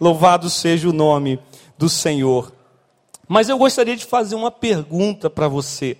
Louvado 0.00 0.50
seja 0.50 0.88
o 0.88 0.92
nome 0.92 1.40
do 1.78 1.88
Senhor. 1.88 2.52
Mas 3.28 3.48
eu 3.48 3.58
gostaria 3.58 3.96
de 3.96 4.04
fazer 4.04 4.34
uma 4.34 4.50
pergunta 4.50 5.28
para 5.28 5.48
você 5.48 5.96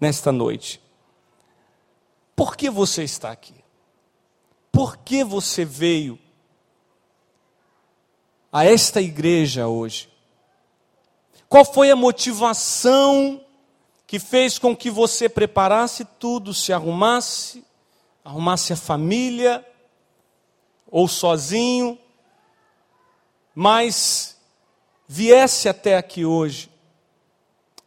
nesta 0.00 0.30
noite. 0.32 0.80
Por 2.34 2.56
que 2.56 2.70
você 2.70 3.04
está 3.04 3.30
aqui? 3.30 3.54
Por 4.72 4.96
que 4.96 5.24
você 5.24 5.64
veio 5.64 6.18
a 8.52 8.64
esta 8.64 9.00
igreja 9.00 9.68
hoje? 9.68 10.08
Qual 11.48 11.64
foi 11.64 11.90
a 11.90 11.96
motivação 11.96 13.40
que 14.06 14.18
fez 14.18 14.58
com 14.58 14.76
que 14.76 14.90
você 14.90 15.28
preparasse 15.28 16.04
tudo, 16.18 16.52
se 16.52 16.72
arrumasse, 16.72 17.64
arrumasse 18.24 18.72
a 18.72 18.76
família, 18.76 19.64
ou 20.90 21.06
sozinho, 21.06 21.98
mas 23.54 24.38
viesse 25.06 25.68
até 25.68 25.96
aqui 25.96 26.24
hoje? 26.24 26.70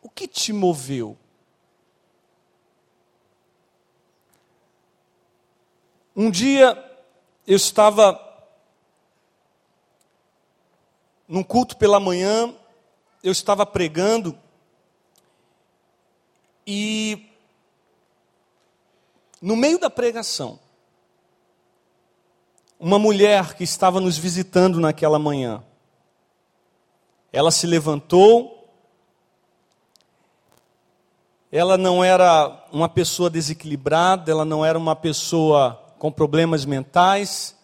O 0.01 0.09
que 0.09 0.27
te 0.27 0.51
moveu? 0.51 1.17
Um 6.15 6.29
dia 6.29 6.77
eu 7.47 7.55
estava 7.55 8.19
num 11.27 11.43
culto 11.43 11.75
pela 11.77 11.99
manhã, 11.99 12.55
eu 13.23 13.31
estava 13.31 13.65
pregando 13.65 14.37
e 16.67 17.29
no 19.41 19.55
meio 19.55 19.79
da 19.79 19.89
pregação, 19.89 20.59
uma 22.83 22.99
mulher 22.99 23.53
que 23.53 23.63
estava 23.63 24.01
nos 24.01 24.17
visitando 24.17 24.77
naquela 24.77 25.17
manhã, 25.17 25.63
ela 27.31 27.49
se 27.49 27.65
levantou, 27.65 28.67
ela 31.49 31.77
não 31.77 32.03
era 32.03 32.65
uma 32.73 32.89
pessoa 32.89 33.29
desequilibrada, 33.29 34.29
ela 34.29 34.43
não 34.43 34.65
era 34.65 34.77
uma 34.77 34.97
pessoa 34.97 35.81
com 35.97 36.11
problemas 36.11 36.65
mentais, 36.65 37.55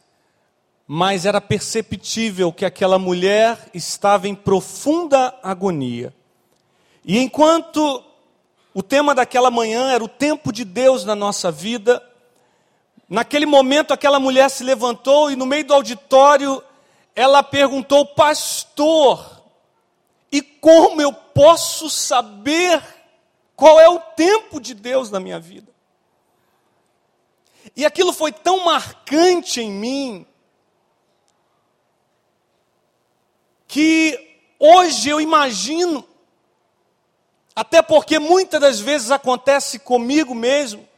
mas 0.88 1.26
era 1.26 1.42
perceptível 1.42 2.54
que 2.54 2.64
aquela 2.64 2.98
mulher 2.98 3.70
estava 3.74 4.26
em 4.26 4.34
profunda 4.34 5.38
agonia. 5.44 6.14
E 7.04 7.20
enquanto 7.20 8.02
o 8.74 8.82
tema 8.82 9.14
daquela 9.14 9.52
manhã 9.52 9.92
era 9.92 10.02
o 10.02 10.08
tempo 10.08 10.54
de 10.54 10.64
Deus 10.64 11.04
na 11.04 11.14
nossa 11.14 11.52
vida, 11.52 12.02
naquele 13.10 13.46
momento 13.46 13.94
aquela 13.94 14.20
mulher 14.20 14.50
se 14.50 14.64
levantou 14.64 15.32
e 15.32 15.36
no 15.36 15.46
meio 15.46 15.66
do 15.66 15.74
auditório 15.74 16.64
ela 17.16 17.42
perguntou: 17.42 18.06
Pastor, 18.06 19.44
e 20.32 20.42
como 20.42 21.02
eu 21.02 21.12
posso 21.12 21.90
saber 21.90 22.82
qual 23.56 23.80
é 23.80 23.90
o 23.90 24.00
tempo 24.00 24.60
de 24.60 24.74
Deus 24.74 25.10
na 25.10 25.20
minha 25.20 25.40
vida? 25.40 25.70
E 27.76 27.86
aquilo 27.86 28.14
foi 28.14 28.32
tão 28.32 28.64
marcante 28.64 29.62
em 29.62 29.72
mim, 29.72 30.26
que 33.68 34.38
hoje 34.58 35.10
eu 35.10 35.22
imagino, 35.22 36.08
até 37.56 37.82
porque 37.82 38.18
muitas 38.18 38.60
das 38.60 38.80
vezes 38.80 39.12
acontece 39.12 39.80
comigo 39.80 40.34
mesmo, 40.34 40.89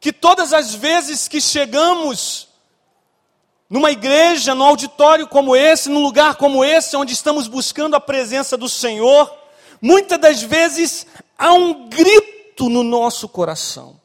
que 0.00 0.12
todas 0.12 0.52
as 0.52 0.74
vezes 0.74 1.28
que 1.28 1.40
chegamos 1.40 2.48
numa 3.68 3.90
igreja, 3.90 4.54
num 4.54 4.64
auditório 4.64 5.26
como 5.26 5.54
esse, 5.54 5.88
num 5.88 6.02
lugar 6.02 6.36
como 6.36 6.64
esse, 6.64 6.96
onde 6.96 7.12
estamos 7.12 7.46
buscando 7.46 7.94
a 7.94 8.00
presença 8.00 8.56
do 8.56 8.68
Senhor, 8.68 9.30
muitas 9.80 10.18
das 10.18 10.42
vezes 10.42 11.06
há 11.36 11.52
um 11.52 11.88
grito 11.88 12.68
no 12.68 12.82
nosso 12.82 13.28
coração. 13.28 14.00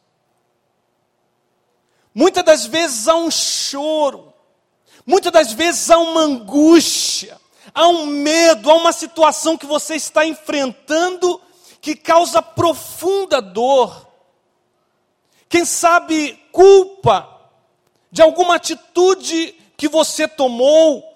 Muitas 2.13 2.43
das 2.43 2.65
vezes 2.65 3.07
há 3.07 3.15
um 3.15 3.31
choro, 3.31 4.33
muitas 5.05 5.31
das 5.31 5.53
vezes 5.53 5.89
há 5.89 5.97
uma 5.97 6.21
angústia, 6.21 7.39
há 7.73 7.87
um 7.87 8.05
medo, 8.05 8.69
há 8.69 8.75
uma 8.75 8.91
situação 8.91 9.57
que 9.57 9.65
você 9.65 9.95
está 9.95 10.25
enfrentando 10.25 11.41
que 11.81 11.95
causa 11.95 12.41
profunda 12.41 13.41
dor. 13.41 14.07
Quem 15.53 15.65
sabe 15.65 16.33
culpa 16.51 17.29
de 18.11 18.23
alguma 18.23 18.55
atitude 18.55 19.53
que 19.77 19.87
você 19.87 20.27
tomou. 20.27 21.07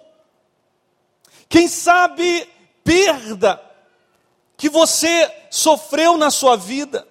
Quem 1.50 1.68
sabe 1.68 2.48
perda 2.84 3.60
que 4.56 4.70
você 4.70 5.32
sofreu 5.50 6.18
na 6.18 6.30
sua 6.30 6.56
vida 6.56 7.08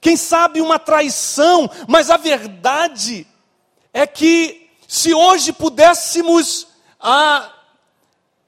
quem 0.00 0.16
sabe 0.16 0.60
uma 0.60 0.78
traição, 0.78 1.70
mas 1.86 2.10
a 2.10 2.16
verdade 2.16 3.26
é 3.92 4.06
que 4.06 4.70
se 4.88 5.12
hoje 5.12 5.52
pudéssemos 5.52 6.66
ah, 6.98 7.52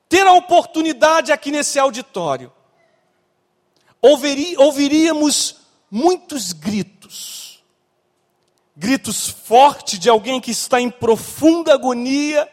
ter 0.08 0.26
a 0.26 0.32
oportunidade 0.32 1.30
aqui 1.30 1.50
nesse 1.50 1.78
auditório, 1.78 2.50
ouviríamos 4.00 5.56
muitos 5.90 6.52
gritos, 6.52 6.91
gritos 8.82 9.28
fortes 9.28 9.96
de 9.96 10.10
alguém 10.10 10.40
que 10.40 10.50
está 10.50 10.80
em 10.80 10.90
profunda 10.90 11.72
agonia, 11.72 12.52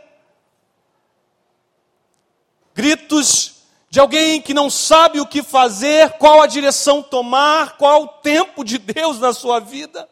gritos 2.76 3.64
de 3.90 4.00
alguém 4.00 4.40
que 4.40 4.54
não 4.54 4.70
sabe 4.70 5.20
o 5.20 5.26
que 5.26 5.42
fazer, 5.42 6.12
qual 6.20 6.40
a 6.40 6.46
direção 6.46 7.02
tomar, 7.02 7.78
qual 7.78 8.04
o 8.04 8.08
tempo 8.08 8.64
de 8.64 8.78
Deus 8.78 9.20
na 9.20 9.34
sua 9.34 9.60
vida. 9.60 10.08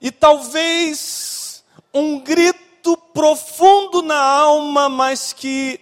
E 0.00 0.10
talvez 0.10 1.62
um 1.92 2.20
grito 2.20 2.96
profundo 3.12 4.00
na 4.00 4.18
alma, 4.18 4.88
mas 4.88 5.34
que 5.34 5.78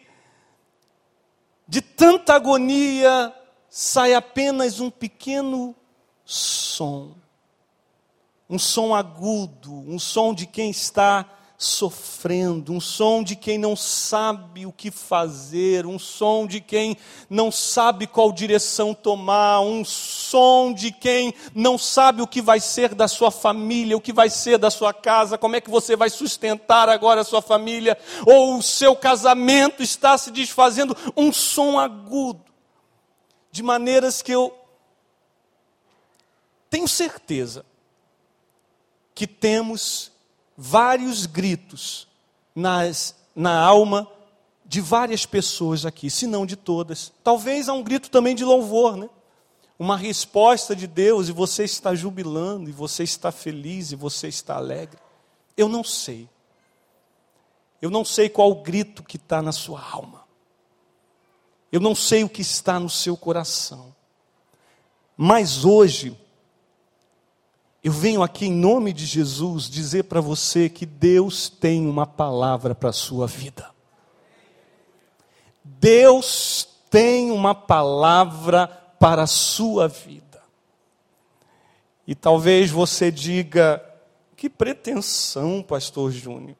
de 1.68 1.80
tanta 1.80 2.34
agonia 2.34 3.32
sai 3.70 4.12
apenas 4.12 4.80
um 4.80 4.90
pequeno 4.90 5.72
som. 6.24 7.14
Um 8.48 8.58
som 8.58 8.94
agudo, 8.94 9.72
um 9.72 9.98
som 9.98 10.32
de 10.32 10.46
quem 10.46 10.70
está 10.70 11.28
sofrendo, 11.58 12.72
um 12.72 12.80
som 12.80 13.22
de 13.22 13.34
quem 13.34 13.56
não 13.56 13.74
sabe 13.74 14.66
o 14.66 14.72
que 14.72 14.90
fazer, 14.90 15.86
um 15.86 15.98
som 15.98 16.46
de 16.46 16.60
quem 16.60 16.96
não 17.30 17.50
sabe 17.50 18.06
qual 18.06 18.30
direção 18.30 18.92
tomar, 18.92 19.60
um 19.60 19.84
som 19.84 20.72
de 20.72 20.92
quem 20.92 21.34
não 21.54 21.78
sabe 21.78 22.20
o 22.20 22.26
que 22.26 22.42
vai 22.42 22.60
ser 22.60 22.94
da 22.94 23.08
sua 23.08 23.30
família, 23.30 23.96
o 23.96 24.00
que 24.00 24.12
vai 24.12 24.28
ser 24.28 24.58
da 24.58 24.70
sua 24.70 24.92
casa, 24.92 25.38
como 25.38 25.56
é 25.56 25.60
que 25.60 25.70
você 25.70 25.96
vai 25.96 26.10
sustentar 26.10 26.88
agora 26.88 27.22
a 27.22 27.24
sua 27.24 27.40
família, 27.40 27.96
ou 28.26 28.58
o 28.58 28.62
seu 28.62 28.94
casamento 28.94 29.82
está 29.82 30.18
se 30.18 30.30
desfazendo, 30.30 30.96
um 31.16 31.32
som 31.32 31.78
agudo, 31.78 32.44
de 33.50 33.62
maneiras 33.62 34.20
que 34.20 34.32
eu 34.32 34.54
tenho 36.68 36.86
certeza 36.86 37.64
que 39.16 39.26
temos 39.26 40.12
vários 40.54 41.24
gritos 41.24 42.06
nas, 42.54 43.16
na 43.34 43.58
alma 43.58 44.06
de 44.62 44.82
várias 44.82 45.24
pessoas 45.24 45.86
aqui, 45.86 46.10
se 46.10 46.26
não 46.26 46.44
de 46.44 46.54
todas. 46.54 47.10
Talvez 47.24 47.66
há 47.66 47.72
um 47.72 47.82
grito 47.82 48.10
também 48.10 48.34
de 48.34 48.44
louvor, 48.44 48.94
né? 48.94 49.08
Uma 49.78 49.96
resposta 49.96 50.76
de 50.76 50.86
Deus 50.86 51.28
e 51.28 51.32
você 51.32 51.64
está 51.64 51.94
jubilando, 51.94 52.68
e 52.68 52.72
você 52.74 53.04
está 53.04 53.32
feliz, 53.32 53.90
e 53.90 53.96
você 53.96 54.28
está 54.28 54.56
alegre. 54.56 54.98
Eu 55.56 55.68
não 55.68 55.82
sei. 55.82 56.28
Eu 57.80 57.88
não 57.88 58.04
sei 58.04 58.28
qual 58.28 58.50
o 58.50 58.62
grito 58.62 59.02
que 59.02 59.16
está 59.16 59.40
na 59.40 59.52
sua 59.52 59.82
alma. 59.82 60.26
Eu 61.72 61.80
não 61.80 61.94
sei 61.94 62.22
o 62.22 62.28
que 62.28 62.42
está 62.42 62.78
no 62.78 62.90
seu 62.90 63.16
coração. 63.16 63.94
Mas 65.16 65.64
hoje, 65.64 66.18
eu 67.86 67.92
venho 67.92 68.20
aqui 68.20 68.46
em 68.46 68.52
nome 68.52 68.92
de 68.92 69.06
Jesus 69.06 69.70
dizer 69.70 70.02
para 70.06 70.20
você 70.20 70.68
que 70.68 70.84
Deus 70.84 71.48
tem 71.48 71.86
uma 71.86 72.04
palavra 72.04 72.74
para 72.74 72.88
a 72.88 72.92
sua 72.92 73.28
vida. 73.28 73.70
Deus 75.62 76.66
tem 76.90 77.30
uma 77.30 77.54
palavra 77.54 78.66
para 78.98 79.22
a 79.22 79.26
sua 79.28 79.86
vida. 79.86 80.42
E 82.04 82.12
talvez 82.16 82.72
você 82.72 83.08
diga: 83.08 83.80
que 84.34 84.50
pretensão, 84.50 85.62
Pastor 85.62 86.10
Júnior. 86.10 86.56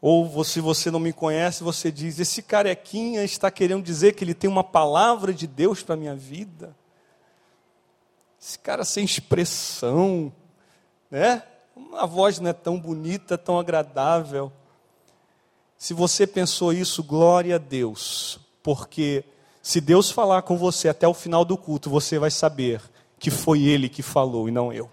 Ou 0.00 0.42
se 0.42 0.60
você 0.60 0.90
não 0.90 0.98
me 0.98 1.12
conhece, 1.12 1.62
você 1.62 1.92
diz: 1.92 2.18
esse 2.18 2.42
carequinha 2.42 3.22
está 3.22 3.48
querendo 3.48 3.84
dizer 3.84 4.16
que 4.16 4.24
ele 4.24 4.34
tem 4.34 4.50
uma 4.50 4.64
palavra 4.64 5.32
de 5.32 5.46
Deus 5.46 5.84
para 5.84 5.94
a 5.94 5.98
minha 5.98 6.16
vida. 6.16 6.76
Esse 8.48 8.58
cara 8.60 8.82
sem 8.82 9.04
expressão, 9.04 10.32
né? 11.10 11.42
a 11.92 12.06
voz 12.06 12.40
não 12.40 12.48
é 12.48 12.54
tão 12.54 12.80
bonita, 12.80 13.36
tão 13.36 13.58
agradável. 13.58 14.50
Se 15.76 15.92
você 15.92 16.26
pensou 16.26 16.72
isso, 16.72 17.02
glória 17.02 17.56
a 17.56 17.58
Deus, 17.58 18.40
porque 18.62 19.22
se 19.60 19.82
Deus 19.82 20.10
falar 20.10 20.40
com 20.40 20.56
você 20.56 20.88
até 20.88 21.06
o 21.06 21.12
final 21.12 21.44
do 21.44 21.58
culto, 21.58 21.90
você 21.90 22.18
vai 22.18 22.30
saber 22.30 22.80
que 23.18 23.30
foi 23.30 23.64
Ele 23.64 23.86
que 23.86 24.00
falou 24.00 24.48
e 24.48 24.50
não 24.50 24.72
eu. 24.72 24.90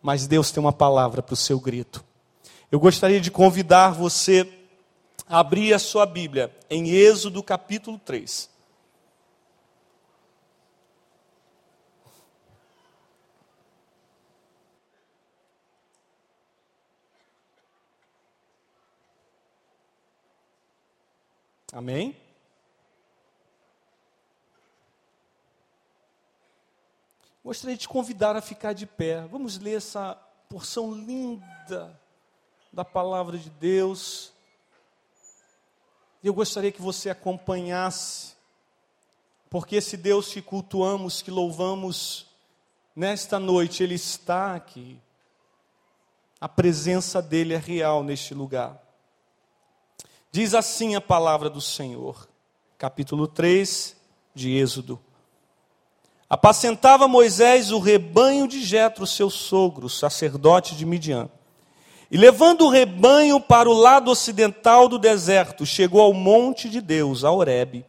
Mas 0.00 0.28
Deus 0.28 0.52
tem 0.52 0.60
uma 0.60 0.72
palavra 0.72 1.20
para 1.20 1.34
o 1.34 1.36
seu 1.36 1.58
grito. 1.58 2.04
Eu 2.70 2.78
gostaria 2.78 3.20
de 3.20 3.32
convidar 3.32 3.90
você 3.90 4.48
a 5.28 5.40
abrir 5.40 5.74
a 5.74 5.80
sua 5.80 6.06
Bíblia 6.06 6.56
em 6.70 6.90
Êxodo 6.90 7.42
capítulo 7.42 7.98
3. 7.98 8.56
Amém? 21.72 22.16
Gostaria 27.44 27.76
de 27.76 27.82
te 27.82 27.88
convidar 27.88 28.36
a 28.36 28.40
ficar 28.40 28.72
de 28.72 28.86
pé. 28.86 29.20
Vamos 29.26 29.58
ler 29.58 29.76
essa 29.76 30.14
porção 30.48 30.92
linda 30.92 31.98
da 32.72 32.84
palavra 32.84 33.36
de 33.36 33.50
Deus. 33.50 34.32
Eu 36.24 36.32
gostaria 36.32 36.72
que 36.72 36.80
você 36.80 37.10
acompanhasse, 37.10 38.34
porque 39.50 39.76
esse 39.76 39.96
Deus 39.96 40.32
que 40.32 40.40
cultuamos, 40.40 41.20
que 41.20 41.30
louvamos, 41.30 42.26
nesta 42.96 43.38
noite, 43.38 43.82
Ele 43.82 43.94
está 43.94 44.54
aqui. 44.54 44.98
A 46.40 46.48
presença 46.48 47.20
dEle 47.20 47.52
é 47.52 47.58
real 47.58 48.02
neste 48.02 48.32
lugar. 48.32 48.87
Diz 50.30 50.52
assim 50.52 50.94
a 50.94 51.00
palavra 51.00 51.48
do 51.48 51.60
Senhor, 51.60 52.28
capítulo 52.76 53.26
3 53.26 53.96
de 54.34 54.54
Êxodo. 54.54 55.00
Apacentava 56.28 57.08
Moisés 57.08 57.72
o 57.72 57.78
rebanho 57.78 58.46
de 58.46 58.62
Jetro, 58.62 59.06
seu 59.06 59.30
sogro, 59.30 59.88
sacerdote 59.88 60.76
de 60.76 60.84
Midian. 60.84 61.30
E 62.10 62.18
levando 62.18 62.66
o 62.66 62.68
rebanho 62.68 63.40
para 63.40 63.70
o 63.70 63.72
lado 63.72 64.10
ocidental 64.10 64.86
do 64.86 64.98
deserto, 64.98 65.64
chegou 65.64 66.02
ao 66.02 66.12
monte 66.12 66.68
de 66.68 66.82
Deus, 66.82 67.24
a 67.24 67.30
Horebe. 67.30 67.86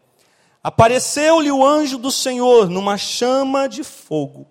Apareceu-lhe 0.64 1.52
o 1.52 1.66
anjo 1.66 1.98
do 1.98 2.10
Senhor 2.10 2.70
numa 2.70 2.98
chama 2.98 3.68
de 3.68 3.84
fogo, 3.84 4.48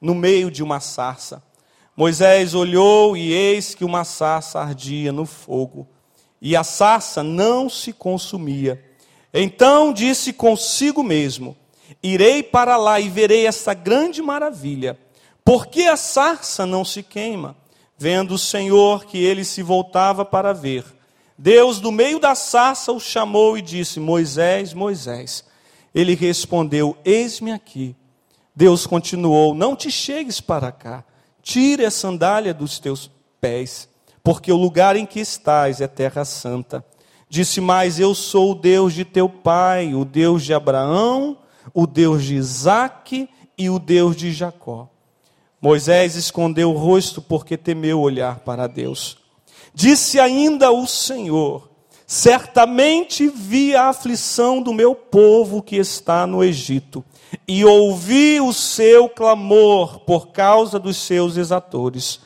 no 0.00 0.14
meio 0.14 0.50
de 0.50 0.62
uma 0.62 0.80
sarça. 0.80 1.42
Moisés 1.94 2.54
olhou 2.54 3.14
e 3.14 3.30
eis 3.30 3.74
que 3.74 3.84
uma 3.84 4.04
sarça 4.04 4.58
ardia 4.58 5.12
no 5.12 5.26
fogo 5.26 5.86
e 6.46 6.54
a 6.54 6.62
sarça 6.62 7.24
não 7.24 7.68
se 7.68 7.92
consumia. 7.92 8.80
Então 9.34 9.92
disse 9.92 10.32
consigo 10.32 11.02
mesmo: 11.02 11.56
Irei 12.00 12.40
para 12.40 12.76
lá 12.76 13.00
e 13.00 13.08
verei 13.08 13.48
essa 13.48 13.74
grande 13.74 14.22
maravilha. 14.22 14.96
Por 15.44 15.66
que 15.66 15.88
a 15.88 15.96
sarça 15.96 16.64
não 16.64 16.84
se 16.84 17.02
queima? 17.02 17.56
Vendo 17.98 18.34
o 18.34 18.38
Senhor 18.38 19.06
que 19.06 19.18
ele 19.18 19.44
se 19.44 19.60
voltava 19.60 20.24
para 20.24 20.52
ver. 20.52 20.84
Deus, 21.36 21.80
do 21.80 21.90
meio 21.90 22.20
da 22.20 22.36
sarça, 22.36 22.92
o 22.92 23.00
chamou 23.00 23.58
e 23.58 23.62
disse: 23.62 23.98
Moisés, 23.98 24.72
Moisés. 24.72 25.44
Ele 25.92 26.14
respondeu: 26.14 26.96
Eis-me 27.04 27.50
aqui. 27.50 27.96
Deus 28.54 28.86
continuou: 28.86 29.52
Não 29.52 29.74
te 29.74 29.90
chegues 29.90 30.40
para 30.40 30.70
cá. 30.70 31.02
Tire 31.42 31.84
a 31.84 31.90
sandália 31.90 32.54
dos 32.54 32.78
teus 32.78 33.10
pés 33.40 33.88
porque 34.26 34.50
o 34.50 34.56
lugar 34.56 34.96
em 34.96 35.06
que 35.06 35.20
estás 35.20 35.80
é 35.80 35.86
terra 35.86 36.24
santa. 36.24 36.84
Disse 37.28 37.60
mais: 37.60 38.00
Eu 38.00 38.12
sou 38.12 38.50
o 38.50 38.54
Deus 38.56 38.92
de 38.92 39.04
teu 39.04 39.28
pai, 39.28 39.94
o 39.94 40.04
Deus 40.04 40.42
de 40.42 40.52
Abraão, 40.52 41.38
o 41.72 41.86
Deus 41.86 42.24
de 42.24 42.34
Isaque 42.34 43.28
e 43.56 43.70
o 43.70 43.78
Deus 43.78 44.16
de 44.16 44.32
Jacó. 44.32 44.88
Moisés 45.62 46.16
escondeu 46.16 46.72
o 46.72 46.76
rosto 46.76 47.22
porque 47.22 47.56
temeu 47.56 48.00
olhar 48.00 48.40
para 48.40 48.66
Deus. 48.66 49.16
Disse 49.72 50.18
ainda 50.18 50.72
o 50.72 50.88
Senhor: 50.88 51.70
Certamente 52.04 53.28
vi 53.28 53.76
a 53.76 53.90
aflição 53.90 54.60
do 54.60 54.74
meu 54.74 54.92
povo 54.92 55.62
que 55.62 55.76
está 55.76 56.26
no 56.26 56.42
Egito, 56.42 57.04
e 57.46 57.64
ouvi 57.64 58.40
o 58.40 58.52
seu 58.52 59.08
clamor 59.08 60.00
por 60.00 60.32
causa 60.32 60.80
dos 60.80 60.96
seus 60.96 61.36
exatores. 61.36 62.25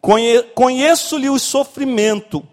Conheço-lhe 0.00 1.28
o 1.28 1.38
sofrimento, 1.38 2.46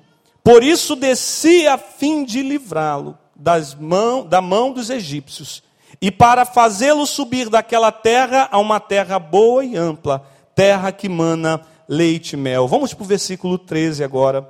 por 0.44 0.64
isso 0.64 0.96
desci 0.96 1.68
a 1.68 1.78
fim 1.78 2.24
de 2.24 2.42
livrá-lo 2.42 3.18
mão, 3.80 4.26
da 4.26 4.42
mão 4.42 4.72
dos 4.72 4.90
egípcios, 4.90 5.64
e 6.02 6.12
para 6.12 6.46
fazê-lo 6.46 7.06
subir 7.06 7.50
daquela 7.50 7.92
terra 7.92 8.48
a 8.52 8.60
uma 8.60 8.80
terra 8.80 9.20
boa 9.20 9.64
e 9.64 9.76
ampla, 9.76 10.26
terra 10.54 10.92
que 10.92 11.08
mana 11.08 11.62
leite 11.88 12.34
e 12.34 12.38
mel. 12.38 12.68
Vamos 12.68 12.94
para 12.94 13.04
o 13.04 13.08
versículo 13.08 13.58
13 13.58 14.04
agora. 14.04 14.48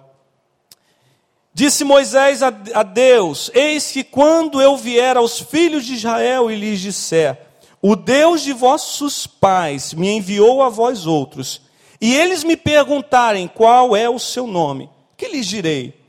Disse 1.54 1.84
Moisés 1.84 2.42
a, 2.42 2.48
a 2.74 2.84
Deus: 2.84 3.50
Eis 3.54 3.92
que 3.92 4.04
quando 4.04 4.62
eu 4.62 4.76
vier 4.76 5.18
aos 5.18 5.40
filhos 5.40 5.86
de 5.86 5.94
Israel 5.94 6.52
e 6.52 6.56
lhes 6.56 6.80
disser: 6.80 7.40
O 7.82 7.96
Deus 7.96 8.42
de 8.42 8.52
vossos 8.52 9.28
pais 9.28 9.94
me 9.94 10.10
enviou 10.10 10.62
a 10.64 10.70
vós 10.70 11.06
outros, 11.06 11.62
e 12.06 12.14
eles 12.14 12.44
me 12.44 12.56
perguntarem 12.56 13.48
qual 13.48 13.96
é 13.96 14.08
o 14.08 14.20
seu 14.20 14.46
nome, 14.46 14.92
que 15.18 15.28
lhes 15.28 15.48
direi? 15.48 16.06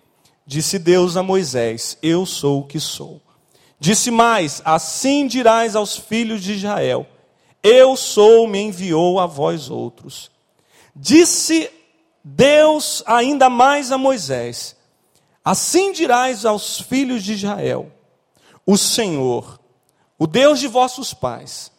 Disse 0.47 0.79
Deus 0.79 1.17
a 1.17 1.23
Moisés: 1.23 1.97
Eu 2.03 2.27
sou 2.27 2.61
o 2.61 2.67
que 2.67 2.79
sou. 2.79 3.19
Disse 3.81 4.11
mais: 4.11 4.61
Assim 4.63 5.27
dirás 5.27 5.75
aos 5.75 5.97
filhos 5.97 6.43
de 6.43 6.53
Israel: 6.53 7.07
Eu 7.63 7.97
sou, 7.97 8.47
me 8.47 8.61
enviou 8.61 9.19
a 9.19 9.25
vós 9.25 9.71
outros. 9.71 10.31
Disse 10.95 11.71
Deus 12.23 13.03
ainda 13.07 13.49
mais 13.49 13.91
a 13.91 13.97
Moisés: 13.97 14.77
Assim 15.43 15.93
dirás 15.93 16.45
aos 16.45 16.79
filhos 16.79 17.25
de 17.25 17.33
Israel: 17.33 17.91
O 18.67 18.77
Senhor, 18.77 19.59
o 20.19 20.27
Deus 20.27 20.61
de 20.61 20.69
vossos 20.69 21.15
pais, 21.15 21.73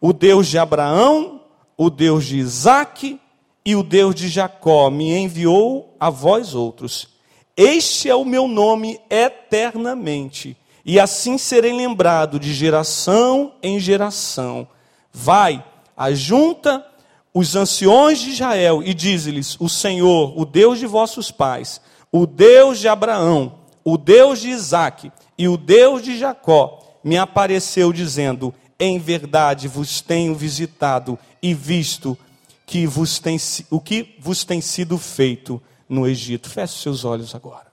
o 0.00 0.12
Deus 0.12 0.46
de 0.46 0.60
Abraão, 0.60 1.40
o 1.76 1.90
Deus 1.90 2.24
de 2.24 2.38
Isaque 2.38 3.20
e 3.64 3.74
o 3.74 3.82
Deus 3.82 4.14
de 4.14 4.28
Jacó 4.28 4.90
me 4.90 5.16
enviou 5.16 5.96
a 5.98 6.10
vós 6.10 6.54
outros. 6.54 7.08
Este 7.56 8.10
é 8.10 8.14
o 8.14 8.24
meu 8.24 8.46
nome 8.46 9.00
eternamente, 9.08 10.56
e 10.84 11.00
assim 11.00 11.38
serei 11.38 11.72
lembrado 11.72 12.38
de 12.38 12.52
geração 12.52 13.54
em 13.62 13.80
geração. 13.80 14.68
Vai, 15.12 15.64
ajunta 15.96 16.84
os 17.32 17.56
anciões 17.56 18.18
de 18.18 18.30
Israel 18.30 18.82
e 18.82 18.92
dize-lhes: 18.92 19.56
O 19.58 19.68
Senhor, 19.68 20.38
o 20.38 20.44
Deus 20.44 20.78
de 20.78 20.86
vossos 20.86 21.30
pais, 21.30 21.80
o 22.12 22.26
Deus 22.26 22.78
de 22.78 22.88
Abraão, 22.88 23.54
o 23.84 23.96
Deus 23.96 24.40
de 24.40 24.50
Isaque 24.50 25.10
e 25.38 25.48
o 25.48 25.56
Deus 25.56 26.02
de 26.02 26.18
Jacó, 26.18 26.98
me 27.02 27.16
apareceu 27.16 27.92
dizendo: 27.92 28.52
Em 28.78 28.98
verdade 28.98 29.68
vos 29.68 30.00
tenho 30.00 30.34
visitado 30.34 31.18
e 31.42 31.54
visto 31.54 32.18
que 32.66 32.86
vos 32.86 33.18
tem, 33.18 33.36
o 33.70 33.80
que 33.80 34.16
vos 34.18 34.44
tem 34.44 34.60
sido 34.60 34.98
feito 34.98 35.62
no 35.88 36.06
Egito. 36.06 36.48
Feche 36.48 36.82
seus 36.82 37.04
olhos 37.04 37.34
agora. 37.34 37.72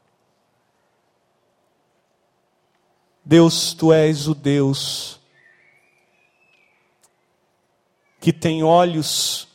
Deus, 3.23 3.73
tu 3.73 3.93
és 3.93 4.27
o 4.27 4.33
Deus 4.35 5.19
que 8.19 8.31
tem 8.31 8.63
olhos 8.63 9.47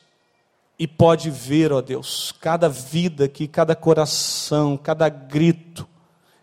e 0.79 0.87
pode 0.87 1.31
ver, 1.31 1.73
ó 1.73 1.81
Deus, 1.81 2.33
cada 2.41 2.69
vida 2.69 3.25
aqui, 3.25 3.47
cada 3.47 3.75
coração, 3.77 4.77
cada 4.77 5.09
grito, 5.09 5.89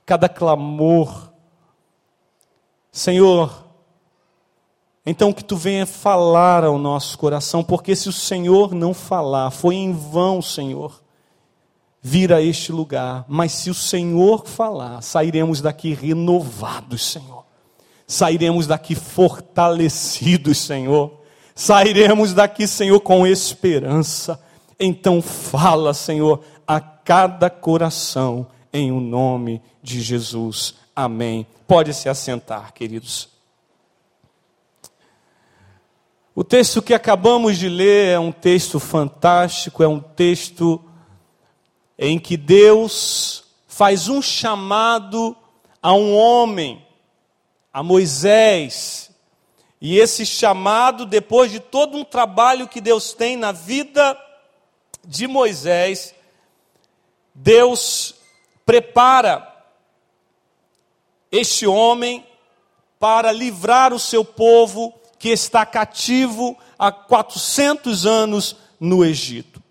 cada 0.05 0.27
clamor. 0.29 1.31
Senhor, 2.91 3.62
então 5.05 5.33
que 5.33 5.43
tu 5.43 5.57
venha 5.57 5.85
falar 5.85 6.63
ao 6.63 6.77
nosso 6.77 7.17
coração, 7.17 7.63
porque 7.63 7.95
se 7.95 8.07
o 8.07 8.13
Senhor 8.13 8.73
não 8.73 8.93
falar, 8.93 9.51
foi 9.51 9.75
em 9.75 9.91
vão, 9.91 10.41
Senhor, 10.41 11.03
vir 12.01 12.31
a 12.31 12.41
este 12.41 12.71
lugar. 12.71 13.25
Mas 13.27 13.51
se 13.51 13.69
o 13.69 13.73
Senhor 13.73 14.47
falar, 14.47 15.01
sairemos 15.01 15.59
daqui 15.59 15.93
renovados, 15.93 17.11
Senhor. 17.11 17.43
Sairemos 18.07 18.65
daqui 18.65 18.95
fortalecidos, 18.95 20.57
Senhor. 20.59 21.11
Sairemos 21.53 22.33
daqui, 22.33 22.65
Senhor, 22.65 22.99
com 23.01 23.27
esperança. 23.27 24.41
Então 24.79 25.21
fala, 25.21 25.93
Senhor, 25.93 26.41
a 26.65 26.79
cada 26.79 27.49
coração, 27.49 28.47
em 28.71 28.91
o 28.91 29.01
nome 29.01 29.61
de 29.81 30.01
Jesus. 30.01 30.75
Amém. 30.95 31.45
Pode 31.67 31.93
se 31.93 32.07
assentar, 32.07 32.73
queridos. 32.73 33.32
O 36.35 36.43
texto 36.43 36.81
que 36.81 36.95
acabamos 36.95 37.59
de 37.59 37.69
ler 37.69 38.13
é 38.13 38.19
um 38.19 38.31
texto 38.31 38.79
fantástico, 38.79 39.83
é 39.83 39.87
um 39.87 39.99
texto 39.99 40.83
em 41.95 42.17
que 42.17 42.35
Deus 42.35 43.43
faz 43.67 44.09
um 44.09 44.19
chamado 44.19 45.37
a 45.79 45.93
um 45.93 46.17
homem, 46.17 46.83
a 47.71 47.83
Moisés. 47.83 49.11
E 49.79 49.99
esse 49.99 50.25
chamado, 50.25 51.05
depois 51.05 51.51
de 51.51 51.59
todo 51.59 51.95
um 51.95 52.03
trabalho 52.03 52.67
que 52.67 52.81
Deus 52.81 53.13
tem 53.13 53.37
na 53.37 53.51
vida 53.51 54.19
de 55.05 55.27
Moisés, 55.27 56.15
Deus 57.35 58.15
prepara 58.65 59.47
este 61.31 61.67
homem 61.67 62.25
para 62.99 63.31
livrar 63.31 63.93
o 63.93 63.99
seu 63.99 64.25
povo 64.25 64.99
que 65.23 65.29
está 65.29 65.65
cativo 65.65 66.57
há 66.77 66.91
400 66.91 68.05
anos 68.05 68.57
no 68.77 69.05
Egito. 69.05 69.63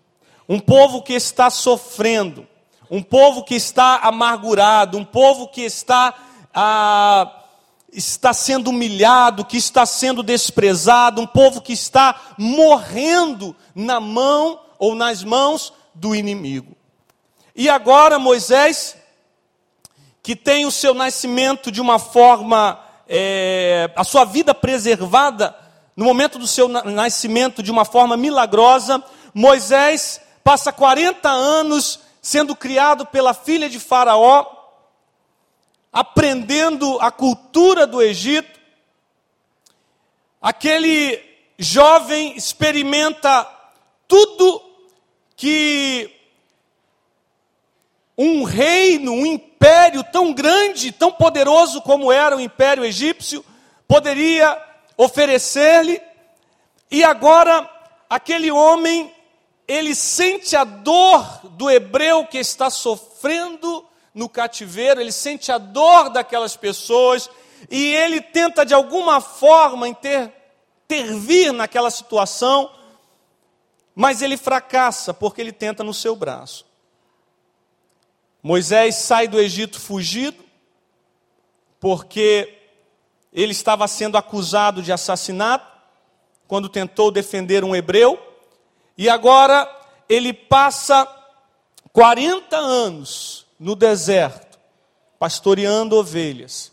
Um 0.49 0.59
povo 0.59 1.03
que 1.03 1.13
está 1.13 1.51
sofrendo, 1.51 2.47
um 2.89 3.03
povo 3.03 3.43
que 3.43 3.53
está 3.53 3.97
amargurado, 3.97 4.97
um 4.97 5.05
povo 5.05 5.47
que 5.47 5.61
está, 5.61 6.15
ah, 6.51 7.43
está 7.91 8.33
sendo 8.33 8.71
humilhado, 8.71 9.45
que 9.45 9.57
está 9.57 9.85
sendo 9.85 10.23
desprezado, 10.23 11.21
um 11.21 11.27
povo 11.27 11.61
que 11.61 11.73
está 11.73 12.19
morrendo 12.35 13.55
na 13.75 13.99
mão 13.99 14.59
ou 14.79 14.95
nas 14.95 15.23
mãos 15.23 15.71
do 15.93 16.15
inimigo. 16.15 16.75
E 17.55 17.69
agora 17.69 18.17
Moisés, 18.17 18.97
que 20.23 20.35
tem 20.35 20.65
o 20.65 20.71
seu 20.71 20.95
nascimento 20.95 21.71
de 21.71 21.79
uma 21.79 21.99
forma 21.99 22.82
é, 23.15 23.91
a 23.95 24.03
sua 24.03 24.25
vida 24.25 24.55
preservada 24.55 25.55
no 25.95 26.03
momento 26.03 26.39
do 26.39 26.47
seu 26.47 26.67
nascimento 26.67 27.61
de 27.61 27.69
uma 27.69 27.85
forma 27.85 28.17
milagrosa. 28.17 29.03
Moisés 29.35 30.19
passa 30.43 30.73
40 30.73 31.29
anos 31.29 31.99
sendo 32.19 32.55
criado 32.55 33.05
pela 33.05 33.35
filha 33.35 33.69
de 33.69 33.79
Faraó, 33.79 34.47
aprendendo 35.91 36.97
a 36.99 37.11
cultura 37.11 37.85
do 37.85 38.01
Egito. 38.01 38.59
Aquele 40.41 41.21
jovem 41.59 42.35
experimenta 42.35 43.47
tudo 44.07 44.59
que 45.35 46.09
um 48.17 48.43
reino, 48.43 49.11
um 49.11 49.23
império 49.23 49.52
tão 50.11 50.33
grande, 50.33 50.91
tão 50.91 51.11
poderoso 51.11 51.81
como 51.81 52.11
era 52.11 52.35
o 52.35 52.39
império 52.39 52.85
egípcio, 52.85 53.43
poderia 53.87 54.61
oferecer-lhe. 54.97 56.01
E 56.91 57.03
agora, 57.03 57.69
aquele 58.09 58.51
homem, 58.51 59.13
ele 59.67 59.95
sente 59.95 60.55
a 60.55 60.63
dor 60.63 61.41
do 61.51 61.69
hebreu 61.69 62.25
que 62.27 62.37
está 62.37 62.69
sofrendo 62.69 63.85
no 64.13 64.29
cativeiro, 64.29 65.01
ele 65.01 65.11
sente 65.11 65.51
a 65.51 65.57
dor 65.57 66.09
daquelas 66.09 66.55
pessoas, 66.55 67.29
e 67.69 67.95
ele 67.95 68.21
tenta 68.21 68.65
de 68.65 68.73
alguma 68.73 69.19
forma 69.19 69.87
inter, 69.87 70.31
intervir 70.85 71.51
naquela 71.51 71.89
situação, 71.89 72.71
mas 73.95 74.21
ele 74.21 74.37
fracassa 74.37 75.13
porque 75.13 75.41
ele 75.41 75.51
tenta 75.51 75.83
no 75.83 75.93
seu 75.93 76.15
braço. 76.15 76.65
Moisés 78.43 78.95
sai 78.95 79.25
do 79.25 79.39
Egito 79.39 79.79
fugido, 79.79 80.43
porque 81.79 82.59
ele 83.31 83.53
estava 83.53 83.87
sendo 83.87 84.17
acusado 84.17 84.83
de 84.83 84.91
assassinato, 84.91 85.71
quando 86.45 86.67
tentou 86.67 87.09
defender 87.09 87.63
um 87.63 87.73
hebreu, 87.73 88.19
e 88.97 89.09
agora 89.09 89.67
ele 90.09 90.33
passa 90.33 91.07
40 91.93 92.57
anos 92.57 93.47
no 93.57 93.75
deserto, 93.75 94.59
pastoreando 95.17 95.95
ovelhas, 95.95 96.69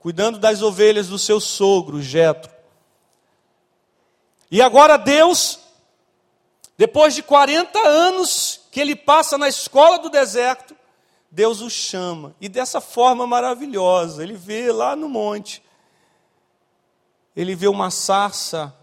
cuidando 0.00 0.38
das 0.38 0.62
ovelhas 0.62 1.06
do 1.06 1.18
seu 1.18 1.38
sogro, 1.38 2.02
Jetro. 2.02 2.50
E 4.50 4.60
agora 4.60 4.96
Deus, 4.96 5.60
depois 6.76 7.14
de 7.14 7.22
40 7.22 7.78
anos 7.78 8.60
que 8.72 8.80
ele 8.80 8.96
passa 8.96 9.38
na 9.38 9.48
escola 9.48 9.98
do 9.98 10.10
deserto, 10.10 10.76
Deus 11.30 11.60
o 11.60 11.68
chama. 11.68 12.34
E 12.40 12.48
dessa 12.48 12.80
forma 12.80 13.26
maravilhosa, 13.26 14.22
ele 14.22 14.34
vê 14.34 14.72
lá 14.72 14.96
no 14.96 15.08
monte, 15.08 15.62
ele 17.36 17.54
vê 17.54 17.68
uma 17.68 17.90
sarça 17.90 18.74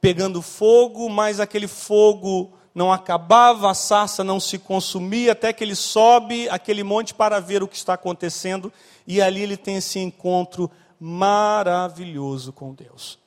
pegando 0.00 0.40
fogo, 0.40 1.08
mas 1.08 1.40
aquele 1.40 1.68
fogo 1.68 2.52
não 2.74 2.92
acabava, 2.92 3.70
a 3.70 3.74
sarça 3.74 4.24
não 4.24 4.40
se 4.40 4.58
consumia, 4.58 5.32
até 5.32 5.52
que 5.52 5.62
ele 5.62 5.74
sobe 5.74 6.48
aquele 6.48 6.82
monte 6.82 7.12
para 7.12 7.40
ver 7.40 7.62
o 7.62 7.68
que 7.68 7.76
está 7.76 7.94
acontecendo, 7.94 8.72
e 9.06 9.20
ali 9.20 9.42
ele 9.42 9.56
tem 9.56 9.76
esse 9.76 9.98
encontro 9.98 10.70
maravilhoso 10.98 12.52
com 12.52 12.72
Deus. 12.72 13.19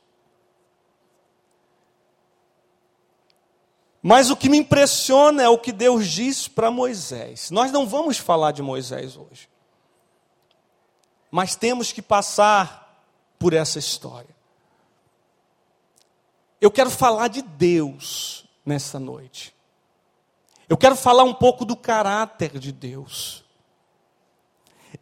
Mas 4.06 4.30
o 4.30 4.36
que 4.36 4.50
me 4.50 4.58
impressiona 4.58 5.44
é 5.44 5.48
o 5.48 5.58
que 5.58 5.72
Deus 5.72 6.06
diz 6.10 6.46
para 6.46 6.70
Moisés. 6.70 7.50
Nós 7.50 7.72
não 7.72 7.88
vamos 7.88 8.18
falar 8.18 8.52
de 8.52 8.62
Moisés 8.62 9.16
hoje. 9.16 9.48
Mas 11.32 11.56
temos 11.56 11.94
que 11.94 12.02
passar 12.02 13.02
por 13.40 13.54
essa 13.54 13.80
história. 13.80 14.36
Eu 16.60 16.70
quero 16.70 16.90
falar 16.92 17.30
de 17.30 17.42
Deus 17.42 18.46
nessa 18.66 19.00
noite. 19.00 19.56
Eu 20.68 20.76
quero 20.76 20.98
falar 20.98 21.24
um 21.24 21.34
pouco 21.34 21.64
do 21.64 21.76
caráter 21.76 22.60
de 22.60 22.74
Deus. 22.74 23.46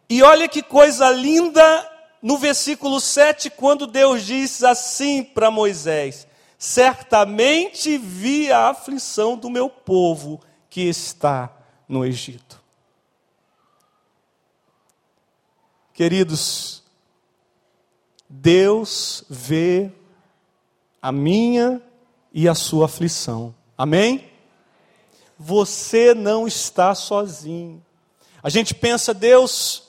E 0.08 0.22
olha 0.22 0.48
que 0.48 0.62
coisa 0.62 1.10
linda 1.10 1.90
no 2.22 2.38
versículo 2.38 3.00
7, 3.00 3.50
quando 3.50 3.84
Deus 3.84 4.24
diz 4.24 4.62
assim 4.62 5.24
para 5.24 5.50
Moisés: 5.50 6.26
certamente 6.62 7.98
vi 7.98 8.52
a 8.52 8.68
aflição 8.68 9.36
do 9.36 9.50
meu 9.50 9.68
povo 9.68 10.40
que 10.70 10.82
está 10.82 11.52
no 11.88 12.04
Egito. 12.04 12.62
Queridos, 15.92 16.84
Deus 18.28 19.24
vê 19.28 19.90
a 21.02 21.10
minha 21.10 21.82
e 22.32 22.48
a 22.48 22.54
sua 22.54 22.84
aflição. 22.84 23.52
Amém? 23.76 24.30
Você 25.36 26.14
não 26.14 26.46
está 26.46 26.94
sozinho. 26.94 27.84
A 28.40 28.48
gente 28.48 28.72
pensa, 28.72 29.12
Deus, 29.12 29.88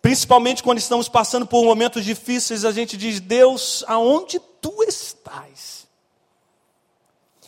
principalmente 0.00 0.62
quando 0.62 0.78
estamos 0.78 1.10
passando 1.10 1.46
por 1.46 1.62
momentos 1.62 2.06
difíceis, 2.06 2.64
a 2.64 2.72
gente 2.72 2.96
diz: 2.96 3.20
Deus, 3.20 3.84
aonde 3.86 4.40
tu 4.64 4.82
estás. 4.82 5.86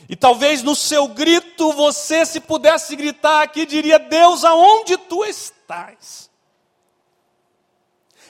E 0.07 0.15
talvez 0.15 0.63
no 0.63 0.77
seu 0.77 1.09
grito 1.09 1.73
você, 1.73 2.27
se 2.27 2.41
pudesse 2.41 2.95
gritar 2.95 3.43
aqui, 3.43 3.65
diria: 3.65 3.99
Deus, 3.99 4.45
aonde 4.45 4.99
tu 4.99 5.25
estás? 5.25 6.31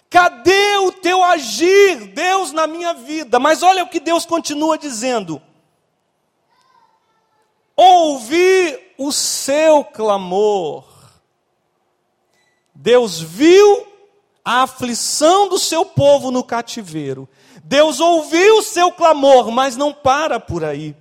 Cadê 0.08 0.76
o 0.76 0.92
teu 0.92 1.24
agir, 1.24 2.12
Deus, 2.14 2.52
na 2.52 2.68
minha 2.68 2.94
vida? 2.94 3.40
Mas 3.40 3.64
olha 3.64 3.82
o 3.82 3.88
que 3.88 3.98
Deus 3.98 4.24
continua 4.24 4.78
dizendo: 4.78 5.42
ouvi 7.74 8.94
o 8.96 9.10
seu 9.10 9.82
clamor. 9.82 10.84
Deus 12.72 13.20
viu 13.20 13.84
a 14.44 14.62
aflição 14.62 15.48
do 15.48 15.58
seu 15.58 15.84
povo 15.84 16.30
no 16.30 16.44
cativeiro 16.44 17.28
Deus 17.68 17.98
ouviu 17.98 18.58
o 18.58 18.62
seu 18.62 18.92
clamor, 18.92 19.50
mas 19.50 19.76
não 19.76 19.92
para 19.92 20.38
por 20.38 20.62
aí. 20.64 20.94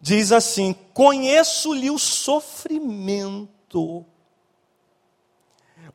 Diz 0.00 0.32
assim: 0.32 0.74
Conheço-lhe 0.94 1.90
o 1.90 1.98
sofrimento. 1.98 3.46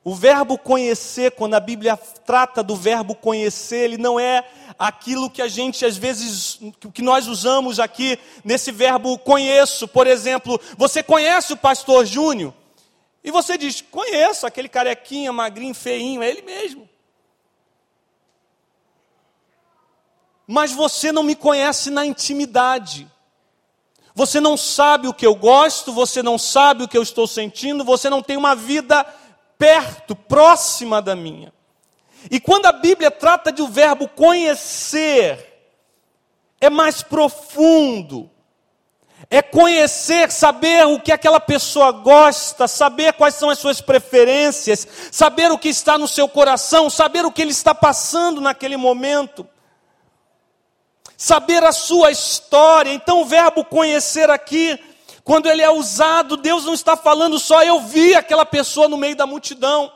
O 0.04 0.14
verbo 0.14 0.56
conhecer, 0.56 1.32
quando 1.32 1.56
a 1.56 1.60
Bíblia 1.60 1.98
trata 1.98 2.62
do 2.62 2.76
verbo 2.76 3.16
conhecer, 3.16 3.86
ele 3.86 3.98
não 3.98 4.20
é 4.20 4.48
aquilo 4.78 5.32
que 5.32 5.42
a 5.42 5.48
gente 5.48 5.84
às 5.84 5.98
vezes 5.98 6.60
que 6.94 7.02
nós 7.02 7.28
usamos 7.28 7.80
aqui 7.80 8.20
nesse 8.44 8.72
verbo 8.72 9.18
conheço. 9.18 9.88
Por 9.88 10.06
exemplo, 10.06 10.62
você 10.78 11.02
conhece 11.02 11.54
o 11.54 11.58
pastor 11.58 12.06
Júnior? 12.06 12.54
E 13.24 13.32
você 13.32 13.58
diz: 13.58 13.82
"Conheço 13.82 14.46
aquele 14.46 14.70
carequinha, 14.70 15.34
magrinho, 15.34 15.74
feinho, 15.74 16.22
é 16.22 16.30
ele 16.30 16.44
mesmo". 16.44 16.91
Mas 20.48 20.72
você 20.72 21.12
não 21.12 21.24
me 21.24 21.36
conhece 21.36 21.90
na 21.90 22.06
intimidade. 22.06 23.08
Você 24.14 24.40
não 24.40 24.58
sabe 24.58 25.08
o 25.08 25.14
que 25.14 25.26
eu 25.26 25.36
gosto, 25.36 25.94
você 25.94 26.22
não 26.22 26.38
sabe 26.38 26.84
o 26.84 26.88
que 26.88 26.98
eu 26.98 27.04
estou 27.04 27.26
sentindo, 27.26 27.84
você 27.84 28.10
não 28.10 28.22
tem 28.22 28.36
uma 28.36 28.56
vida 28.56 29.06
perto, 29.58 30.16
próxima 30.16 31.02
da 31.02 31.16
minha. 31.16 31.54
E 32.30 32.40
quando 32.40 32.66
a 32.66 32.72
Bíblia 32.72 33.10
trata 33.10 33.52
de 33.52 33.62
o 33.62 33.68
verbo 33.68 34.08
conhecer, 34.08 35.52
é 36.60 36.70
mais 36.70 37.02
profundo. 37.02 38.30
É 39.30 39.42
conhecer, 39.42 40.32
saber 40.32 40.86
o 40.86 41.00
que 41.00 41.12
aquela 41.12 41.40
pessoa 41.40 41.92
gosta, 41.92 42.68
saber 42.68 43.14
quais 43.14 43.36
são 43.36 43.50
as 43.50 43.60
suas 43.60 43.80
preferências, 43.80 44.88
saber 45.12 45.52
o 45.52 45.58
que 45.58 45.70
está 45.70 45.98
no 45.98 46.08
seu 46.08 46.28
coração, 46.28 46.90
saber 46.90 47.26
o 47.26 47.32
que 47.32 47.42
ele 47.42 47.52
está 47.52 47.74
passando 47.74 48.42
naquele 48.42 48.76
momento, 48.78 49.48
saber 51.22 51.64
a 51.64 51.72
sua 51.72 52.10
história. 52.10 52.92
Então, 52.92 53.22
o 53.22 53.26
verbo 53.26 53.64
conhecer 53.64 54.32
aqui, 54.32 54.80
quando 55.24 55.48
ele 55.48 55.62
é 55.62 55.70
usado, 55.70 56.36
Deus 56.36 56.66
não 56.66 56.74
está 56.74 56.98
falando 56.98 57.38
só 57.38 57.62
eu 57.62 57.80
vi 57.82 58.16
aquela 58.16 58.44
pessoa 58.44 58.90
no 58.90 58.98
meio 58.98 59.16
da 59.16 59.28
multidão. 59.28 59.92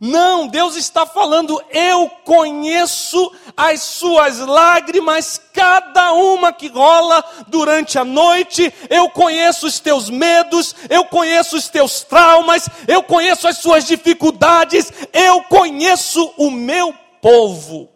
Não, 0.00 0.46
Deus 0.46 0.76
está 0.76 1.04
falando, 1.04 1.60
eu 1.68 2.08
conheço 2.24 3.32
as 3.56 3.82
suas 3.82 4.38
lágrimas, 4.38 5.40
cada 5.52 6.12
uma 6.12 6.52
que 6.52 6.68
rola 6.68 7.24
durante 7.48 7.98
a 7.98 8.04
noite, 8.04 8.72
eu 8.90 9.08
conheço 9.10 9.66
os 9.66 9.80
teus 9.80 10.08
medos, 10.10 10.76
eu 10.90 11.04
conheço 11.06 11.56
os 11.56 11.68
teus 11.68 12.02
traumas, 12.02 12.68
eu 12.86 13.02
conheço 13.02 13.48
as 13.48 13.58
suas 13.58 13.84
dificuldades, 13.84 14.92
eu 15.12 15.42
conheço 15.42 16.32
o 16.36 16.50
meu 16.50 16.94
povo, 17.20 17.93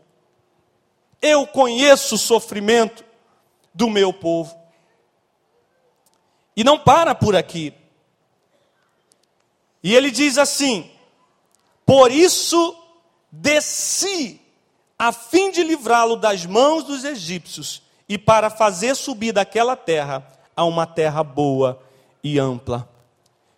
eu 1.20 1.46
conheço 1.46 2.14
o 2.14 2.18
sofrimento 2.18 3.04
do 3.74 3.88
meu 3.88 4.12
povo. 4.12 4.56
E 6.56 6.64
não 6.64 6.78
para 6.78 7.14
por 7.14 7.36
aqui. 7.36 7.72
E 9.82 9.94
ele 9.94 10.10
diz 10.10 10.38
assim: 10.38 10.90
por 11.86 12.10
isso 12.10 12.76
desci, 13.30 14.40
a 14.98 15.12
fim 15.12 15.50
de 15.50 15.62
livrá-lo 15.62 16.16
das 16.16 16.44
mãos 16.44 16.84
dos 16.84 17.04
egípcios 17.04 17.82
e 18.08 18.18
para 18.18 18.50
fazer 18.50 18.94
subir 18.94 19.32
daquela 19.32 19.76
terra 19.76 20.26
a 20.56 20.64
uma 20.64 20.86
terra 20.86 21.22
boa 21.22 21.80
e 22.22 22.38
ampla. 22.38 22.88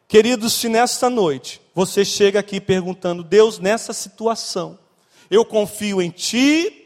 Queridos, 0.06 0.52
se 0.52 0.68
nesta 0.68 1.08
noite 1.08 1.60
você 1.74 2.04
chega 2.04 2.40
aqui 2.40 2.60
perguntando, 2.60 3.22
Deus, 3.22 3.58
nessa 3.58 3.92
situação, 3.92 4.78
eu 5.30 5.44
confio 5.44 6.02
em 6.02 6.10
Ti, 6.10 6.79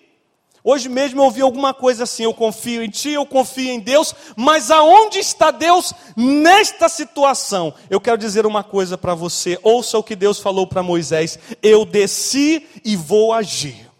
Hoje 0.67 0.89
mesmo 0.89 1.21
eu 1.21 1.25
ouvi 1.27 1.43
alguma 1.43 1.75
coisa 1.75 2.05
assim: 2.05 2.23
eu 2.23 2.33
confio 2.33 2.83
em 2.83 2.89
Ti, 2.89 3.11
eu 3.11 3.27
confio 3.27 3.71
em 3.71 3.79
Deus, 3.79 4.15
mas 4.35 4.71
aonde 4.71 5.19
está 5.19 5.51
Deus 5.51 5.93
nesta 6.17 6.89
situação? 6.89 7.75
Eu 7.91 8.01
quero 8.01 8.17
dizer 8.17 8.47
uma 8.47 8.65
coisa 8.65 8.97
para 8.97 9.15
você: 9.15 9.59
ouça 9.63 9.99
o 9.99 10.03
que 10.03 10.17
Deus 10.17 10.39
falou 10.39 10.67
para 10.67 10.83
Moisés: 10.83 11.39
eu 11.63 11.85
desci 11.85 12.67
e 12.83 12.97
vou 12.97 13.35
agir. 13.35 13.93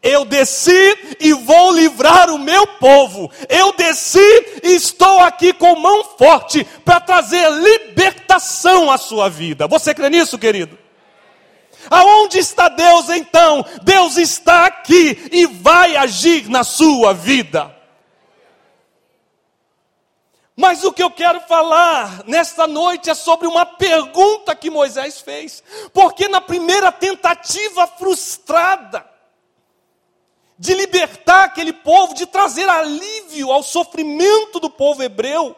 Eu 0.00 0.24
desci 0.24 1.16
e 1.18 1.32
vou 1.32 1.72
livrar 1.72 2.30
o 2.30 2.38
meu 2.38 2.66
povo. 2.66 3.28
Eu 3.48 3.72
desci 3.72 4.18
e 4.62 4.74
estou 4.74 5.18
aqui 5.20 5.52
com 5.52 5.76
mão 5.76 6.04
forte 6.16 6.64
para 6.84 7.00
trazer 7.00 7.48
libertação 7.50 8.90
à 8.90 8.98
sua 8.98 9.28
vida. 9.28 9.66
Você 9.66 9.92
crê 9.94 10.10
nisso, 10.10 10.38
querido? 10.38 10.85
Aonde 11.90 12.38
está 12.38 12.68
Deus 12.68 13.08
então? 13.08 13.64
Deus 13.82 14.16
está 14.16 14.66
aqui 14.66 15.28
e 15.32 15.46
vai 15.46 15.96
agir 15.96 16.48
na 16.48 16.64
sua 16.64 17.12
vida. 17.12 17.74
Mas 20.56 20.82
o 20.84 20.92
que 20.92 21.02
eu 21.02 21.10
quero 21.10 21.40
falar 21.42 22.24
nesta 22.26 22.66
noite 22.66 23.10
é 23.10 23.14
sobre 23.14 23.46
uma 23.46 23.66
pergunta 23.66 24.56
que 24.56 24.70
Moisés 24.70 25.20
fez. 25.20 25.62
Porque 25.92 26.28
na 26.28 26.40
primeira 26.40 26.90
tentativa 26.90 27.86
frustrada 27.86 29.06
de 30.58 30.72
libertar 30.72 31.44
aquele 31.44 31.74
povo, 31.74 32.14
de 32.14 32.24
trazer 32.24 32.66
alívio 32.68 33.52
ao 33.52 33.62
sofrimento 33.62 34.58
do 34.58 34.70
povo 34.70 35.02
hebreu, 35.02 35.54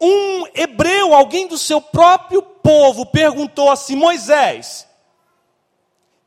um 0.00 0.46
hebreu, 0.54 1.12
alguém 1.14 1.46
do 1.48 1.58
seu 1.58 1.80
próprio 1.80 2.42
povo, 2.42 3.06
perguntou 3.06 3.70
assim: 3.70 3.96
Moisés, 3.96 4.86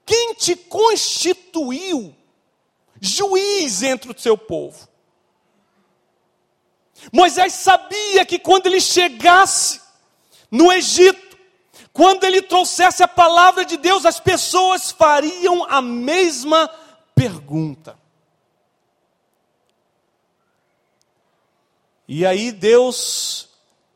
quem 0.05 0.33
te 0.33 0.55
constituiu 0.55 2.15
juiz 2.99 3.81
entre 3.81 4.11
o 4.11 4.19
seu 4.19 4.37
povo? 4.37 4.89
Moisés 7.11 7.53
sabia 7.53 8.25
que 8.25 8.37
quando 8.37 8.67
ele 8.67 8.81
chegasse 8.81 9.81
no 10.51 10.71
Egito, 10.71 11.37
quando 11.93 12.23
ele 12.23 12.41
trouxesse 12.41 13.01
a 13.01 13.07
palavra 13.07 13.65
de 13.65 13.77
Deus, 13.77 14.05
as 14.05 14.19
pessoas 14.19 14.91
fariam 14.91 15.65
a 15.69 15.81
mesma 15.81 16.69
pergunta. 17.15 17.97
E 22.07 22.25
aí 22.25 22.51
Deus 22.51 23.50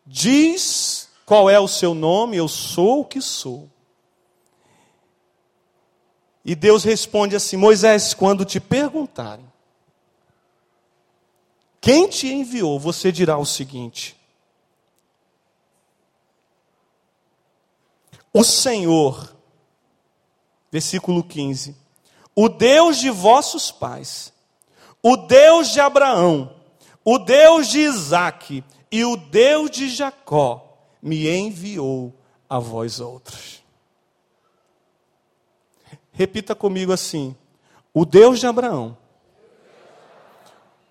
diz 0.06 1.10
qual 1.26 1.50
é 1.50 1.60
o 1.60 1.68
seu 1.68 1.94
nome, 1.94 2.38
eu 2.38 2.48
sou 2.48 3.02
o 3.02 3.06
que 3.06 3.22
sou. 3.22 3.70
E 6.44 6.54
Deus 6.54 6.84
responde 6.84 7.36
assim: 7.36 7.58
Moisés, 7.58 8.14
quando 8.14 8.46
te 8.46 8.60
perguntarem, 8.60 9.46
quem 11.82 12.08
te 12.08 12.28
enviou, 12.28 12.80
você 12.80 13.12
dirá 13.12 13.38
o 13.38 13.46
seguinte: 13.46 14.16
O 18.32 18.44
Senhor, 18.44 19.36
versículo 20.72 21.24
15, 21.24 21.76
o 22.36 22.50
Deus 22.50 22.98
de 22.98 23.10
vossos 23.10 23.72
pais, 23.72 24.32
o 25.02 25.16
Deus 25.16 25.70
de 25.70 25.80
Abraão, 25.80 26.54
o 27.04 27.18
Deus 27.18 27.70
de 27.70 27.80
Isaque 27.80 28.64
e 28.96 29.04
o 29.04 29.18
Deus 29.18 29.72
de 29.72 29.90
Jacó 29.90 30.74
me 31.02 31.30
enviou 31.30 32.14
a 32.50 32.60
vós 32.60 33.02
outros. 33.02 33.62
Repita 36.14 36.56
comigo 36.56 36.94
assim: 36.94 37.36
o 37.94 38.06
Deus 38.06 38.40
de 38.40 38.48
Abraão, 38.48 38.98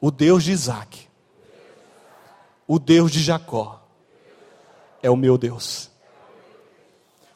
o 0.02 0.10
Deus 0.10 0.44
de 0.44 0.52
Isaac, 0.52 1.08
o 2.68 2.78
Deus 2.78 3.10
de 3.10 3.22
Jacó, 3.22 3.80
é 5.02 5.08
o 5.08 5.16
meu 5.16 5.38
Deus. 5.38 5.90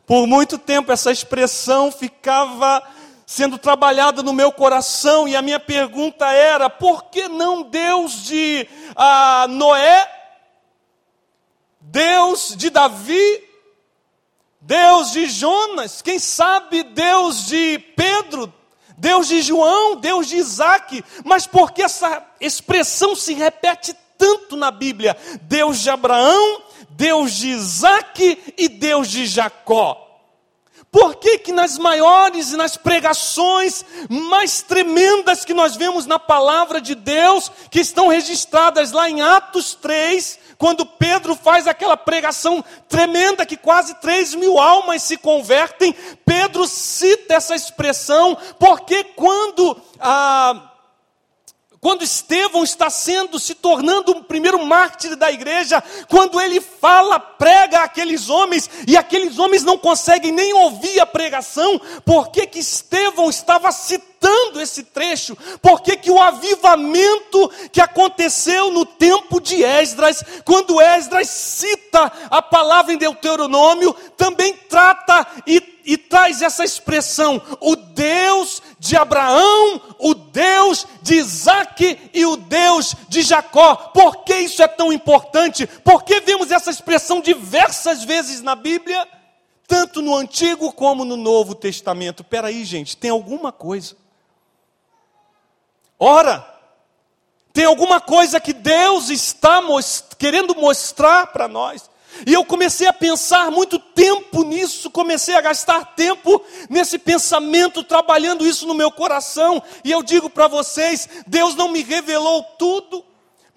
Por 0.05 0.27
muito 0.27 0.59
tempo 0.59 0.93
essa 0.93 1.11
expressão 1.11 1.91
ficava 1.91 2.87
sendo 3.25 3.57
trabalhada 3.57 4.23
no 4.23 4.35
meu 4.35 4.53
coração 4.53 5.27
e 5.27 5.35
a 5.35 5.41
minha 5.41 5.59
pergunta 5.59 6.31
era: 6.31 6.69
por 6.69 7.05
que 7.05 7.27
não 7.27 7.63
Deus 7.63 8.25
de 8.25 8.69
ah, 8.95 9.47
Noé 9.49 10.18
Deus 11.91 12.55
de 12.55 12.69
Davi, 12.69 13.45
Deus 14.61 15.13
de 15.13 15.27
Jonas, 15.27 16.03
quem 16.03 16.19
sabe 16.19 16.83
Deus 16.83 17.47
de 17.47 17.79
Pedro, 17.97 18.53
Deus 18.99 19.27
de 19.27 19.41
João, 19.41 19.97
Deus 19.97 20.27
de 20.27 20.37
Isaac, 20.37 21.03
mas 21.25 21.47
por 21.47 21.73
que 21.73 21.83
essa 21.83 22.23
expressão 22.41 23.17
se 23.17 23.33
repete 23.33 23.97
tanto 24.19 24.55
na 24.55 24.71
Bíblia? 24.71 25.17
Deus 25.43 25.81
de 25.81 25.89
Abraão, 25.89 26.63
Deus 26.91 27.33
de 27.33 27.49
Isaac 27.49 28.55
e 28.59 28.69
Deus 28.69 29.09
de 29.09 29.27
Jacó. 29.27 30.05
Por 30.91 31.17
que, 31.17 31.39
que 31.39 31.53
nas 31.53 31.77
maiores 31.77 32.51
e 32.53 32.57
nas 32.57 32.77
pregações 32.77 33.85
mais 34.09 34.63
tremendas 34.63 35.45
que 35.45 35.53
nós 35.53 35.77
vemos 35.77 36.07
na 36.07 36.19
palavra 36.19 36.81
de 36.81 36.95
Deus, 36.95 37.53
que 37.71 37.81
estão 37.81 38.09
registradas 38.09 38.91
lá 38.93 39.09
em 39.09 39.21
Atos 39.21 39.75
3, 39.75 40.39
quando 40.59 40.85
Pedro 40.85 41.37
faz 41.37 41.69
aquela 41.69 41.97
pregação 41.97 42.65
tremenda 42.89 43.47
que 43.47 43.57
quase 43.57 43.95
3 43.95 44.35
mil 44.35 44.59
almas 44.59 45.03
se 45.05 45.17
convertem, 45.17 45.95
Pedro 46.27 46.67
cita 46.67 47.35
essa 47.35 47.55
expressão, 47.55 48.37
porque 48.59 49.05
quando 49.05 49.81
a 50.01 50.65
quando 51.81 52.03
Estevão 52.03 52.65
está 52.65 52.91
sendo, 52.91 53.39
se 53.39 53.55
tornando 53.55 54.11
o 54.11 54.25
primeiro 54.25 54.65
mártir 54.67 55.15
da 55.15 55.31
igreja, 55.31 55.81
quando 56.09 56.41
ele 56.41 56.61
fala, 56.61 57.21
prega 57.21 57.85
aqueles 57.85 58.29
homens, 58.29 58.69
e 58.87 58.97
aqueles 58.97 59.39
homens 59.39 59.63
não 59.63 59.79
conseguem 59.79 60.33
nem 60.33 60.53
ouvir 60.55 60.99
a 60.99 61.07
pregação, 61.07 61.81
porque 62.05 62.47
que 62.47 62.59
Estevão 62.59 63.31
estava 63.31 63.71
citando 63.71 64.18
esse 64.61 64.83
trecho? 64.83 65.37
Porque 65.61 65.97
que 65.97 66.11
o 66.11 66.21
avivamento 66.21 67.51
que 67.73 67.81
aconteceu 67.81 68.71
no 68.71 68.85
tempo 68.85 69.41
de 69.41 69.63
Esdras, 69.65 70.23
quando 70.45 70.81
Esdras 70.81 71.29
cita 71.29 72.13
a 72.31 72.43
palavra 72.43 72.93
em 72.93 72.99
Deuteronômio, 72.99 73.95
também 74.17 74.55
trata 74.69 75.27
e 75.47 75.79
e 75.89 75.97
traz 75.97 76.43
essa 76.43 76.65
expressão: 76.65 77.41
o 77.61 77.75
Deus 77.75 78.61
de 78.79 78.95
Abraão, 78.95 79.81
o 79.99 80.13
Deus 80.13 80.87
de 81.01 81.15
Isaac 81.15 82.11
e 82.13 82.27
o 82.27 82.37
Deus 82.37 82.95
de 83.09 83.23
Jacó. 83.23 83.75
Por 83.75 84.23
que 84.23 84.35
isso 84.35 84.63
é 84.63 84.69
tão 84.69 84.93
importante? 84.93 85.67
Porque 85.67 86.21
vemos 86.21 86.51
essa 86.51 86.71
expressão 86.71 87.23
diversas 87.23 88.05
vezes 88.05 88.43
na 88.43 88.55
Bíblia? 88.55 89.09
tanto 89.69 90.01
no 90.01 90.17
Antigo 90.17 90.73
como 90.73 91.05
no 91.05 91.15
Novo 91.15 91.55
Testamento. 91.55 92.25
Peraí, 92.25 92.65
gente, 92.65 92.97
tem 92.97 93.11
alguma 93.11 93.53
coisa. 93.53 93.95
Ora, 95.99 96.47
tem 97.53 97.65
alguma 97.65 98.01
coisa 98.01 98.39
que 98.39 98.53
Deus 98.53 99.11
está 99.11 99.61
most 99.61 100.17
querendo 100.17 100.55
mostrar 100.55 101.29
para 101.29 101.49
nós. 101.49 101.91
E 102.27 102.33
eu 102.33 102.45
comecei 102.45 102.87
a 102.87 102.93
pensar 102.93 103.51
muito 103.51 103.79
tempo 103.79 104.43
nisso, 104.43 104.91
comecei 104.91 105.35
a 105.35 105.41
gastar 105.41 105.95
tempo 105.95 106.43
nesse 106.69 106.99
pensamento, 106.99 107.85
trabalhando 107.85 108.47
isso 108.47 108.67
no 108.67 108.75
meu 108.75 108.91
coração. 108.91 109.63
E 109.85 109.91
eu 109.91 110.03
digo 110.03 110.29
para 110.29 110.49
vocês: 110.49 111.09
Deus 111.27 111.55
não 111.55 111.69
me 111.69 111.83
revelou 111.83 112.43
tudo, 112.59 113.05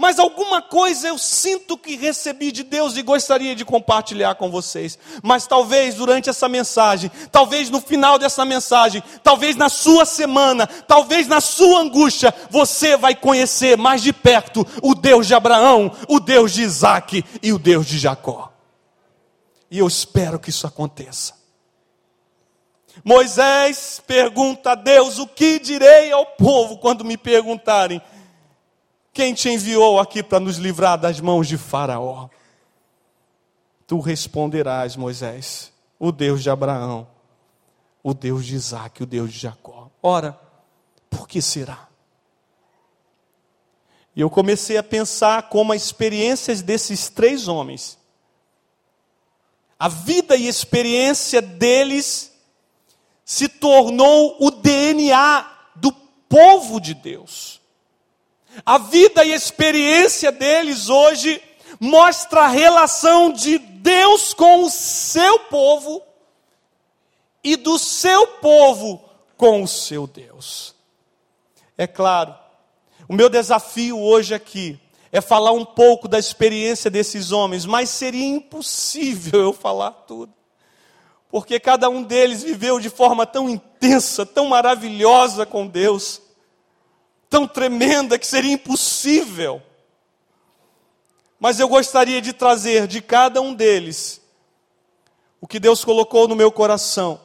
mas 0.01 0.17
alguma 0.17 0.63
coisa 0.63 1.09
eu 1.09 1.17
sinto 1.19 1.77
que 1.77 1.95
recebi 1.95 2.51
de 2.51 2.63
Deus 2.63 2.97
e 2.97 3.03
gostaria 3.03 3.55
de 3.55 3.63
compartilhar 3.63 4.33
com 4.33 4.49
vocês. 4.49 4.97
Mas 5.21 5.45
talvez 5.45 5.93
durante 5.93 6.27
essa 6.27 6.49
mensagem, 6.49 7.11
talvez 7.31 7.69
no 7.69 7.79
final 7.79 8.17
dessa 8.17 8.43
mensagem, 8.43 9.03
talvez 9.21 9.55
na 9.55 9.69
sua 9.69 10.03
semana, 10.03 10.65
talvez 10.65 11.27
na 11.27 11.39
sua 11.39 11.81
angústia, 11.81 12.33
você 12.49 12.97
vai 12.97 13.13
conhecer 13.13 13.77
mais 13.77 14.01
de 14.01 14.11
perto 14.11 14.65
o 14.81 14.95
Deus 14.95 15.27
de 15.27 15.35
Abraão, 15.35 15.91
o 16.07 16.19
Deus 16.19 16.51
de 16.51 16.63
Isaac 16.63 17.23
e 17.39 17.53
o 17.53 17.59
Deus 17.59 17.85
de 17.85 17.99
Jacó. 17.99 18.51
E 19.69 19.77
eu 19.77 19.87
espero 19.87 20.39
que 20.39 20.49
isso 20.49 20.65
aconteça. 20.65 21.39
Moisés 23.03 24.01
pergunta 24.07 24.71
a 24.71 24.75
Deus: 24.75 25.19
O 25.19 25.27
que 25.27 25.59
direi 25.59 26.11
ao 26.11 26.25
povo 26.25 26.79
quando 26.79 27.05
me 27.05 27.17
perguntarem 27.17 28.01
quem 29.13 29.33
te 29.33 29.49
enviou 29.49 29.99
aqui 29.99 30.23
para 30.23 30.39
nos 30.39 30.57
livrar 30.57 30.97
das 30.97 31.19
mãos 31.19 31.47
de 31.47 31.57
Faraó? 31.57 32.29
Tu 33.85 33.99
responderás, 33.99 34.95
Moisés, 34.95 35.71
o 35.99 36.11
Deus 36.11 36.41
de 36.41 36.49
Abraão, 36.49 37.07
o 38.01 38.13
Deus 38.13 38.45
de 38.45 38.55
Isaac, 38.55 39.03
o 39.03 39.05
Deus 39.05 39.31
de 39.31 39.39
Jacó. 39.39 39.89
Ora, 40.01 40.39
por 41.09 41.27
que 41.27 41.41
será? 41.41 41.89
E 44.15 44.21
eu 44.21 44.29
comecei 44.29 44.77
a 44.77 44.83
pensar 44.83 45.49
como 45.49 45.73
as 45.73 45.83
experiências 45.83 46.61
desses 46.61 47.09
três 47.09 47.47
homens, 47.47 47.97
a 49.79 49.87
vida 49.87 50.35
e 50.35 50.47
experiência 50.47 51.41
deles 51.41 52.31
se 53.25 53.47
tornou 53.47 54.37
o 54.39 54.51
DNA 54.51 55.49
do 55.75 55.91
povo 56.29 56.79
de 56.79 56.93
Deus. 56.93 57.60
A 58.65 58.77
vida 58.77 59.23
e 59.23 59.33
experiência 59.33 60.31
deles 60.31 60.89
hoje 60.89 61.41
mostra 61.79 62.41
a 62.41 62.47
relação 62.47 63.31
de 63.31 63.57
Deus 63.57 64.33
com 64.33 64.63
o 64.63 64.69
seu 64.69 65.39
povo 65.39 66.01
e 67.43 67.55
do 67.55 67.79
seu 67.79 68.27
povo 68.27 69.03
com 69.37 69.63
o 69.63 69.67
seu 69.67 70.05
Deus. 70.05 70.75
É 71.77 71.87
claro, 71.87 72.35
o 73.07 73.13
meu 73.13 73.29
desafio 73.29 73.99
hoje 73.99 74.33
aqui 74.33 74.79
é 75.11 75.19
falar 75.19 75.51
um 75.51 75.65
pouco 75.65 76.07
da 76.07 76.19
experiência 76.19 76.89
desses 76.89 77.31
homens, 77.31 77.65
mas 77.65 77.89
seria 77.89 78.25
impossível 78.25 79.41
eu 79.41 79.53
falar 79.53 79.91
tudo. 79.91 80.31
Porque 81.29 81.59
cada 81.59 81.89
um 81.89 82.03
deles 82.03 82.43
viveu 82.43 82.79
de 82.79 82.89
forma 82.89 83.25
tão 83.25 83.49
intensa, 83.49 84.25
tão 84.25 84.47
maravilhosa 84.47 85.45
com 85.45 85.65
Deus, 85.65 86.20
tão 87.31 87.47
tremenda 87.47 88.19
que 88.19 88.27
seria 88.27 88.51
impossível. 88.51 89.63
Mas 91.39 91.61
eu 91.61 91.69
gostaria 91.69 92.21
de 92.21 92.33
trazer 92.33 92.85
de 92.87 93.01
cada 93.01 93.41
um 93.41 93.53
deles 93.53 94.21
o 95.39 95.47
que 95.47 95.59
Deus 95.59 95.83
colocou 95.83 96.27
no 96.27 96.35
meu 96.35 96.51
coração. 96.51 97.19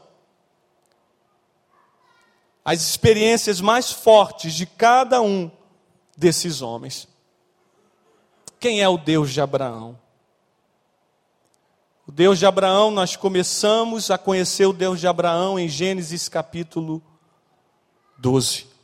As 2.65 2.81
experiências 2.81 3.61
mais 3.61 3.91
fortes 3.91 4.55
de 4.55 4.65
cada 4.65 5.21
um 5.21 5.51
desses 6.17 6.63
homens. 6.63 7.09
Quem 8.61 8.81
é 8.81 8.89
o 8.89 8.97
Deus 8.97 9.33
de 9.33 9.41
Abraão? 9.41 9.99
O 12.07 12.13
Deus 12.13 12.39
de 12.39 12.47
Abraão, 12.47 12.93
nós 12.93 13.17
começamos 13.17 14.11
a 14.13 14.17
conhecer 14.17 14.67
o 14.67 14.73
Deus 14.73 15.01
de 15.01 15.09
Abraão 15.09 15.59
em 15.59 15.69
Gênesis 15.69 16.29
capítulo 16.29 17.03
12. 18.17 18.76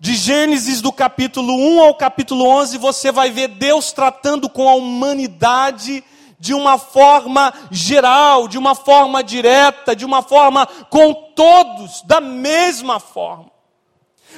De 0.00 0.14
Gênesis 0.14 0.80
do 0.80 0.92
capítulo 0.92 1.52
1 1.52 1.80
ao 1.80 1.94
capítulo 1.94 2.46
11, 2.46 2.78
você 2.78 3.10
vai 3.10 3.32
ver 3.32 3.48
Deus 3.48 3.90
tratando 3.90 4.48
com 4.48 4.68
a 4.68 4.74
humanidade 4.74 6.04
de 6.38 6.54
uma 6.54 6.78
forma 6.78 7.52
geral, 7.68 8.46
de 8.46 8.56
uma 8.56 8.76
forma 8.76 9.24
direta, 9.24 9.96
de 9.96 10.04
uma 10.04 10.22
forma 10.22 10.66
com 10.88 11.12
todos, 11.34 12.02
da 12.02 12.20
mesma 12.20 13.00
forma. 13.00 13.50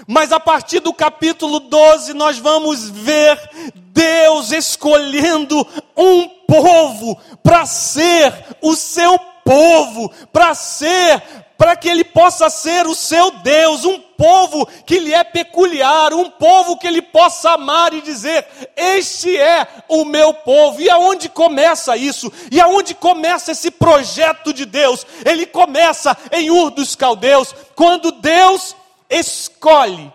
Mas 0.07 0.33
a 0.33 0.40
partir 0.40 0.81
do 0.81 0.94
capítulo 0.94 1.61
12, 1.61 2.14
nós 2.14 2.38
vamos 2.38 2.88
ver 2.88 3.38
Deus 3.75 4.53
escolhendo 4.53 5.66
um 5.94 6.27
povo 6.46 7.20
para 7.42 7.66
ser 7.66 8.33
o 8.62 8.75
seu 8.75 9.18
povo, 9.44 10.11
para 10.33 10.55
ser 10.55 11.23
para 11.61 11.77
que 11.77 11.90
ele 11.90 12.05
possa 12.05 12.49
ser 12.49 12.87
o 12.87 12.94
seu 12.94 13.33
Deus, 13.33 13.85
um 13.85 14.01
povo 14.01 14.64
que 14.87 14.99
lhe 14.99 15.12
é 15.12 15.23
peculiar, 15.23 16.11
um 16.14 16.31
povo 16.31 16.79
que 16.79 16.87
ele 16.87 17.03
possa 17.03 17.51
amar 17.51 17.92
e 17.92 18.01
dizer: 18.01 18.49
Este 18.75 19.37
é 19.37 19.68
o 19.87 20.07
meu 20.07 20.33
povo. 20.33 20.81
E 20.81 20.88
aonde 20.88 21.29
começa 21.29 21.99
isso? 21.99 22.33
E 22.51 22.59
aonde 22.59 22.94
começa 22.94 23.53
esse 23.53 23.70
projeto 23.70 24.55
de 24.55 24.64
Deus? 24.64 25.07
Ele 25.23 25.44
começa 25.44 26.16
em 26.33 26.51
Ur 26.51 26.70
dos 26.70 26.96
Caldeus, 26.96 27.55
quando 27.75 28.11
Deus 28.11 28.75
escolhe 29.11 30.11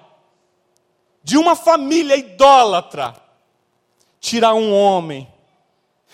de 1.24 1.38
uma 1.38 1.56
família 1.56 2.18
idólatra 2.18 3.14
tirar 4.20 4.56
um 4.56 4.74
homem, 4.74 5.32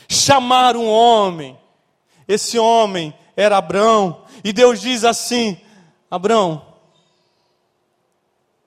chamar 0.10 0.76
um 0.76 0.90
homem. 0.90 1.58
Esse 2.28 2.60
homem 2.60 3.14
era 3.34 3.58
Abraão, 3.58 4.21
e 4.44 4.54
Deus 4.54 4.82
diz 4.82 5.04
assim: 5.04 5.60
Abraão, 6.10 6.76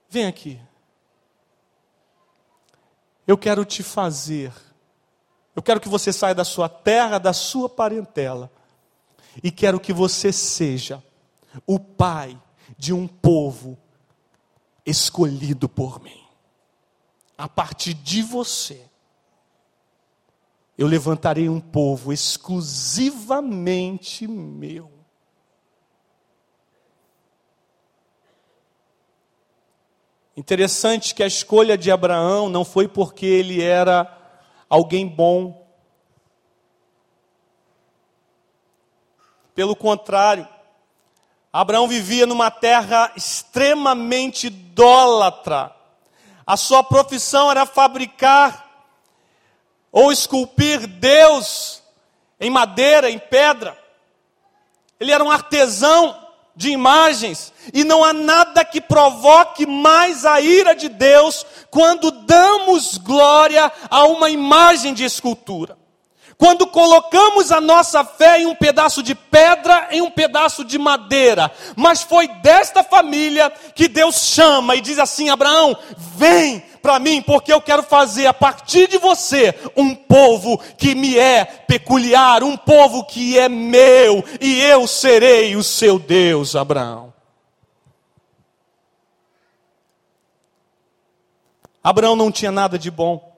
vem 0.08 0.26
aqui. 0.26 0.60
Eu 3.26 3.38
quero 3.38 3.64
te 3.64 3.82
fazer. 3.82 4.52
Eu 5.56 5.62
quero 5.62 5.80
que 5.80 5.88
você 5.88 6.12
saia 6.12 6.34
da 6.34 6.44
sua 6.44 6.68
terra, 6.68 7.18
da 7.18 7.32
sua 7.32 7.68
parentela. 7.68 8.50
E 9.42 9.50
quero 9.50 9.80
que 9.80 9.92
você 9.92 10.32
seja 10.32 11.02
o 11.66 11.78
pai 11.78 12.40
de 12.76 12.92
um 12.92 13.06
povo 13.06 13.78
escolhido 14.84 15.68
por 15.68 16.02
mim. 16.02 16.20
A 17.36 17.48
partir 17.48 17.94
de 17.94 18.22
você, 18.22 18.84
eu 20.76 20.86
levantarei 20.86 21.48
um 21.48 21.60
povo 21.60 22.12
exclusivamente 22.12 24.28
meu. 24.28 24.93
Interessante 30.36 31.14
que 31.14 31.22
a 31.22 31.26
escolha 31.26 31.78
de 31.78 31.92
Abraão 31.92 32.48
não 32.48 32.64
foi 32.64 32.88
porque 32.88 33.24
ele 33.24 33.62
era 33.62 34.10
alguém 34.68 35.06
bom. 35.06 35.64
Pelo 39.54 39.76
contrário, 39.76 40.48
Abraão 41.52 41.86
vivia 41.86 42.26
numa 42.26 42.50
terra 42.50 43.12
extremamente 43.14 44.48
idólatra. 44.48 45.72
A 46.44 46.56
sua 46.56 46.82
profissão 46.82 47.48
era 47.48 47.64
fabricar 47.64 48.68
ou 49.92 50.10
esculpir 50.10 50.84
Deus 50.88 51.80
em 52.40 52.50
madeira, 52.50 53.08
em 53.08 53.20
pedra. 53.20 53.78
Ele 54.98 55.12
era 55.12 55.22
um 55.22 55.30
artesão 55.30 56.23
de 56.56 56.70
imagens, 56.70 57.52
e 57.72 57.82
não 57.82 58.04
há 58.04 58.12
nada 58.12 58.64
que 58.64 58.80
provoque 58.80 59.66
mais 59.66 60.24
a 60.24 60.40
ira 60.40 60.74
de 60.74 60.88
Deus 60.88 61.44
quando 61.70 62.10
damos 62.10 62.96
glória 62.98 63.70
a 63.90 64.04
uma 64.04 64.30
imagem 64.30 64.94
de 64.94 65.04
escultura. 65.04 65.76
Quando 66.36 66.66
colocamos 66.66 67.52
a 67.52 67.60
nossa 67.60 68.04
fé 68.04 68.40
em 68.40 68.46
um 68.46 68.54
pedaço 68.54 69.02
de 69.02 69.14
pedra, 69.14 69.88
em 69.90 70.00
um 70.00 70.10
pedaço 70.10 70.64
de 70.64 70.78
madeira, 70.78 71.50
mas 71.76 72.02
foi 72.02 72.26
desta 72.26 72.82
família 72.82 73.52
que 73.74 73.86
Deus 73.86 74.16
chama 74.16 74.74
e 74.74 74.80
diz 74.80 74.98
assim: 74.98 75.30
Abraão, 75.30 75.76
vem 75.96 76.62
para 76.84 76.98
mim, 76.98 77.22
porque 77.22 77.50
eu 77.50 77.62
quero 77.62 77.82
fazer 77.82 78.26
a 78.26 78.34
partir 78.34 78.86
de 78.86 78.98
você 78.98 79.54
um 79.74 79.94
povo 79.94 80.58
que 80.76 80.94
me 80.94 81.18
é 81.18 81.46
peculiar, 81.46 82.42
um 82.42 82.58
povo 82.58 83.06
que 83.06 83.38
é 83.38 83.48
meu, 83.48 84.22
e 84.38 84.60
eu 84.60 84.86
serei 84.86 85.56
o 85.56 85.62
seu 85.62 85.98
Deus, 85.98 86.54
Abraão. 86.54 87.14
Abraão 91.82 92.14
não 92.14 92.30
tinha 92.30 92.52
nada 92.52 92.78
de 92.78 92.90
bom. 92.90 93.34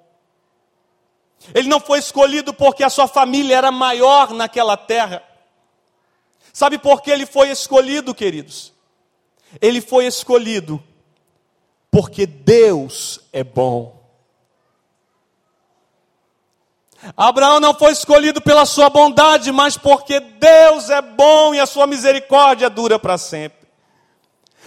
Ele 1.54 1.68
não 1.68 1.78
foi 1.78 2.00
escolhido 2.00 2.52
porque 2.52 2.82
a 2.82 2.90
sua 2.90 3.06
família 3.06 3.56
era 3.56 3.70
maior 3.70 4.32
naquela 4.32 4.76
terra. 4.76 5.22
Sabe 6.52 6.78
por 6.78 7.00
que 7.00 7.12
ele 7.12 7.26
foi 7.26 7.50
escolhido, 7.50 8.12
queridos? 8.12 8.72
Ele 9.60 9.80
foi 9.80 10.06
escolhido 10.06 10.82
porque 11.96 12.26
Deus 12.26 13.20
é 13.32 13.42
bom. 13.42 13.98
Abraão 17.16 17.58
não 17.58 17.72
foi 17.72 17.92
escolhido 17.92 18.38
pela 18.42 18.66
sua 18.66 18.90
bondade, 18.90 19.50
mas 19.50 19.78
porque 19.78 20.20
Deus 20.20 20.90
é 20.90 21.00
bom 21.00 21.54
e 21.54 21.58
a 21.58 21.64
sua 21.64 21.86
misericórdia 21.86 22.68
dura 22.68 22.98
para 22.98 23.16
sempre. 23.16 23.66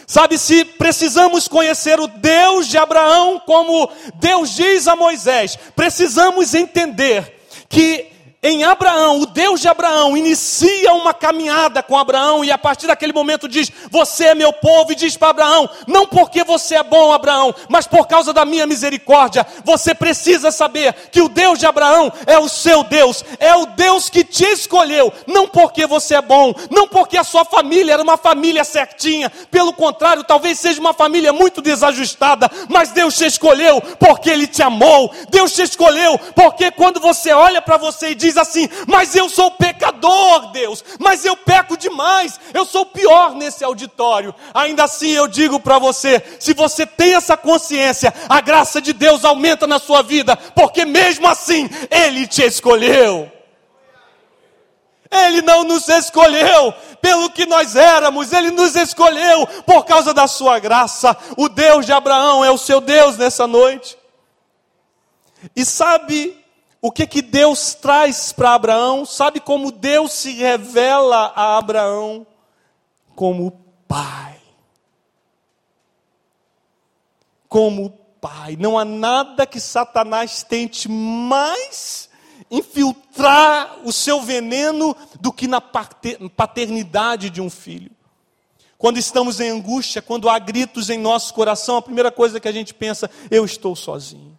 Sabe, 0.07 0.39
se 0.39 0.65
precisamos 0.65 1.47
conhecer 1.47 1.99
o 1.99 2.07
Deus 2.07 2.67
de 2.67 2.79
Abraão, 2.79 3.39
como 3.45 3.87
Deus 4.15 4.55
diz 4.55 4.87
a 4.87 4.95
Moisés, 4.95 5.55
precisamos 5.75 6.55
entender 6.55 7.45
que 7.69 8.11
em 8.41 8.63
Abraão, 8.63 9.19
o 9.19 9.25
Deus 9.25 9.59
de 9.59 9.67
Abraão 9.67 10.15
inicia 10.15 10.93
uma 10.93 11.13
caminhada 11.13 11.83
com 11.83 11.97
Abraão 11.97 12.41
e 12.43 12.49
a 12.49 12.57
partir 12.57 12.87
daquele 12.87 13.11
momento 13.11 13.49
diz: 13.49 13.69
Você 13.91 14.27
é 14.27 14.35
meu 14.35 14.53
povo, 14.53 14.93
e 14.93 14.95
diz 14.95 15.17
para 15.17 15.31
Abraão: 15.31 15.69
Não 15.85 16.07
porque 16.07 16.41
você 16.45 16.75
é 16.75 16.83
bom, 16.83 17.11
Abraão, 17.11 17.53
mas 17.67 17.85
por 17.85 18.07
causa 18.07 18.31
da 18.31 18.45
minha 18.45 18.65
misericórdia. 18.65 19.45
Você 19.65 19.93
precisa 19.93 20.51
saber 20.51 20.93
que 21.11 21.21
o 21.21 21.27
Deus 21.27 21.59
de 21.59 21.65
Abraão 21.65 22.13
é 22.25 22.39
o 22.39 22.47
seu 22.47 22.81
Deus, 22.81 23.25
é 23.39 23.53
o 23.55 23.65
Deus 23.65 24.09
que 24.09 24.23
te 24.23 24.45
escolheu, 24.45 25.11
não 25.27 25.45
porque 25.45 25.85
você 25.85 26.15
é 26.15 26.21
bom, 26.21 26.53
não 26.71 26.87
porque 26.87 27.17
a 27.17 27.25
sua 27.25 27.43
família 27.43 27.91
era 27.91 28.01
uma 28.01 28.15
família 28.15 28.63
certinha, 28.63 29.29
pelo 29.51 29.73
contrário, 29.73 30.23
talvez 30.23 30.57
seja 30.59 30.79
uma 30.79 30.93
família 30.93 31.33
muito 31.33 31.61
desajustada, 31.61 32.49
mas 32.69 32.91
Deus 32.91 33.17
te 33.17 33.25
escolheu 33.25 33.81
porque 33.99 34.29
Ele 34.29 34.47
te 34.47 34.63
amou, 34.63 35.11
Deus 35.29 35.51
te 35.51 35.63
escolheu 35.63 36.17
porque 36.33 36.71
quando 36.71 37.01
você 37.01 37.33
olha 37.33 37.61
para 37.61 37.75
você 37.75 38.11
e 38.11 38.15
diz, 38.15 38.28
diz 38.29 38.37
assim: 38.37 38.69
Mas 38.87 39.15
eu 39.15 39.27
sou 39.27 39.51
pecador, 39.51 40.51
Deus, 40.51 40.83
mas 40.99 41.25
eu 41.25 41.35
peco 41.35 41.75
demais, 41.75 42.39
eu 42.53 42.65
sou 42.65 42.85
pior 42.85 43.35
nesse 43.35 43.63
auditório. 43.63 44.33
Ainda 44.53 44.83
assim 44.83 45.11
eu 45.11 45.27
digo 45.27 45.59
para 45.59 45.79
você: 45.79 46.23
se 46.39 46.53
você 46.53 46.85
tem 46.85 47.15
essa 47.15 47.35
consciência, 47.35 48.13
a 48.29 48.39
graça 48.41 48.81
de 48.81 48.93
Deus 48.93 49.25
aumenta 49.25 49.67
na 49.67 49.79
sua 49.79 50.01
vida, 50.01 50.35
porque 50.55 50.85
mesmo 50.85 51.27
assim 51.27 51.69
Ele 51.89 52.27
te 52.27 52.43
escolheu. 52.43 53.31
Ele 55.11 55.41
não 55.41 55.63
nos 55.63 55.87
escolheu 55.89 56.71
pelo 57.01 57.31
que 57.31 57.47
nós 57.47 57.75
éramos, 57.75 58.31
Ele 58.31 58.51
nos 58.51 58.75
escolheu 58.75 59.47
por 59.65 59.83
causa 59.83 60.13
da 60.13 60.27
Sua 60.27 60.59
graça. 60.59 61.17
O 61.35 61.49
Deus 61.49 61.85
de 61.87 61.91
Abraão 61.91 62.45
é 62.45 62.51
o 62.51 62.59
seu 62.59 62.79
Deus 62.79 63.17
nessa 63.17 63.47
noite. 63.47 63.97
E 65.55 65.65
sabe 65.65 66.37
o 66.81 66.91
que 66.91 67.05
que 67.05 67.21
Deus 67.21 67.73
traz 67.73 68.31
para 68.31 68.53
Abraão? 68.53 69.05
Sabe 69.05 69.39
como 69.39 69.71
Deus 69.71 70.13
se 70.13 70.33
revela 70.33 71.33
a 71.35 71.57
Abraão? 71.57 72.25
Como 73.15 73.51
pai. 73.87 74.39
Como 77.49 77.89
pai. 78.21 78.55
Não 78.57 78.79
há 78.79 78.85
nada 78.85 79.45
que 79.45 79.59
Satanás 79.59 80.41
tente 80.43 80.89
mais 80.89 82.09
infiltrar 82.49 83.79
o 83.83 83.91
seu 83.91 84.21
veneno 84.21 84.95
do 85.19 85.33
que 85.33 85.47
na 85.47 85.59
paternidade 85.59 87.29
de 87.29 87.41
um 87.41 87.49
filho. 87.49 87.91
Quando 88.77 88.97
estamos 88.97 89.41
em 89.41 89.49
angústia, 89.49 90.01
quando 90.01 90.29
há 90.29 90.39
gritos 90.39 90.89
em 90.89 90.97
nosso 90.97 91.33
coração, 91.33 91.75
a 91.75 91.81
primeira 91.81 92.09
coisa 92.09 92.39
que 92.39 92.47
a 92.47 92.51
gente 92.53 92.73
pensa, 92.73 93.11
eu 93.29 93.43
estou 93.43 93.75
sozinho. 93.75 94.38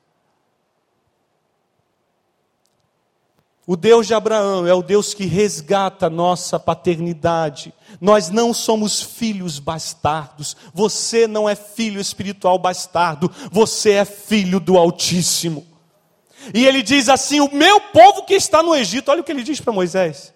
O 3.71 3.77
Deus 3.77 4.09
de 4.09 4.15
Abraão 4.15 4.67
é 4.67 4.75
o 4.75 4.83
Deus 4.83 5.15
que 5.15 5.27
resgata 5.27 6.07
a 6.07 6.11
nossa 6.11 6.59
paternidade. 6.59 7.73
Nós 8.01 8.29
não 8.29 8.53
somos 8.53 9.01
filhos 9.01 9.61
bastardos. 9.61 10.57
Você 10.75 11.29
não 11.29 11.49
é 11.49 11.55
filho 11.55 12.01
espiritual 12.01 12.59
bastardo. 12.59 13.31
Você 13.53 13.93
é 13.93 14.05
filho 14.05 14.59
do 14.59 14.77
Altíssimo. 14.77 15.65
E 16.53 16.67
ele 16.67 16.83
diz 16.83 17.09
assim: 17.09 17.39
O 17.39 17.55
meu 17.55 17.81
povo 17.81 18.25
que 18.25 18.35
está 18.35 18.61
no 18.61 18.75
Egito. 18.75 19.09
Olha 19.09 19.21
o 19.21 19.25
que 19.25 19.31
ele 19.31 19.45
diz 19.45 19.61
para 19.61 19.73
Moisés. 19.73 20.35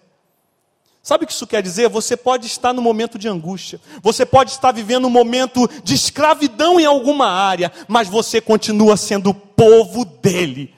Sabe 1.03 1.25
o 1.25 1.27
que 1.27 1.33
isso 1.33 1.45
quer 1.45 1.61
dizer? 1.61 1.89
Você 1.89 2.15
pode 2.15 2.47
estar 2.47 2.71
no 2.71 2.81
momento 2.81 3.19
de 3.19 3.27
angústia, 3.27 3.81
você 4.01 4.25
pode 4.25 4.51
estar 4.51 4.71
vivendo 4.71 5.07
um 5.07 5.09
momento 5.09 5.69
de 5.83 5.93
escravidão 5.93 6.79
em 6.79 6.85
alguma 6.85 7.27
área, 7.27 7.69
mas 7.85 8.07
você 8.07 8.39
continua 8.39 8.95
sendo 8.95 9.31
o 9.31 9.33
povo 9.33 10.05
dele. 10.05 10.74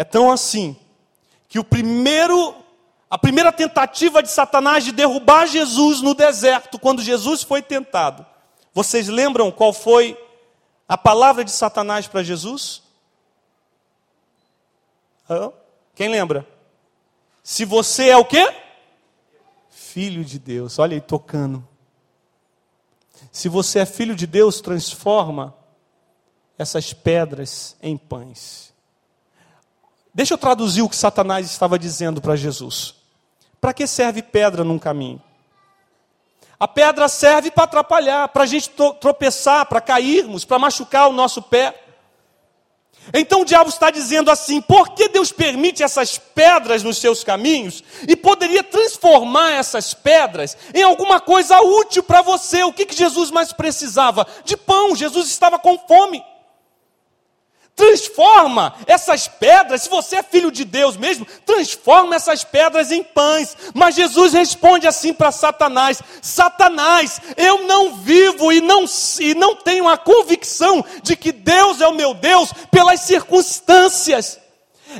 É 0.00 0.04
tão 0.04 0.32
assim 0.32 0.74
que 1.46 1.58
o 1.58 1.64
primeiro 1.64 2.54
a 3.10 3.18
primeira 3.18 3.52
tentativa 3.52 4.22
de 4.22 4.30
Satanás 4.30 4.82
de 4.82 4.92
derrubar 4.92 5.46
Jesus 5.46 6.00
no 6.00 6.14
deserto, 6.14 6.78
quando 6.78 7.02
Jesus 7.02 7.42
foi 7.42 7.60
tentado. 7.60 8.24
Vocês 8.72 9.08
lembram 9.08 9.52
qual 9.52 9.74
foi 9.74 10.18
a 10.88 10.96
palavra 10.96 11.44
de 11.44 11.50
Satanás 11.50 12.06
para 12.06 12.22
Jesus? 12.22 12.82
Quem 15.94 16.08
lembra? 16.08 16.48
Se 17.42 17.66
você 17.66 18.08
é 18.08 18.16
o 18.16 18.24
quê? 18.24 18.54
Filho 19.68 20.24
de 20.24 20.38
Deus. 20.38 20.78
Olha 20.78 20.94
aí 20.94 21.00
tocando. 21.02 21.62
Se 23.30 23.50
você 23.50 23.80
é 23.80 23.84
filho 23.84 24.16
de 24.16 24.26
Deus, 24.26 24.62
transforma 24.62 25.54
essas 26.56 26.94
pedras 26.94 27.76
em 27.82 27.98
pães. 27.98 28.69
Deixa 30.12 30.34
eu 30.34 30.38
traduzir 30.38 30.82
o 30.82 30.88
que 30.88 30.96
Satanás 30.96 31.46
estava 31.46 31.78
dizendo 31.78 32.20
para 32.20 32.36
Jesus. 32.36 32.94
Para 33.60 33.72
que 33.72 33.86
serve 33.86 34.22
pedra 34.22 34.64
num 34.64 34.78
caminho? 34.78 35.22
A 36.58 36.68
pedra 36.68 37.08
serve 37.08 37.50
para 37.50 37.64
atrapalhar, 37.64 38.28
para 38.28 38.42
a 38.42 38.46
gente 38.46 38.70
tropeçar, 39.00 39.64
para 39.66 39.80
cairmos, 39.80 40.44
para 40.44 40.58
machucar 40.58 41.08
o 41.08 41.12
nosso 41.12 41.40
pé. 41.40 41.74
Então 43.14 43.40
o 43.40 43.44
diabo 43.44 43.70
está 43.70 43.90
dizendo 43.90 44.30
assim: 44.30 44.60
por 44.60 44.90
que 44.90 45.08
Deus 45.08 45.32
permite 45.32 45.82
essas 45.82 46.18
pedras 46.18 46.82
nos 46.82 46.98
seus 46.98 47.24
caminhos 47.24 47.82
e 48.06 48.14
poderia 48.14 48.62
transformar 48.62 49.52
essas 49.52 49.94
pedras 49.94 50.56
em 50.74 50.82
alguma 50.82 51.18
coisa 51.18 51.60
útil 51.60 52.02
para 52.02 52.20
você? 52.20 52.62
O 52.62 52.72
que, 52.72 52.84
que 52.84 52.94
Jesus 52.94 53.30
mais 53.30 53.52
precisava? 53.52 54.26
De 54.44 54.56
pão, 54.56 54.94
Jesus 54.94 55.28
estava 55.28 55.58
com 55.58 55.78
fome. 55.78 56.22
Transforma 57.76 58.74
essas 58.86 59.28
pedras, 59.28 59.82
se 59.82 59.88
você 59.88 60.16
é 60.16 60.22
filho 60.22 60.50
de 60.50 60.64
Deus 60.64 60.96
mesmo, 60.96 61.26
transforma 61.46 62.14
essas 62.14 62.44
pedras 62.44 62.90
em 62.90 63.02
pães. 63.02 63.56
Mas 63.72 63.94
Jesus 63.94 64.32
responde 64.32 64.86
assim 64.86 65.14
para 65.14 65.30
Satanás: 65.30 66.02
Satanás, 66.20 67.20
eu 67.36 67.66
não 67.66 67.96
vivo 67.96 68.52
e 68.52 68.60
não, 68.60 68.84
e 69.20 69.34
não 69.34 69.56
tenho 69.56 69.88
a 69.88 69.96
convicção 69.96 70.84
de 71.02 71.16
que 71.16 71.32
Deus 71.32 71.80
é 71.80 71.88
o 71.88 71.94
meu 71.94 72.12
Deus 72.12 72.52
pelas 72.70 73.00
circunstâncias. 73.00 74.39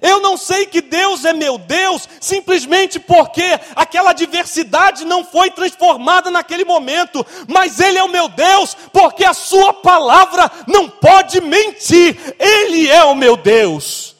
Eu 0.02 0.20
não 0.20 0.36
sei 0.36 0.66
que 0.66 0.80
Deus 0.80 1.24
é 1.24 1.32
meu 1.32 1.58
Deus 1.58 2.08
simplesmente 2.20 2.98
porque 2.98 3.58
aquela 3.74 4.12
diversidade 4.12 5.04
não 5.04 5.24
foi 5.24 5.50
transformada 5.50 6.30
naquele 6.30 6.64
momento, 6.64 7.24
mas 7.48 7.80
Ele 7.80 7.98
é 7.98 8.02
o 8.02 8.08
meu 8.08 8.28
Deus 8.28 8.76
porque 8.92 9.24
a 9.24 9.34
Sua 9.34 9.72
palavra 9.72 10.50
não 10.66 10.88
pode 10.88 11.40
mentir, 11.40 12.16
Ele 12.38 12.88
é 12.88 13.04
o 13.04 13.14
meu 13.14 13.36
Deus. 13.36 14.19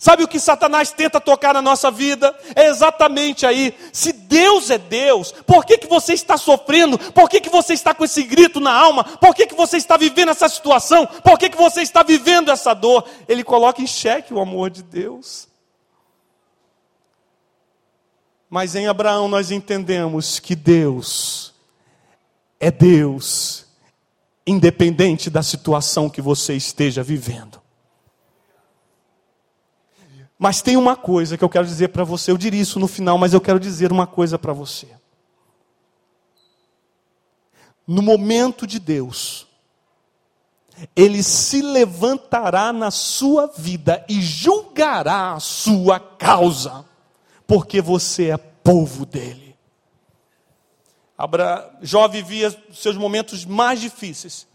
Sabe 0.00 0.24
o 0.24 0.28
que 0.28 0.40
Satanás 0.40 0.92
tenta 0.92 1.20
tocar 1.20 1.52
na 1.52 1.60
nossa 1.60 1.90
vida? 1.90 2.34
É 2.56 2.68
exatamente 2.68 3.44
aí. 3.44 3.74
Se 3.92 4.14
Deus 4.14 4.70
é 4.70 4.78
Deus, 4.78 5.30
por 5.46 5.62
que, 5.62 5.76
que 5.76 5.86
você 5.86 6.14
está 6.14 6.38
sofrendo? 6.38 6.98
Por 7.12 7.28
que, 7.28 7.38
que 7.38 7.50
você 7.50 7.74
está 7.74 7.94
com 7.94 8.02
esse 8.02 8.22
grito 8.22 8.60
na 8.60 8.72
alma? 8.72 9.04
Por 9.04 9.34
que, 9.34 9.46
que 9.46 9.54
você 9.54 9.76
está 9.76 9.98
vivendo 9.98 10.30
essa 10.30 10.48
situação? 10.48 11.06
Por 11.06 11.38
que, 11.38 11.50
que 11.50 11.56
você 11.58 11.82
está 11.82 12.02
vivendo 12.02 12.50
essa 12.50 12.72
dor? 12.72 13.06
Ele 13.28 13.44
coloca 13.44 13.82
em 13.82 13.86
xeque 13.86 14.32
o 14.32 14.40
amor 14.40 14.70
de 14.70 14.82
Deus. 14.82 15.46
Mas 18.48 18.74
em 18.74 18.86
Abraão 18.86 19.28
nós 19.28 19.50
entendemos 19.50 20.40
que 20.40 20.56
Deus 20.56 21.52
é 22.58 22.70
Deus, 22.70 23.66
independente 24.46 25.28
da 25.28 25.42
situação 25.42 26.08
que 26.08 26.22
você 26.22 26.54
esteja 26.54 27.02
vivendo. 27.02 27.49
Mas 30.42 30.62
tem 30.62 30.74
uma 30.74 30.96
coisa 30.96 31.36
que 31.36 31.44
eu 31.44 31.50
quero 31.50 31.66
dizer 31.66 31.88
para 31.88 32.02
você, 32.02 32.30
eu 32.30 32.38
diria 32.38 32.62
isso 32.62 32.80
no 32.80 32.88
final, 32.88 33.18
mas 33.18 33.34
eu 33.34 33.42
quero 33.42 33.60
dizer 33.60 33.92
uma 33.92 34.06
coisa 34.06 34.38
para 34.38 34.54
você. 34.54 34.88
No 37.86 38.00
momento 38.00 38.66
de 38.66 38.78
Deus, 38.78 39.46
Ele 40.96 41.22
se 41.22 41.60
levantará 41.60 42.72
na 42.72 42.90
sua 42.90 43.48
vida 43.48 44.02
e 44.08 44.22
julgará 44.22 45.34
a 45.34 45.40
sua 45.40 46.00
causa, 46.00 46.86
porque 47.46 47.82
você 47.82 48.30
é 48.30 48.38
povo 48.38 49.04
dele. 49.04 49.54
Abra... 51.18 51.70
Jó 51.82 52.08
vivia 52.08 52.50
seus 52.72 52.96
momentos 52.96 53.44
mais 53.44 53.78
difíceis. 53.78 54.48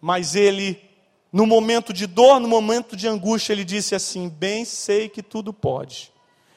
Mas 0.00 0.34
ele, 0.34 0.89
no 1.32 1.46
momento 1.46 1.92
de 1.92 2.06
dor, 2.06 2.40
no 2.40 2.48
momento 2.48 2.96
de 2.96 3.06
angústia, 3.06 3.52
ele 3.52 3.64
disse 3.64 3.94
assim: 3.94 4.28
Bem 4.28 4.64
sei 4.64 5.08
que 5.08 5.22
tudo 5.22 5.52
pode, 5.52 6.12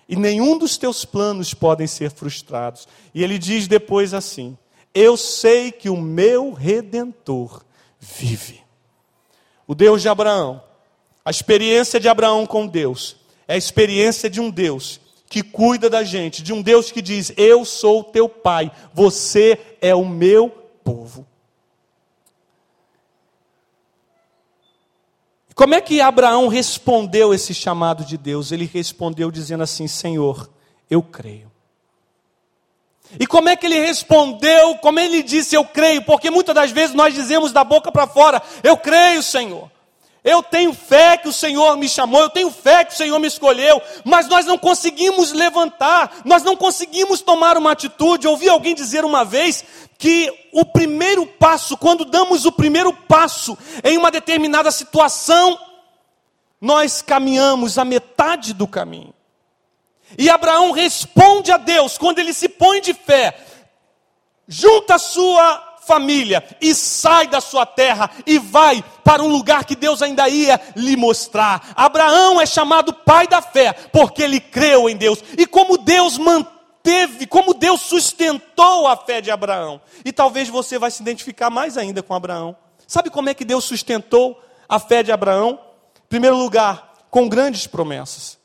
e 0.08 0.16
nenhum 0.16 0.58
dos 0.58 0.78
teus 0.78 1.06
planos 1.06 1.54
podem 1.54 1.88
ser 1.88 2.12
frustrados. 2.12 2.88
E 3.14 3.24
ele 3.24 3.38
diz 3.38 3.68
depois 3.68 4.14
assim: 4.14 4.58
Eu 4.94 5.16
sei 5.16 5.72
que 5.72 5.90
o 5.90 5.98
meu 5.98 6.54
redentor 6.54 7.64
vive. 8.00 8.62
O 9.68 9.76
Deus 9.76 10.02
de 10.02 10.10
Abraão, 10.10 10.62
a 11.24 11.30
experiência 11.30 12.00
de 12.00 12.10
Abraão 12.10 12.46
com 12.46 12.68
Deus, 12.68 13.16
é 13.48 13.54
a 13.54 13.58
experiência 13.58 14.30
de 14.30 14.42
um 14.42 14.50
Deus 14.50 15.00
que 15.30 15.42
cuida 15.42 15.90
da 15.90 16.04
gente, 16.04 16.44
de 16.44 16.52
um 16.52 16.62
Deus 16.62 16.92
que 16.92 17.02
diz: 17.02 17.32
Eu 17.38 17.64
sou 17.64 18.04
teu 18.04 18.28
pai, 18.28 18.72
você 18.94 19.60
é 19.82 19.94
o 19.94 20.06
meu 20.06 20.50
povo. 20.84 21.26
Como 25.56 25.76
é 25.76 25.82
que 25.82 26.02
Abraão 26.02 26.48
respondeu 26.48 27.34
esse 27.34 27.54
chamado 27.54 28.04
de 28.04 28.18
Deus? 28.18 28.52
Ele 28.52 28.70
respondeu 28.72 29.30
dizendo 29.30 29.64
assim: 29.64 29.88
Senhor, 29.88 30.50
eu 30.90 31.02
creio. 31.02 31.52
E 33.20 33.28
como 33.28 33.50
é 33.50 33.56
que 33.56 33.66
ele 33.66 33.80
respondeu? 33.80 34.76
Como 34.78 35.00
ele 35.00 35.22
disse, 35.22 35.56
eu 35.56 35.64
creio? 35.64 36.02
Porque 36.04 36.32
muitas 36.32 36.56
das 36.56 36.72
vezes 36.72 36.96
nós 36.96 37.14
dizemos 37.14 37.52
da 37.52 37.64
boca 37.64 37.92
para 37.92 38.08
fora: 38.08 38.42
Eu 38.64 38.78
creio, 38.78 39.22
Senhor. 39.22 39.73
Eu 40.24 40.42
tenho 40.42 40.74
fé 40.74 41.18
que 41.18 41.28
o 41.28 41.34
Senhor 41.34 41.76
me 41.76 41.90
chamou, 41.90 42.22
eu 42.22 42.30
tenho 42.30 42.50
fé 42.50 42.86
que 42.86 42.94
o 42.94 42.98
Senhor 42.98 43.20
me 43.20 43.28
escolheu, 43.28 43.82
mas 44.06 44.28
nós 44.30 44.46
não 44.46 44.58
conseguimos 44.58 45.34
levantar, 45.34 46.22
nós 46.24 46.44
não 46.44 46.56
conseguimos 46.56 47.22
tomar 47.22 47.58
uma 47.58 47.72
atitude. 47.72 48.26
Eu 48.26 48.32
ouvi 48.32 48.48
alguém 48.48 48.74
dizer 48.74 49.04
uma 49.04 49.26
vez 49.26 49.66
que 49.98 50.32
o 50.54 50.64
primeiro 50.64 51.26
passo, 51.26 51.76
quando 51.76 52.06
damos 52.06 52.46
o 52.46 52.54
primeiro 52.54 52.94
passo 52.94 53.58
em 53.84 53.98
uma 53.98 54.10
determinada 54.10 54.72
situação, 54.72 55.60
nós 56.60 57.02
caminhamos 57.02 57.78
a 57.78 57.84
metade 57.84 58.54
do 58.54 58.66
caminho. 58.66 59.14
E 60.18 60.30
Abraão 60.30 60.72
responde 60.72 61.52
a 61.52 61.58
Deus 61.58 61.98
quando 61.98 62.20
ele 62.20 62.34
se 62.34 62.48
põe 62.48 62.80
de 62.80 62.94
fé, 62.94 63.38
junta 64.48 64.96
a 64.96 65.00
sua 65.00 65.73
família 65.86 66.44
e 66.62 66.74
sai 66.74 67.28
da 67.28 67.40
sua 67.40 67.66
terra 67.66 68.10
e 68.26 68.38
vai 68.38 68.84
para 69.04 69.24
um 69.24 69.28
lugar 69.28 69.66
que 69.66 69.76
Deus 69.76 70.02
ainda 70.02 70.28
ia 70.30 70.60
lhe 70.76 70.96
mostrar. 70.96 71.74
Abraão 71.76 72.40
é 72.40 72.46
chamado 72.46 72.94
pai 72.94 73.28
da 73.28 73.42
fé 73.42 73.74
porque 73.92 74.22
ele 74.22 74.40
creu 74.40 74.90
em 74.90 74.96
Deus. 74.96 75.24
E 75.38 75.46
como 75.46 75.78
Deus 75.78 76.18
manteve, 76.18 77.28
como 77.28 77.54
Deus 77.54 77.82
sustentou 77.82 78.88
a 78.88 78.98
fé 78.98 79.22
de 79.22 79.32
Abraão. 79.32 79.82
E 80.04 80.12
talvez 80.12 80.50
você 80.50 80.78
vai 80.78 80.92
se 80.92 81.02
identificar 81.02 81.50
mais 81.50 81.78
ainda 81.78 82.02
com 82.02 82.14
Abraão. 82.14 82.56
Sabe 82.88 83.10
como 83.10 83.30
é 83.30 83.34
que 83.34 83.46
Deus 83.46 83.64
sustentou 83.64 84.42
a 84.68 84.80
fé 84.80 85.04
de 85.04 85.12
Abraão? 85.12 85.60
Em 86.06 86.10
primeiro 86.10 86.38
lugar, 86.38 86.94
com 87.10 87.28
grandes 87.28 87.68
promessas. 87.68 88.43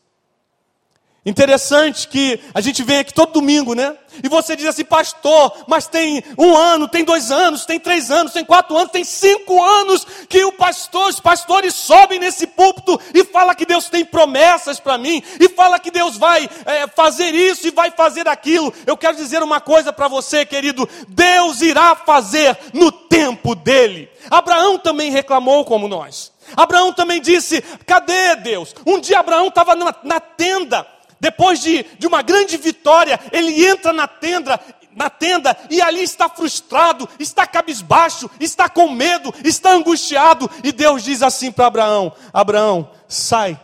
Interessante 1.29 2.09
que 2.09 2.41
a 2.55 2.61
gente 2.63 2.83
vem 2.83 3.01
aqui 3.01 3.13
todo 3.13 3.35
domingo, 3.35 3.75
né? 3.75 3.95
E 4.25 4.31
você 4.31 4.57
diz 4.57 4.65
assim, 4.65 4.83
pastor, 4.83 5.53
mas 5.67 5.87
tem 5.87 6.25
um 6.39 6.57
ano, 6.57 6.89
tem 6.89 7.05
dois 7.05 7.31
anos, 7.31 7.67
tem 7.67 7.79
três 7.79 8.11
anos, 8.11 8.33
tem 8.33 8.43
quatro 8.43 8.75
anos, 8.75 8.91
tem 8.91 9.05
cinco 9.05 9.63
anos 9.63 10.07
que 10.27 10.43
o 10.43 10.53
pastor, 10.53 11.11
os 11.11 11.21
pastores 11.21 11.75
sobem 11.75 12.19
nesse 12.19 12.47
púlpito 12.47 12.99
e 13.13 13.25
fala 13.25 13.55
que 13.55 13.67
Deus 13.67 13.91
tem 13.91 14.07
promessas 14.07 14.81
para 14.81 14.97
mim, 14.97 15.23
e 15.39 15.51
fala 15.51 15.79
que 15.79 15.91
Deus 15.91 16.17
vai 16.17 16.49
é, 16.65 16.87
fazer 16.89 17.35
isso 17.35 17.69
e 17.69 17.73
vai 17.73 17.91
fazer 17.91 18.27
aquilo. 18.27 18.73
Eu 18.87 18.97
quero 18.97 19.19
dizer 19.19 19.43
uma 19.43 19.61
coisa 19.61 19.93
para 19.93 20.09
você, 20.09 20.47
querido: 20.47 20.89
Deus 21.09 21.61
irá 21.61 21.95
fazer 21.95 22.59
no 22.73 22.91
tempo 22.91 23.55
dele. 23.55 24.09
Abraão 24.31 24.79
também 24.79 25.11
reclamou 25.11 25.63
como 25.67 25.89
nós. 25.89 26.33
Abraão 26.57 26.91
também 26.91 27.21
disse: 27.21 27.61
cadê 27.87 28.35
Deus? 28.37 28.75
Um 28.87 28.99
dia 28.99 29.19
Abraão 29.19 29.49
estava 29.49 29.75
na, 29.75 29.95
na 30.03 30.21
tenda 30.21 30.87
depois 31.21 31.61
de, 31.61 31.83
de 31.99 32.07
uma 32.07 32.23
grande 32.23 32.57
vitória, 32.57 33.19
ele 33.33 33.67
entra 33.67 33.93
na 33.93 34.07
tenda, 34.07 34.61
na 34.95 35.09
tenda 35.09 35.57
e 35.71 35.81
ali 35.81 36.03
está 36.03 36.29
frustrado, 36.29 37.09
está 37.19 37.47
cabisbaixo, 37.47 38.31
está 38.41 38.69
com 38.69 38.91
medo, 38.91 39.33
está 39.45 39.73
angustiado. 39.73 40.51
E 40.63 40.73
Deus 40.73 41.03
diz 41.03 41.23
assim 41.23 41.51
para 41.53 41.67
Abraão: 41.67 42.13
Abraão, 42.33 42.91
sai, 43.07 43.59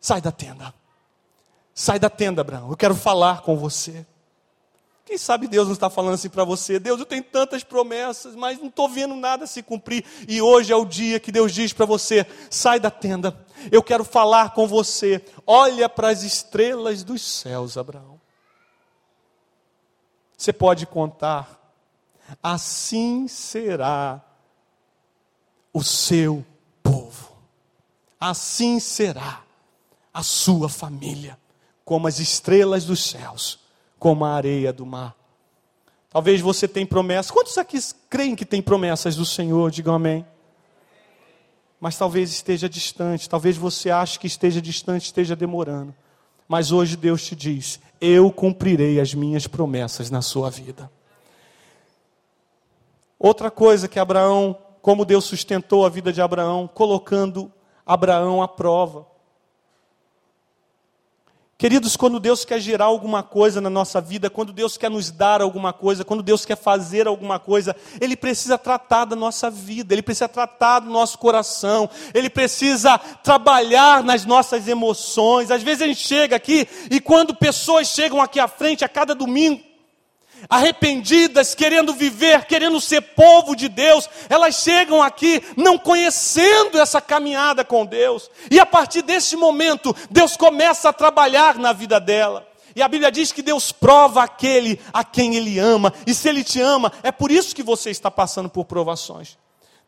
sai 0.00 0.20
da 0.20 0.32
tenda. 0.32 0.74
Sai 1.74 1.98
da 1.98 2.08
tenda, 2.08 2.40
Abraão. 2.40 2.70
Eu 2.70 2.76
quero 2.76 2.94
falar 2.94 3.42
com 3.42 3.56
você. 3.56 4.06
Quem 5.04 5.16
sabe 5.16 5.46
Deus 5.46 5.66
não 5.68 5.74
está 5.74 5.88
falando 5.88 6.14
assim 6.14 6.28
para 6.28 6.42
você? 6.42 6.80
Deus, 6.80 6.98
eu 6.98 7.06
tenho 7.06 7.22
tantas 7.22 7.62
promessas, 7.62 8.34
mas 8.34 8.58
não 8.58 8.66
estou 8.66 8.88
vendo 8.88 9.14
nada 9.14 9.46
se 9.46 9.62
cumprir. 9.62 10.04
E 10.26 10.42
hoje 10.42 10.72
é 10.72 10.76
o 10.76 10.84
dia 10.84 11.20
que 11.20 11.30
Deus 11.30 11.52
diz 11.52 11.72
para 11.72 11.86
você: 11.86 12.26
sai 12.50 12.80
da 12.80 12.90
tenda, 12.90 13.30
eu 13.70 13.82
quero 13.82 14.04
falar 14.04 14.54
com 14.54 14.66
você. 14.66 15.24
Olha 15.46 15.88
para 15.88 16.08
as 16.08 16.22
estrelas 16.22 17.02
dos 17.02 17.22
céus, 17.22 17.76
Abraão. 17.76 18.20
Você 20.36 20.52
pode 20.52 20.86
contar, 20.86 21.72
assim 22.42 23.26
será 23.26 24.22
o 25.72 25.82
seu 25.82 26.44
povo, 26.82 27.32
assim 28.20 28.78
será 28.78 29.42
a 30.12 30.22
sua 30.22 30.68
família, 30.68 31.38
como 31.84 32.06
as 32.06 32.18
estrelas 32.18 32.84
dos 32.84 33.02
céus 33.02 33.66
como 33.98 34.24
a 34.24 34.34
areia 34.34 34.72
do 34.72 34.84
mar. 34.86 35.16
Talvez 36.10 36.40
você 36.40 36.66
tenha 36.66 36.86
promessas. 36.86 37.30
Quantos 37.30 37.58
aqui 37.58 37.78
creem 38.08 38.34
que 38.34 38.44
tem 38.44 38.62
promessas 38.62 39.16
do 39.16 39.24
Senhor? 39.24 39.70
Digam 39.70 39.94
amém. 39.94 40.24
Mas 41.80 41.96
talvez 41.96 42.30
esteja 42.30 42.68
distante, 42.68 43.28
talvez 43.28 43.56
você 43.56 43.90
ache 43.90 44.18
que 44.18 44.26
esteja 44.26 44.62
distante, 44.62 45.04
esteja 45.04 45.36
demorando. 45.36 45.94
Mas 46.48 46.72
hoje 46.72 46.96
Deus 46.96 47.24
te 47.24 47.36
diz: 47.36 47.80
Eu 48.00 48.30
cumprirei 48.30 49.00
as 49.00 49.12
minhas 49.14 49.46
promessas 49.46 50.10
na 50.10 50.22
sua 50.22 50.50
vida. 50.50 50.90
Outra 53.18 53.50
coisa 53.50 53.88
que 53.88 53.98
Abraão, 53.98 54.56
como 54.80 55.04
Deus 55.04 55.24
sustentou 55.24 55.84
a 55.84 55.88
vida 55.88 56.12
de 56.12 56.20
Abraão, 56.20 56.68
colocando 56.72 57.50
Abraão 57.84 58.42
à 58.42 58.48
prova. 58.48 59.06
Queridos, 61.58 61.96
quando 61.96 62.20
Deus 62.20 62.44
quer 62.44 62.60
gerar 62.60 62.84
alguma 62.84 63.22
coisa 63.22 63.62
na 63.62 63.70
nossa 63.70 63.98
vida, 63.98 64.28
quando 64.28 64.52
Deus 64.52 64.76
quer 64.76 64.90
nos 64.90 65.10
dar 65.10 65.40
alguma 65.40 65.72
coisa, 65.72 66.04
quando 66.04 66.22
Deus 66.22 66.44
quer 66.44 66.56
fazer 66.56 67.06
alguma 67.06 67.38
coisa, 67.38 67.74
Ele 67.98 68.14
precisa 68.14 68.58
tratar 68.58 69.06
da 69.06 69.16
nossa 69.16 69.50
vida, 69.50 69.94
Ele 69.94 70.02
precisa 70.02 70.28
tratar 70.28 70.80
do 70.80 70.90
nosso 70.90 71.16
coração, 71.16 71.88
Ele 72.12 72.28
precisa 72.28 72.98
trabalhar 72.98 74.04
nas 74.04 74.26
nossas 74.26 74.68
emoções. 74.68 75.50
Às 75.50 75.62
vezes 75.62 75.80
a 75.80 75.86
gente 75.86 76.06
chega 76.06 76.36
aqui 76.36 76.68
e 76.90 77.00
quando 77.00 77.34
pessoas 77.34 77.88
chegam 77.88 78.20
aqui 78.20 78.38
à 78.38 78.46
frente 78.46 78.84
a 78.84 78.88
cada 78.88 79.14
domingo, 79.14 79.62
arrependidas, 80.48 81.54
querendo 81.54 81.92
viver, 81.94 82.44
querendo 82.44 82.80
ser 82.80 83.00
povo 83.00 83.54
de 83.54 83.68
Deus, 83.68 84.08
elas 84.28 84.56
chegam 84.56 85.02
aqui 85.02 85.42
não 85.56 85.78
conhecendo 85.78 86.78
essa 86.78 87.00
caminhada 87.00 87.64
com 87.64 87.84
Deus, 87.84 88.30
e 88.50 88.60
a 88.60 88.66
partir 88.66 89.02
desse 89.02 89.36
momento, 89.36 89.94
Deus 90.10 90.36
começa 90.36 90.88
a 90.88 90.92
trabalhar 90.92 91.56
na 91.56 91.72
vida 91.72 91.98
dela. 91.98 92.46
E 92.74 92.82
a 92.82 92.88
Bíblia 92.88 93.10
diz 93.10 93.32
que 93.32 93.40
Deus 93.40 93.72
prova 93.72 94.22
aquele 94.22 94.78
a 94.92 95.02
quem 95.02 95.34
Ele 95.34 95.58
ama, 95.58 95.92
e 96.06 96.14
se 96.14 96.28
Ele 96.28 96.44
te 96.44 96.60
ama, 96.60 96.92
é 97.02 97.10
por 97.10 97.30
isso 97.30 97.54
que 97.54 97.62
você 97.62 97.90
está 97.90 98.10
passando 98.10 98.48
por 98.48 98.66
provações. 98.66 99.38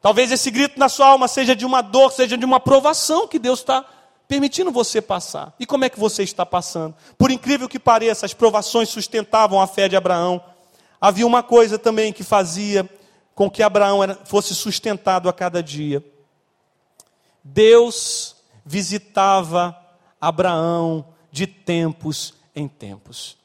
Talvez 0.01 0.31
esse 0.31 0.51
grito 0.51 0.79
na 0.79 0.89
sua 0.89 1.09
alma 1.09 1.27
seja 1.27 1.55
de 1.57 1.67
uma 1.67 1.83
dor, 1.83 2.13
seja 2.13 2.39
de 2.39 2.45
uma 2.45 2.61
provação 2.61 3.27
que 3.27 3.39
Deus 3.39 3.59
está 3.59 3.85
permitindo 4.29 4.71
você 4.71 5.01
passar. 5.01 5.55
E 5.59 5.65
como 5.65 5.87
é 5.87 5.89
que 5.89 5.99
você 5.99 6.23
está 6.23 6.45
passando? 6.45 6.95
Por 7.17 7.31
incrível 7.31 7.69
que 7.69 7.79
pareça, 7.79 8.27
as 8.27 8.35
provações 8.35 8.91
sustentavam 8.91 9.61
a 9.61 9.67
fé 9.67 9.89
de 9.89 9.97
Abraão. 9.97 10.45
Havia 11.01 11.27
uma 11.27 11.43
coisa 11.43 11.79
também 11.79 12.13
que 12.13 12.23
fazia 12.23 12.89
com 13.35 13.51
que 13.51 13.63
Abraão 13.63 14.01
fosse 14.27 14.55
sustentado 14.55 15.29
a 15.29 15.33
cada 15.33 15.63
dia. 15.63 16.05
Deus 17.43 18.37
visitava 18.65 19.75
Abraão 20.21 21.07
de 21.33 21.47
tempos 21.47 22.35
em 22.55 22.69
tempos. 22.69 23.39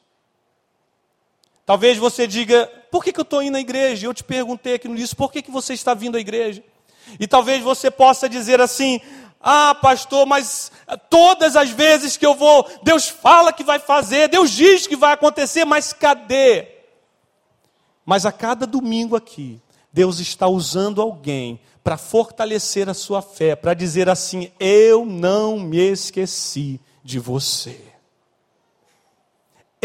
Talvez 1.65 1.97
você 1.97 2.27
diga, 2.27 2.65
por 2.91 3.03
que, 3.03 3.13
que 3.13 3.19
eu 3.19 3.23
estou 3.23 3.41
indo 3.41 3.55
à 3.55 3.59
igreja? 3.59 4.05
Eu 4.05 4.13
te 4.13 4.23
perguntei 4.23 4.73
aqui 4.73 4.87
no 4.89 4.95
início, 4.97 5.15
por 5.15 5.31
que, 5.31 5.41
que 5.41 5.51
você 5.51 5.73
está 5.73 5.93
vindo 5.93 6.17
à 6.17 6.19
igreja? 6.19 6.61
E 7.19 7.27
talvez 7.27 7.61
você 7.63 7.89
possa 7.91 8.27
dizer 8.27 8.59
assim, 8.59 8.99
ah, 9.43 9.75
pastor, 9.75 10.25
mas 10.25 10.71
todas 11.09 11.57
as 11.57 11.69
vezes 11.69 12.15
que 12.15 12.25
eu 12.25 12.33
vou, 12.33 12.65
Deus 12.81 13.09
fala 13.09 13.51
que 13.51 13.63
vai 13.63 13.77
fazer, 13.77 14.29
Deus 14.29 14.49
diz 14.49 14.87
que 14.87 14.95
vai 14.95 15.13
acontecer, 15.13 15.65
mas 15.65 15.91
cadê? 15.91 16.67
Mas 18.05 18.25
a 18.25 18.31
cada 18.31 18.65
domingo 18.65 19.17
aqui, 19.17 19.61
Deus 19.91 20.19
está 20.19 20.47
usando 20.47 21.01
alguém 21.01 21.59
para 21.83 21.97
fortalecer 21.97 22.89
a 22.89 22.93
sua 22.93 23.21
fé, 23.21 23.55
para 23.55 23.73
dizer 23.73 24.09
assim: 24.09 24.49
Eu 24.59 25.05
não 25.05 25.59
me 25.59 25.91
esqueci 25.91 26.79
de 27.03 27.19
você. 27.19 27.92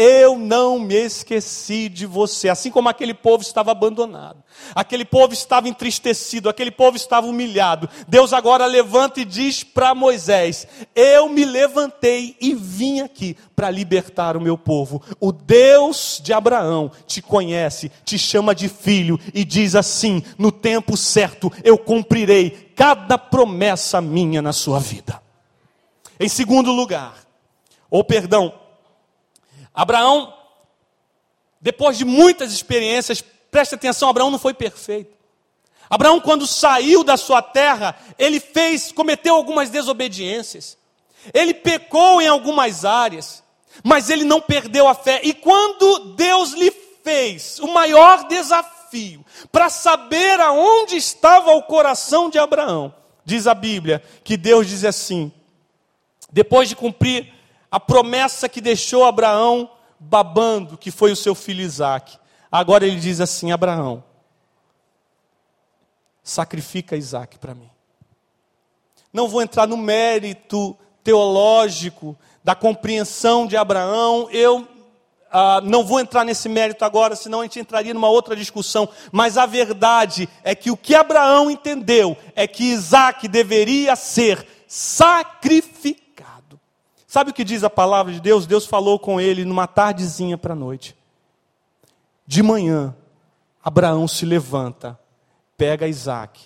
Eu 0.01 0.39
não 0.39 0.79
me 0.79 0.95
esqueci 0.95 1.89
de 1.89 2.05
você. 2.05 2.47
Assim 2.47 2.71
como 2.71 2.87
aquele 2.87 3.13
povo 3.13 3.43
estava 3.43 3.71
abandonado, 3.71 4.41
aquele 4.73 5.03
povo 5.03 5.33
estava 5.33 5.67
entristecido, 5.67 6.47
aquele 6.47 6.71
povo 6.71 6.95
estava 6.95 7.27
humilhado. 7.27 7.89
Deus 8.07 8.31
agora 8.31 8.65
levanta 8.65 9.19
e 9.19 9.25
diz 9.25 9.61
para 9.61 9.93
Moisés: 9.93 10.65
Eu 10.95 11.27
me 11.27 11.43
levantei 11.43 12.37
e 12.39 12.55
vim 12.55 13.01
aqui 13.01 13.35
para 13.53 13.69
libertar 13.69 14.37
o 14.37 14.41
meu 14.41 14.57
povo. 14.57 15.03
O 15.19 15.33
Deus 15.33 16.21
de 16.23 16.31
Abraão 16.31 16.89
te 17.05 17.21
conhece, 17.21 17.91
te 18.05 18.17
chama 18.17 18.55
de 18.55 18.69
filho 18.69 19.19
e 19.33 19.43
diz 19.43 19.75
assim: 19.75 20.23
No 20.37 20.49
tempo 20.49 20.95
certo 20.95 21.51
eu 21.61 21.77
cumprirei 21.77 22.71
cada 22.73 23.17
promessa 23.17 23.99
minha 23.99 24.41
na 24.41 24.53
sua 24.53 24.79
vida. 24.79 25.21
Em 26.17 26.29
segundo 26.29 26.71
lugar, 26.71 27.15
ou 27.91 28.01
perdão, 28.01 28.53
Abraão, 29.79 30.33
depois 31.61 31.97
de 31.97 32.03
muitas 32.03 32.51
experiências, 32.51 33.23
preste 33.49 33.75
atenção, 33.75 34.09
Abraão 34.09 34.29
não 34.29 34.37
foi 34.37 34.53
perfeito. 34.53 35.15
Abraão, 35.89 36.19
quando 36.19 36.45
saiu 36.45 37.01
da 37.01 37.15
sua 37.15 37.41
terra, 37.41 37.97
ele 38.17 38.41
fez, 38.41 38.91
cometeu 38.91 39.33
algumas 39.33 39.69
desobediências. 39.69 40.77
Ele 41.33 41.53
pecou 41.53 42.21
em 42.21 42.27
algumas 42.27 42.83
áreas, 42.83 43.41
mas 43.81 44.09
ele 44.09 44.25
não 44.25 44.41
perdeu 44.41 44.85
a 44.85 44.93
fé. 44.93 45.21
E 45.23 45.33
quando 45.33 46.13
Deus 46.13 46.51
lhe 46.51 46.71
fez 47.01 47.57
o 47.59 47.67
maior 47.67 48.27
desafio 48.27 49.25
para 49.49 49.69
saber 49.69 50.41
aonde 50.41 50.97
estava 50.97 51.51
o 51.51 51.63
coração 51.63 52.29
de 52.29 52.37
Abraão, 52.37 52.93
diz 53.23 53.47
a 53.47 53.53
Bíblia 53.53 54.03
que 54.25 54.35
Deus 54.35 54.67
diz 54.67 54.83
assim: 54.83 55.31
depois 56.29 56.67
de 56.67 56.75
cumprir 56.75 57.38
a 57.71 57.79
promessa 57.79 58.49
que 58.49 58.61
deixou 58.61 59.03
Abraão 59.03 59.69
babando, 59.99 60.77
que 60.77 60.91
foi 60.91 61.11
o 61.11 61.15
seu 61.15 61.35
filho 61.35 61.61
Isaac. 61.61 62.17
Agora 62.51 62.85
ele 62.85 62.99
diz 62.99 63.19
assim: 63.19 63.51
Abraão, 63.51 64.03
sacrifica 66.23 66.95
Isaac 66.95 67.37
para 67.37 67.53
mim. 67.53 67.69
Não 69.11 69.27
vou 69.27 69.41
entrar 69.41 69.67
no 69.67 69.77
mérito 69.77 70.77
teológico 71.03 72.17
da 72.43 72.55
compreensão 72.55 73.45
de 73.45 73.57
Abraão, 73.57 74.29
eu 74.31 74.67
ah, 75.31 75.61
não 75.63 75.83
vou 75.83 75.99
entrar 75.99 76.23
nesse 76.23 76.49
mérito 76.49 76.83
agora, 76.83 77.15
senão 77.15 77.41
a 77.41 77.43
gente 77.43 77.59
entraria 77.59 77.93
numa 77.93 78.09
outra 78.09 78.35
discussão. 78.35 78.89
Mas 79.11 79.37
a 79.37 79.45
verdade 79.45 80.27
é 80.43 80.55
que 80.55 80.71
o 80.71 80.77
que 80.77 80.95
Abraão 80.95 81.51
entendeu 81.51 82.17
é 82.35 82.47
que 82.47 82.63
Isaac 82.63 83.27
deveria 83.27 83.95
ser 83.95 84.45
sacrificado 84.67 86.08
Sabe 87.09 87.31
o 87.31 87.33
que 87.33 87.43
diz 87.43 87.63
a 87.63 87.71
palavra 87.71 88.13
de 88.13 88.19
Deus? 88.19 88.45
Deus 88.45 88.67
falou 88.67 88.99
com 88.99 89.19
ele 89.19 89.43
numa 89.43 89.65
tardezinha 89.65 90.37
para 90.37 90.53
a 90.53 90.55
noite. 90.55 90.95
De 92.27 92.43
manhã, 92.43 92.95
Abraão 93.63 94.07
se 94.07 94.27
levanta, 94.27 94.97
pega 95.57 95.87
Isaac, 95.87 96.39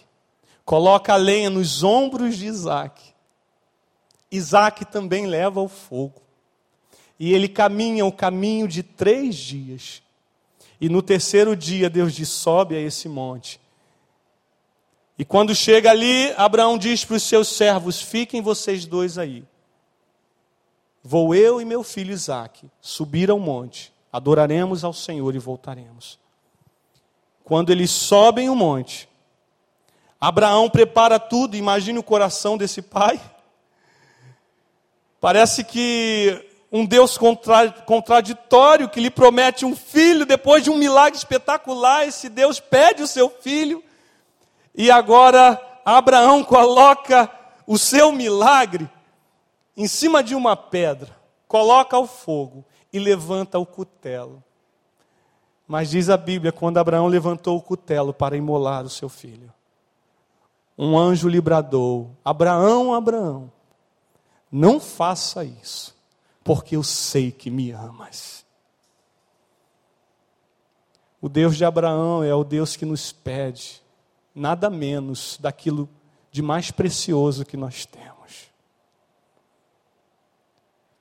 coloca 0.64 1.12
a 1.12 1.18
lenha 1.18 1.50
nos 1.50 1.84
ombros 1.84 2.38
de 2.38 2.46
Isaac. 2.46 3.14
Isaac 4.32 4.86
também 4.86 5.26
leva 5.26 5.60
o 5.60 5.68
fogo. 5.68 6.22
E 7.20 7.34
ele 7.34 7.50
caminha 7.50 8.06
o 8.06 8.12
caminho 8.14 8.66
de 8.66 8.84
três 8.84 9.36
dias. 9.36 10.02
E 10.80 10.88
no 10.88 11.02
terceiro 11.02 11.58
dia, 11.58 11.90
Deus 11.90 12.14
diz: 12.14 12.30
sobe 12.30 12.78
a 12.78 12.80
esse 12.80 13.10
monte. 13.10 13.60
E 15.20 15.26
quando 15.26 15.54
chega 15.54 15.92
ali, 15.92 16.32
Abraão 16.38 16.78
diz 16.78 17.04
para 17.04 17.18
os 17.18 17.24
seus 17.24 17.50
servos: 17.50 18.02
fiquem 18.02 18.42
vocês 18.42 18.86
dois 18.86 19.18
aí. 19.18 19.44
Vou 21.04 21.36
eu 21.36 21.60
e 21.60 21.66
meu 21.66 21.84
filho 21.84 22.14
Isaque 22.14 22.70
subir 22.80 23.30
ao 23.30 23.38
monte, 23.38 23.94
adoraremos 24.12 24.86
ao 24.86 24.94
Senhor 24.94 25.36
e 25.36 25.40
voltaremos. 25.40 26.18
Quando 27.44 27.72
eles 27.72 27.92
sobem 27.92 28.50
o 28.50 28.56
monte, 28.56 29.10
Abraão 30.20 30.70
prepara 30.70 31.20
tudo, 31.20 31.58
imagine 31.58 32.00
o 32.00 32.04
coração 32.04 32.58
desse 32.58 32.82
pai. 32.82 33.20
Parece 35.20 35.66
que 35.66 36.50
um 36.72 36.86
Deus 36.86 37.20
contraditório 37.86 38.88
que 38.88 39.02
lhe 39.02 39.10
promete 39.10 39.66
um 39.66 39.76
filho 39.76 40.26
depois 40.26 40.64
de 40.64 40.70
um 40.70 40.78
milagre 40.78 41.18
espetacular, 41.18 42.08
esse 42.08 42.30
Deus 42.30 42.62
pede 42.62 43.04
o 43.04 43.08
seu 43.08 43.30
filho. 43.30 43.84
E 44.74 44.90
agora 44.90 45.62
Abraão 45.84 46.44
coloca 46.46 47.30
o 47.68 47.78
seu 47.78 48.12
milagre 48.12 48.90
em 49.76 49.88
cima 49.88 50.24
de 50.24 50.36
uma 50.36 50.56
pedra, 50.56 51.16
coloca 51.48 51.98
o 51.98 52.08
fogo 52.08 52.66
e 52.92 53.00
levanta 53.00 53.58
o 53.58 53.66
cutelo. 53.66 54.44
Mas 55.68 55.90
diz 55.90 56.10
a 56.10 56.18
Bíblia, 56.18 56.52
quando 56.52 56.78
Abraão 56.78 57.08
levantou 57.08 57.58
o 57.58 57.62
cutelo 57.62 58.14
para 58.14 58.38
imolar 58.38 58.84
o 58.84 58.90
seu 58.90 59.10
filho, 59.10 59.52
um 60.78 60.98
anjo 60.98 61.28
lhe 61.28 61.42
bradou: 61.42 62.12
Abraão, 62.24 62.94
Abraão, 62.94 63.52
não 64.52 64.80
faça 64.80 65.44
isso, 65.44 65.96
porque 66.44 66.76
eu 66.76 66.84
sei 66.84 67.32
que 67.32 67.50
me 67.50 67.72
amas. 67.72 68.46
O 71.22 71.30
Deus 71.30 71.56
de 71.56 71.64
Abraão 71.64 72.22
é 72.24 72.36
o 72.36 72.44
Deus 72.44 72.76
que 72.76 72.86
nos 72.86 73.12
pede 73.12 73.82
nada 74.36 74.70
menos 74.70 75.38
daquilo 75.40 75.88
de 76.32 76.42
mais 76.42 76.70
precioso 76.70 77.46
que 77.46 77.56
nós 77.56 77.86
temos. 77.86 78.23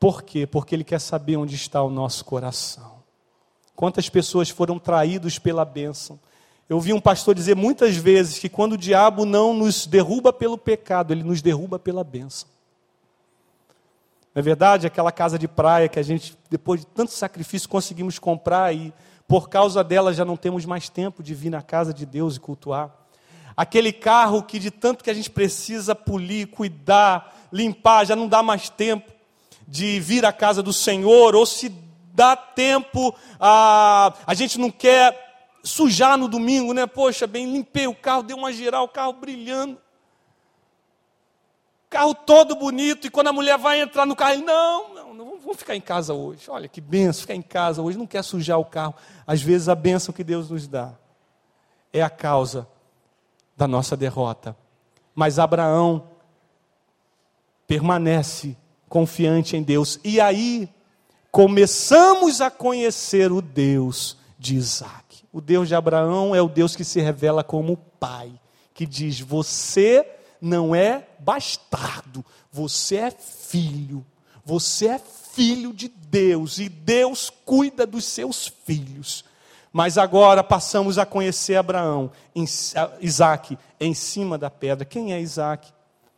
Por 0.03 0.25
quê? 0.25 0.49
Porque 0.49 0.75
Ele 0.75 0.83
quer 0.83 1.01
saber 1.01 1.37
onde 1.37 1.55
está 1.55 1.81
o 1.81 1.89
nosso 1.89 2.25
coração. 2.25 3.05
Quantas 3.77 4.09
pessoas 4.09 4.51
foram 4.51 4.77
traídos 4.77 5.39
pela 5.39 5.65
bênção? 5.65 6.19
Eu 6.69 6.81
vi 6.81 6.93
um 6.93 7.01
pastor 7.01 7.37
dizer 7.37 7.55
muitas 7.55 7.95
vezes 7.95 8.41
que 8.41 8.49
quando 8.49 8.73
o 8.73 8.77
diabo 8.77 9.25
não 9.25 9.55
nos 9.55 9.87
derruba 9.87 10.33
pelo 10.33 10.59
pecado, 10.59 11.13
ele 11.13 11.23
nos 11.23 11.41
derruba 11.41 11.79
pela 11.79 12.03
bênção. 12.03 12.49
É 14.35 14.43
verdade? 14.43 14.89
Aquela 14.89 15.13
casa 15.13 15.39
de 15.39 15.47
praia 15.47 15.89
que 15.89 16.01
a 16.01 16.03
gente, 16.03 16.37
depois 16.51 16.81
de 16.81 16.87
tanto 16.87 17.13
sacrifício, 17.13 17.69
conseguimos 17.69 18.19
comprar 18.19 18.75
e 18.75 18.93
por 19.29 19.49
causa 19.49 19.85
dela 19.85 20.13
já 20.13 20.25
não 20.25 20.37
temos 20.37 20.65
mais 20.65 20.89
tempo 20.89 21.23
de 21.23 21.33
vir 21.33 21.51
na 21.51 21.63
casa 21.63 21.95
de 21.95 22.05
Deus 22.05 22.35
e 22.35 22.41
cultuar. 22.41 22.91
Aquele 23.57 23.93
carro 23.93 24.43
que 24.43 24.59
de 24.59 24.73
tanto 24.73 25.05
que 25.05 25.11
a 25.11 25.15
gente 25.15 25.31
precisa 25.31 25.95
polir, 25.95 26.49
cuidar, 26.49 27.49
limpar, 27.53 28.05
já 28.05 28.17
não 28.17 28.27
dá 28.27 28.43
mais 28.43 28.69
tempo 28.69 29.22
de 29.73 29.99
vir 30.01 30.27
à 30.27 30.35
casa 30.35 30.63
do 30.63 30.71
Senhor, 30.71 31.35
ou 31.35 31.47
se 31.47 31.71
dá 32.13 32.37
tempo, 32.37 33.15
a, 33.41 34.13
a 34.27 34.35
gente 34.35 34.59
não 34.59 34.71
quer 34.71 35.49
sujar 35.65 36.19
no 36.19 36.29
domingo, 36.29 36.75
né? 36.75 36.87
Poxa, 36.87 37.27
bem, 37.27 37.51
limpei 37.51 37.87
o 37.87 37.95
carro, 37.95 38.23
dei 38.23 38.37
uma 38.37 38.53
geral, 38.53 38.85
o 38.85 38.89
carro 38.89 39.15
brilhando. 39.15 39.79
Carro 41.89 42.15
todo 42.15 42.55
bonito, 42.55 43.07
e 43.07 43.11
quando 43.11 43.29
a 43.29 43.33
mulher 43.33 43.57
vai 43.57 43.81
entrar 43.81 44.05
no 44.05 44.15
carro, 44.15 44.43
não, 44.43 44.95
não, 44.95 45.15
não 45.15 45.41
vamos 45.41 45.57
ficar 45.57 45.75
em 45.75 45.81
casa 45.81 46.13
hoje. 46.13 46.51
Olha 46.51 46.69
que 46.69 46.83
benção, 46.83 47.23
ficar 47.23 47.35
em 47.35 47.41
casa 47.41 47.81
hoje, 47.81 47.97
não 47.97 48.07
quer 48.07 48.23
sujar 48.23 48.59
o 48.59 48.67
carro. 48.67 48.95
Às 49.27 49.41
vezes 49.41 49.71
a 49.71 49.75
benção 49.75 50.13
que 50.13 50.23
Deus 50.23 50.51
nos 50.51 50.69
dá 50.69 50.93
é 51.91 52.03
a 52.03 52.11
causa 52.11 52.69
da 53.57 53.67
nossa 53.67 53.97
derrota. 53.97 54.55
Mas 55.15 55.39
Abraão 55.39 56.11
permanece 57.67 58.55
confiante 58.93 59.57
em 59.57 59.63
Deus. 59.63 59.99
E 60.05 60.21
aí 60.21 60.69
começamos 61.31 62.43
a 62.43 62.51
conhecer 62.51 63.33
o 63.33 63.41
Deus 63.41 64.19
de 64.39 64.55
Isaac. 64.55 65.25
O 65.33 65.41
Deus 65.41 65.67
de 65.67 65.75
Abraão 65.75 66.35
é 66.35 66.43
o 66.43 66.49
Deus 66.49 66.77
que 66.77 66.85
se 66.85 67.01
revela 67.01 67.43
como 67.43 67.79
pai, 67.99 68.31
que 68.75 68.85
diz: 68.85 69.19
Você 69.19 70.07
não 70.43 70.75
é 70.75 71.07
bastardo, 71.19 72.23
você 72.53 72.97
é 72.97 73.11
filho. 73.11 74.05
Você 74.45 74.89
é 74.89 74.99
filho 74.99 75.73
de 75.73 75.89
Deus 75.89 76.59
e 76.59 76.69
Deus 76.69 77.31
cuida 77.47 77.87
dos 77.87 78.05
seus 78.05 78.47
filhos. 78.47 79.25
Mas 79.73 79.97
agora 79.97 80.45
passamos 80.45 80.99
a 80.99 81.07
conhecer 81.07 81.57
Abraão, 81.57 82.11
Isaac, 83.01 83.57
em 83.81 83.95
cima 83.95 84.37
da 84.37 84.51
pedra. 84.51 84.85
Quem 84.85 85.15
é 85.15 85.21
Isaac? 85.21 85.73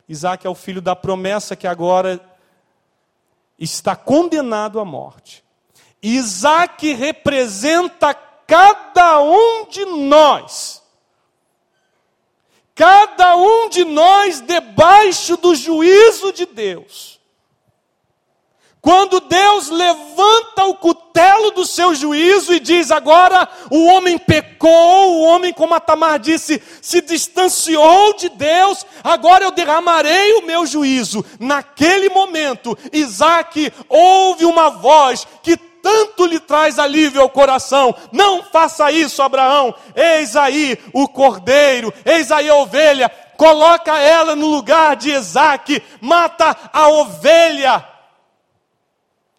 Isaac 0.09 0.45
é 0.45 0.49
o 0.49 0.55
filho 0.55 0.81
da 0.81 0.93
promessa 0.93 1.55
que 1.55 1.67
agora 1.67 2.19
está 3.57 3.95
condenado 3.95 4.79
à 4.79 4.85
morte. 4.85 5.43
Isaac 6.01 6.93
representa 6.93 8.13
cada 8.13 9.21
um 9.21 9.67
de 9.67 9.85
nós. 9.85 10.83
Cada 12.75 13.35
um 13.37 13.69
de 13.69 13.85
nós 13.85 14.41
debaixo 14.41 15.37
do 15.37 15.55
juízo 15.55 16.33
de 16.33 16.45
Deus. 16.45 17.19
Quando 18.81 19.19
Deus 19.19 19.69
levanta 19.69 20.65
o 20.65 20.75
cutelo 21.15 21.51
do 21.51 21.65
seu 21.65 21.95
juízo 21.95 22.53
e 22.53 22.59
diz: 22.59 22.91
agora 22.91 23.47
o 23.71 23.85
homem 23.85 24.17
pecou, 24.17 25.13
o 25.13 25.21
homem, 25.21 25.53
como 25.53 25.73
a 25.73 25.79
Tamar 25.79 26.19
disse, 26.19 26.61
se 26.81 27.01
distanciou 27.01 28.13
de 28.17 28.27
Deus, 28.29 28.85
agora 29.01 29.45
eu 29.45 29.51
derramarei 29.51 30.33
o 30.33 30.45
meu 30.45 30.65
juízo. 30.65 31.25
Naquele 31.39 32.09
momento, 32.09 32.77
Isaac 32.91 33.71
ouve 33.87 34.43
uma 34.43 34.69
voz 34.69 35.25
que 35.41 35.55
tanto 35.55 36.25
lhe 36.25 36.39
traz 36.39 36.77
alívio 36.77 37.21
ao 37.21 37.29
coração. 37.29 37.95
Não 38.11 38.43
faça 38.43 38.91
isso, 38.91 39.21
Abraão. 39.21 39.73
Eis 39.95 40.35
aí 40.35 40.77
o 40.91 41.07
cordeiro, 41.07 41.93
eis 42.03 42.31
aí 42.31 42.49
a 42.49 42.55
ovelha. 42.55 43.09
Coloca 43.37 43.97
ela 43.99 44.35
no 44.35 44.47
lugar 44.47 44.95
de 44.95 45.11
Isaac, 45.11 45.81
mata 46.01 46.55
a 46.73 46.87
ovelha 46.87 47.94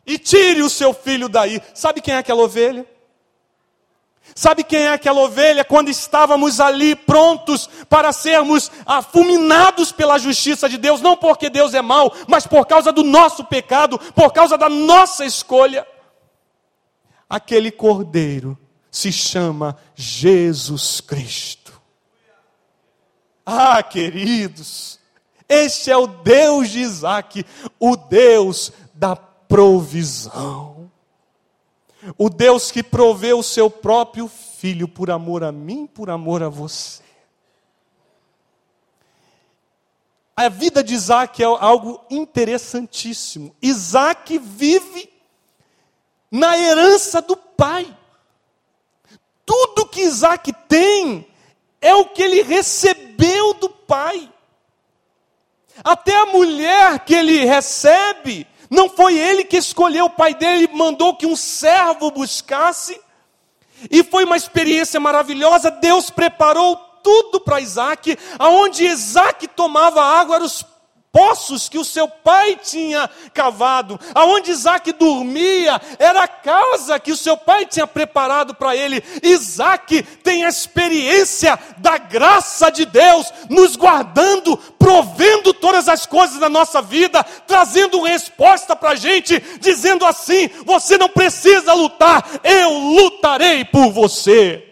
e 0.06 0.18
tire 0.18 0.62
o 0.62 0.70
seu 0.70 0.94
filho 0.94 1.28
daí. 1.28 1.60
Sabe 1.74 2.00
quem 2.00 2.14
é 2.14 2.18
aquela 2.18 2.42
ovelha? 2.42 2.86
Sabe 4.34 4.64
quem 4.64 4.80
é 4.80 4.92
aquela 4.92 5.20
ovelha 5.20 5.64
quando 5.64 5.88
estávamos 5.88 6.60
ali 6.60 6.94
prontos 6.94 7.68
para 7.88 8.12
sermos 8.12 8.70
fulminados 9.12 9.92
pela 9.92 10.18
justiça 10.18 10.68
de 10.68 10.76
Deus, 10.76 11.00
não 11.00 11.16
porque 11.16 11.48
Deus 11.48 11.74
é 11.74 11.80
mau, 11.80 12.12
mas 12.26 12.46
por 12.46 12.66
causa 12.66 12.92
do 12.92 13.02
nosso 13.02 13.44
pecado, 13.44 13.98
por 14.14 14.32
causa 14.32 14.58
da 14.58 14.68
nossa 14.68 15.24
escolha? 15.24 15.86
Aquele 17.28 17.70
cordeiro 17.70 18.58
se 18.90 19.12
chama 19.12 19.76
Jesus 19.94 21.00
Cristo. 21.00 21.72
Ah, 23.44 23.82
queridos, 23.82 24.98
este 25.48 25.90
é 25.90 25.96
o 25.96 26.06
Deus 26.06 26.68
de 26.70 26.80
Isaac, 26.80 27.46
o 27.78 27.96
Deus 27.96 28.72
da 28.92 29.14
provisão. 29.48 30.90
O 32.16 32.28
Deus 32.28 32.70
que 32.70 32.82
proveu 32.82 33.38
o 33.38 33.42
seu 33.42 33.68
próprio 33.68 34.28
filho 34.28 34.86
por 34.86 35.10
amor 35.10 35.42
a 35.42 35.50
mim, 35.50 35.86
por 35.86 36.10
amor 36.10 36.42
a 36.42 36.48
você. 36.48 37.02
A 40.36 40.48
vida 40.50 40.84
de 40.84 40.94
Isaac 40.94 41.42
é 41.42 41.46
algo 41.46 42.04
interessantíssimo. 42.10 43.56
Isaac 43.62 44.38
vive 44.38 45.10
na 46.30 46.58
herança 46.58 47.22
do 47.22 47.36
pai. 47.36 47.96
Tudo 49.46 49.86
que 49.86 50.02
Isaac 50.02 50.52
tem 50.68 51.26
é 51.80 51.94
o 51.94 52.06
que 52.06 52.22
ele 52.22 52.42
recebeu 52.42 53.54
do 53.54 53.70
pai. 53.70 54.30
Até 55.82 56.14
a 56.14 56.26
mulher 56.26 57.00
que 57.00 57.14
ele 57.14 57.44
recebe 57.44 58.46
não 58.70 58.88
foi 58.88 59.18
ele 59.18 59.44
que 59.44 59.56
escolheu, 59.56 60.06
o 60.06 60.10
pai 60.10 60.34
dele 60.34 60.68
mandou 60.72 61.16
que 61.16 61.26
um 61.26 61.36
servo 61.36 62.10
buscasse. 62.10 63.00
E 63.90 64.02
foi 64.02 64.24
uma 64.24 64.36
experiência 64.36 64.98
maravilhosa. 64.98 65.70
Deus 65.70 66.10
preparou 66.10 66.76
tudo 67.02 67.40
para 67.40 67.60
Isaac. 67.60 68.18
Aonde 68.38 68.84
Isaac 68.84 69.46
tomava 69.48 70.02
água 70.02 70.36
eram 70.36 70.46
os 70.46 70.64
poços 71.16 71.66
que 71.66 71.78
o 71.78 71.84
seu 71.84 72.06
pai 72.06 72.58
tinha 72.62 73.08
cavado, 73.32 73.98
aonde 74.14 74.50
Isaac 74.50 74.92
dormia, 74.92 75.80
era 75.98 76.24
a 76.24 76.28
casa 76.28 77.00
que 77.00 77.10
o 77.10 77.16
seu 77.16 77.38
pai 77.38 77.64
tinha 77.64 77.86
preparado 77.86 78.54
para 78.54 78.76
ele. 78.76 79.02
Isaac 79.22 80.02
tem 80.22 80.44
a 80.44 80.50
experiência 80.50 81.58
da 81.78 81.96
graça 81.96 82.68
de 82.68 82.84
Deus 82.84 83.32
nos 83.48 83.76
guardando, 83.76 84.58
provendo 84.78 85.54
todas 85.54 85.88
as 85.88 86.04
coisas 86.04 86.38
da 86.38 86.50
nossa 86.50 86.82
vida, 86.82 87.24
trazendo 87.46 88.02
resposta 88.02 88.76
para 88.76 88.90
a 88.90 88.94
gente, 88.94 89.42
dizendo 89.58 90.04
assim: 90.04 90.50
você 90.66 90.98
não 90.98 91.08
precisa 91.08 91.72
lutar, 91.72 92.28
eu 92.44 92.72
lutarei 92.72 93.64
por 93.64 93.90
você. 93.90 94.65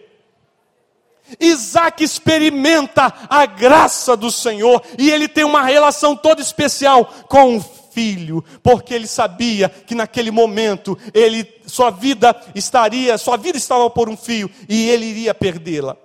Isaac 1.40 2.02
experimenta 2.02 3.12
a 3.28 3.46
graça 3.46 4.16
do 4.16 4.30
Senhor 4.30 4.82
e 4.98 5.10
ele 5.10 5.28
tem 5.28 5.44
uma 5.44 5.62
relação 5.62 6.16
toda 6.16 6.40
especial 6.40 7.06
com 7.28 7.56
o 7.56 7.60
filho, 7.60 8.44
porque 8.62 8.92
ele 8.92 9.06
sabia 9.06 9.68
que 9.68 9.94
naquele 9.94 10.30
momento 10.30 10.98
ele 11.14 11.46
sua 11.66 11.90
vida 11.90 12.34
estaria, 12.54 13.16
sua 13.16 13.36
vida 13.36 13.56
estava 13.56 13.88
por 13.88 14.08
um 14.08 14.16
fio 14.16 14.50
e 14.68 14.88
ele 14.88 15.06
iria 15.06 15.34
perdê-la. 15.34 15.96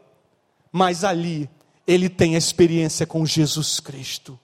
Mas 0.71 1.03
ali 1.03 1.49
ele 1.88 2.07
tem 2.07 2.36
a 2.36 2.38
experiência 2.38 3.05
com 3.07 3.25
Jesus 3.25 3.80
Cristo. 3.80 4.39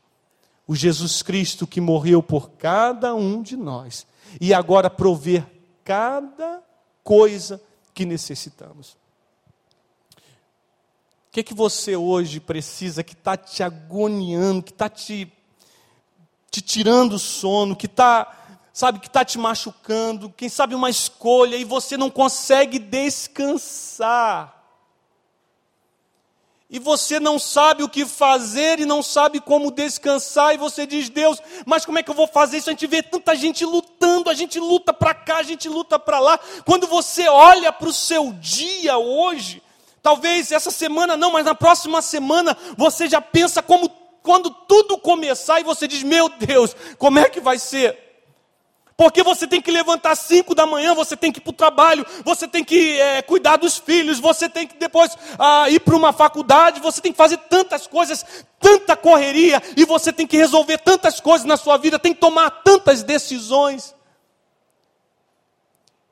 O 0.67 0.75
Jesus 0.75 1.21
Cristo 1.21 1.67
que 1.67 1.79
morreu 1.79 2.23
por 2.23 2.49
cada 2.51 3.13
um 3.13 3.43
de 3.43 3.55
nós 3.55 4.07
e 4.41 4.51
agora 4.51 4.89
prover 4.89 5.45
cada 5.83 6.63
coisa 7.03 7.61
que 7.93 8.03
necessitamos 8.03 8.97
que, 11.35 11.43
que 11.43 11.53
você 11.53 11.97
hoje 11.97 12.39
precisa 12.39 13.03
que 13.03 13.11
está 13.11 13.35
te 13.35 13.61
agoniando, 13.61 14.63
que 14.63 14.71
está 14.71 14.87
te, 14.87 15.29
te 16.49 16.61
tirando 16.61 17.13
o 17.13 17.19
sono, 17.19 17.75
que 17.75 17.87
está, 17.87 18.57
sabe, 18.71 18.99
que 18.99 19.07
está 19.07 19.25
te 19.25 19.37
machucando, 19.37 20.29
quem 20.29 20.47
sabe 20.47 20.73
uma 20.73 20.89
escolha 20.89 21.57
e 21.57 21.65
você 21.65 21.97
não 21.97 22.09
consegue 22.09 22.79
descansar. 22.79 24.53
E 26.69 26.79
você 26.79 27.19
não 27.19 27.37
sabe 27.37 27.83
o 27.83 27.89
que 27.89 28.05
fazer 28.05 28.79
e 28.79 28.85
não 28.85 29.03
sabe 29.03 29.41
como 29.41 29.71
descansar, 29.71 30.55
e 30.55 30.57
você 30.57 30.87
diz, 30.87 31.09
Deus, 31.09 31.41
mas 31.65 31.85
como 31.85 31.99
é 31.99 32.03
que 32.03 32.09
eu 32.09 32.15
vou 32.15 32.27
fazer 32.27 32.59
isso? 32.59 32.69
A 32.69 32.73
gente 32.73 32.87
vê 32.87 33.03
tanta 33.03 33.35
gente 33.35 33.65
lutando, 33.65 34.29
a 34.29 34.33
gente 34.33 34.57
luta 34.57 34.93
para 34.93 35.13
cá, 35.13 35.39
a 35.39 35.43
gente 35.43 35.67
luta 35.67 35.99
para 35.99 36.17
lá. 36.17 36.39
Quando 36.65 36.87
você 36.87 37.27
olha 37.27 37.73
para 37.73 37.89
o 37.89 37.93
seu 37.93 38.31
dia 38.31 38.97
hoje, 38.97 39.61
Talvez 40.05 40.51
essa 40.51 40.69
semana 40.69 41.17
não, 41.17 41.31
mas 41.31 41.43
na 41.43 41.55
próxima 41.55 41.99
semana 41.99 42.55
você 42.77 43.09
já 43.09 43.19
pensa 43.19 43.63
como 43.63 43.89
quando 44.21 44.51
tudo 44.51 44.99
começar 44.99 45.59
e 45.59 45.63
você 45.63 45.87
diz: 45.87 46.03
Meu 46.03 46.29
Deus, 46.29 46.75
como 46.99 47.17
é 47.17 47.27
que 47.27 47.39
vai 47.39 47.57
ser? 47.57 47.97
Porque 48.95 49.23
você 49.23 49.47
tem 49.47 49.59
que 49.59 49.71
levantar 49.71 50.11
às 50.11 50.19
5 50.19 50.53
da 50.53 50.67
manhã, 50.67 50.93
você 50.93 51.17
tem 51.17 51.31
que 51.31 51.39
ir 51.39 51.41
para 51.41 51.49
o 51.49 51.53
trabalho, 51.53 52.05
você 52.23 52.47
tem 52.47 52.63
que 52.63 53.01
é, 53.01 53.23
cuidar 53.23 53.57
dos 53.57 53.79
filhos, 53.79 54.19
você 54.19 54.47
tem 54.47 54.67
que 54.67 54.77
depois 54.77 55.17
ah, 55.39 55.67
ir 55.71 55.79
para 55.79 55.95
uma 55.95 56.13
faculdade, 56.13 56.79
você 56.79 57.01
tem 57.01 57.11
que 57.11 57.17
fazer 57.17 57.37
tantas 57.37 57.87
coisas, 57.87 58.23
tanta 58.59 58.95
correria, 58.95 59.59
e 59.75 59.85
você 59.85 60.13
tem 60.13 60.27
que 60.27 60.37
resolver 60.37 60.77
tantas 60.77 61.19
coisas 61.19 61.47
na 61.47 61.57
sua 61.57 61.77
vida, 61.77 61.97
tem 61.97 62.13
que 62.13 62.21
tomar 62.21 62.51
tantas 62.63 63.01
decisões. 63.01 63.95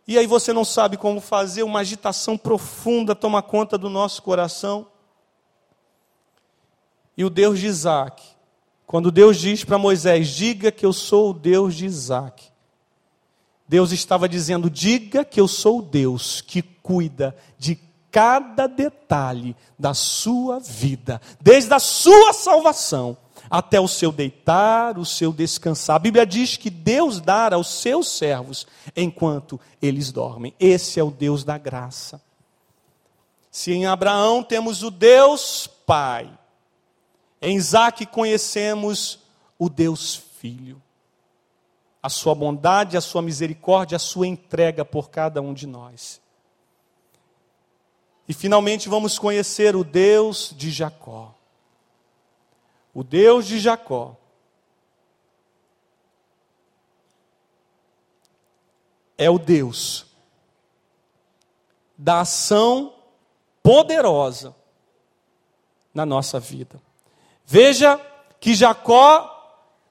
E 0.08 0.18
aí 0.18 0.28
você 0.28 0.52
não 0.52 0.66
sabe 0.66 0.98
como 0.98 1.22
fazer, 1.22 1.64
uma 1.64 1.80
agitação 1.80 2.38
profunda 2.38 3.16
toma 3.16 3.42
conta 3.42 3.78
do 3.78 3.90
nosso 3.90 4.22
coração. 4.22 4.88
E 7.16 7.24
o 7.24 7.30
Deus 7.30 7.60
de 7.60 7.68
Isaac, 7.68 8.22
quando 8.86 9.12
Deus 9.12 9.38
diz 9.38 9.64
para 9.64 9.78
Moisés: 9.78 10.28
Diga 10.30 10.72
que 10.72 10.86
eu 10.86 10.92
sou 10.92 11.30
o 11.30 11.34
Deus 11.34 11.76
de 11.76 11.86
Isaac, 11.86 12.52
Deus 13.68 13.92
estava 13.92 14.28
dizendo: 14.28 14.70
Diga 14.70 15.24
que 15.24 15.40
eu 15.40 15.48
sou 15.48 15.80
o 15.80 15.82
Deus 15.82 16.42
que 16.42 16.62
cuida 16.62 17.36
de 17.58 17.80
cada 18.12 18.68
detalhe 18.68 19.56
da 19.80 19.94
sua 19.94 20.60
vida, 20.60 21.22
desde 21.40 21.74
a 21.74 21.80
sua 21.80 22.34
salvação 22.34 23.18
até 23.54 23.80
o 23.80 23.88
seu 23.88 24.12
deitar, 24.12 24.98
o 24.98 25.06
seu 25.06 25.32
descansar. 25.32 25.98
A 25.98 26.00
Bíblia 26.00 26.26
diz 26.26 26.58
que 26.58 26.72
Deus 26.72 27.22
dá 27.22 27.54
aos 27.54 27.68
seus 27.68 28.08
servos 28.10 28.66
enquanto 28.96 29.60
eles 29.80 30.12
dormem. 30.12 30.56
Esse 30.60 31.00
é 31.00 31.04
o 31.04 31.12
Deus 31.12 31.44
da 31.44 31.56
graça. 31.56 32.20
Se 33.52 33.72
em 33.72 33.86
Abraão 33.86 34.42
temos 34.42 34.82
o 34.82 34.90
Deus 34.90 35.68
Pai, 35.68 36.36
em 37.40 37.56
Isaac 37.56 38.08
conhecemos 38.08 39.20
o 39.60 39.70
Deus 39.70 40.16
Filho. 40.16 40.82
A 42.02 42.10
sua 42.10 42.34
bondade, 42.34 42.98
a 42.98 43.02
sua 43.02 43.22
misericórdia, 43.22 43.98
a 43.98 44.00
sua 44.00 44.26
entrega 44.26 44.84
por 44.84 45.12
cada 45.12 45.44
um 45.44 45.54
de 45.54 45.68
nós. 45.68 46.20
E 48.28 48.34
finalmente 48.34 48.90
vamos 48.90 49.20
conhecer 49.20 49.76
o 49.76 49.84
Deus 49.84 50.56
de 50.58 50.72
Jacó 50.72 51.36
o 52.94 53.04
Deus 53.04 53.48
de 53.48 53.60
Jacó, 53.60 54.16
é 59.18 59.30
o 59.30 59.40
Deus 59.40 60.06
da 61.98 62.22
ação 62.22 62.94
poderosa 63.62 64.56
na 65.94 66.06
nossa 66.06 66.40
vida. 66.40 66.82
Veja 67.46 68.00
que 68.40 68.54
Jacó, 68.54 69.30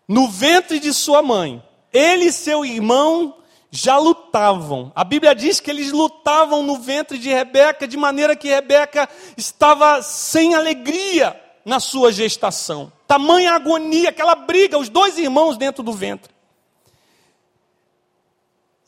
no 0.07 0.28
ventre 0.28 0.78
de 0.78 0.92
sua 0.92 1.22
mãe, 1.22 1.66
ele 1.92 2.26
e 2.26 2.32
seu 2.32 2.64
irmão 2.64 3.38
já 3.70 3.96
lutavam. 3.98 4.92
A 4.94 5.03
Bíblia 5.03 5.34
diz 5.34 5.59
que 5.59 5.70
eles 5.70 5.90
lutavam 5.92 6.62
no 6.62 6.78
ventre 6.78 7.18
de 7.18 7.30
Rebeca, 7.30 7.88
de 7.88 7.96
maneira 7.96 8.36
que 8.36 8.48
Rebeca 8.48 9.09
estava 9.36 10.03
sem 10.03 10.55
alegria 10.55 11.41
na 11.64 11.80
sua 11.80 12.12
gestação. 12.12 12.92
Tamanha 13.06 13.52
agonia, 13.52 14.10
aquela 14.10 14.34
briga, 14.34 14.78
os 14.78 14.88
dois 14.88 15.18
irmãos 15.18 15.56
dentro 15.56 15.82
do 15.82 15.92
ventre. 15.92 16.32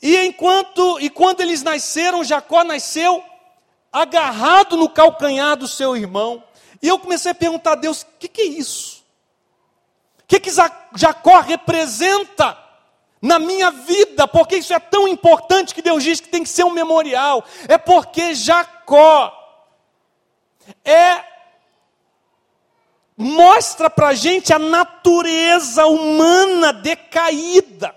E 0.01 0.17
enquanto 0.25 0.99
e 0.99 1.09
quando 1.09 1.41
eles 1.41 1.63
nasceram, 1.63 2.23
Jacó 2.23 2.63
nasceu 2.63 3.23
agarrado 3.91 4.75
no 4.75 4.89
calcanhar 4.89 5.55
do 5.55 5.67
seu 5.67 5.95
irmão. 5.95 6.43
E 6.81 6.87
eu 6.87 6.99
comecei 6.99 7.31
a 7.31 7.35
perguntar 7.35 7.71
a 7.71 7.75
Deus: 7.75 8.03
o 8.03 8.07
que, 8.19 8.27
que 8.27 8.41
é 8.41 8.45
isso? 8.45 9.03
O 10.19 10.27
que, 10.27 10.39
que 10.39 10.51
Jacó 10.95 11.39
representa 11.39 12.57
na 13.21 13.39
minha 13.39 13.71
vida, 13.71 14.27
porque 14.27 14.57
isso 14.57 14.73
é 14.73 14.79
tão 14.79 15.07
importante 15.07 15.73
que 15.73 15.81
Deus 15.81 16.03
diz 16.03 16.19
que 16.19 16.29
tem 16.29 16.43
que 16.43 16.49
ser 16.49 16.63
um 16.63 16.71
memorial, 16.71 17.43
é 17.67 17.77
porque 17.77 18.35
Jacó 18.35 19.33
é 20.83 21.34
mostra 23.17 23.89
para 23.89 24.13
gente 24.13 24.53
a 24.53 24.59
natureza 24.59 25.85
humana 25.85 26.73
decaída, 26.73 27.95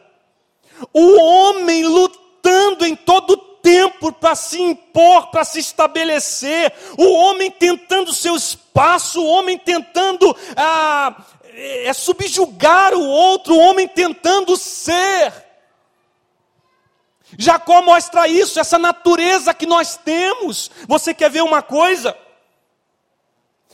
o 0.92 1.20
homem 1.20 1.84
lutando 1.84 2.86
em 2.86 2.94
todo 2.94 3.36
tempo 3.36 4.12
para 4.12 4.34
se 4.34 4.60
impor, 4.60 5.30
para 5.30 5.44
se 5.44 5.58
estabelecer, 5.58 6.72
o 6.96 7.12
homem 7.12 7.50
tentando 7.50 8.12
seu 8.14 8.36
espaço, 8.36 9.20
o 9.20 9.26
homem 9.26 9.58
tentando 9.58 10.34
ah, 10.56 11.24
é, 11.52 11.92
subjugar 11.92 12.94
o 12.94 13.04
outro, 13.04 13.54
o 13.54 13.58
homem 13.58 13.88
tentando 13.88 14.56
ser. 14.56 15.32
Jacó 17.36 17.82
mostra 17.82 18.26
isso, 18.26 18.58
essa 18.58 18.78
natureza 18.78 19.52
que 19.52 19.66
nós 19.66 19.96
temos. 19.96 20.70
Você 20.86 21.12
quer 21.12 21.30
ver 21.30 21.42
uma 21.42 21.60
coisa? 21.60 22.16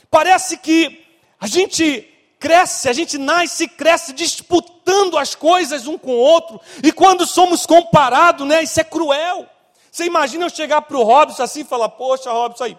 Parece 0.09 0.57
que 0.57 1.04
a 1.45 1.47
gente 1.47 2.01
cresce, 2.39 2.89
a 2.89 2.93
gente 2.93 3.19
nasce 3.19 3.65
e 3.65 3.67
cresce 3.67 4.13
disputando 4.13 5.15
as 5.15 5.35
coisas 5.35 5.85
um 5.85 5.95
com 5.95 6.09
o 6.09 6.17
outro, 6.17 6.59
e 6.83 6.91
quando 6.91 7.25
somos 7.27 7.67
comparados, 7.67 8.47
né, 8.47 8.63
isso 8.63 8.79
é 8.79 8.83
cruel. 8.83 9.47
Você 9.91 10.05
imagina 10.05 10.45
eu 10.45 10.49
chegar 10.49 10.81
para 10.81 10.97
o 10.97 11.03
Robson 11.03 11.43
assim 11.43 11.61
e 11.61 11.65
falar: 11.65 11.89
Poxa, 11.89 12.31
Robson, 12.31 12.63
aí, 12.63 12.77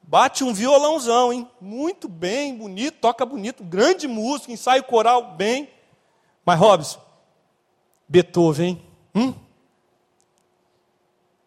Bate 0.00 0.44
um 0.44 0.54
violãozão, 0.54 1.32
hein? 1.32 1.50
Muito 1.60 2.08
bem, 2.08 2.56
bonito, 2.56 2.98
toca 3.00 3.26
bonito, 3.26 3.64
grande 3.64 4.06
músico, 4.06 4.52
ensaio 4.52 4.84
coral, 4.84 5.34
bem. 5.34 5.68
Mas, 6.44 6.60
Robson, 6.60 7.00
Beethoven, 8.08 8.68
hein? 8.68 8.82
Hum? 9.12 9.34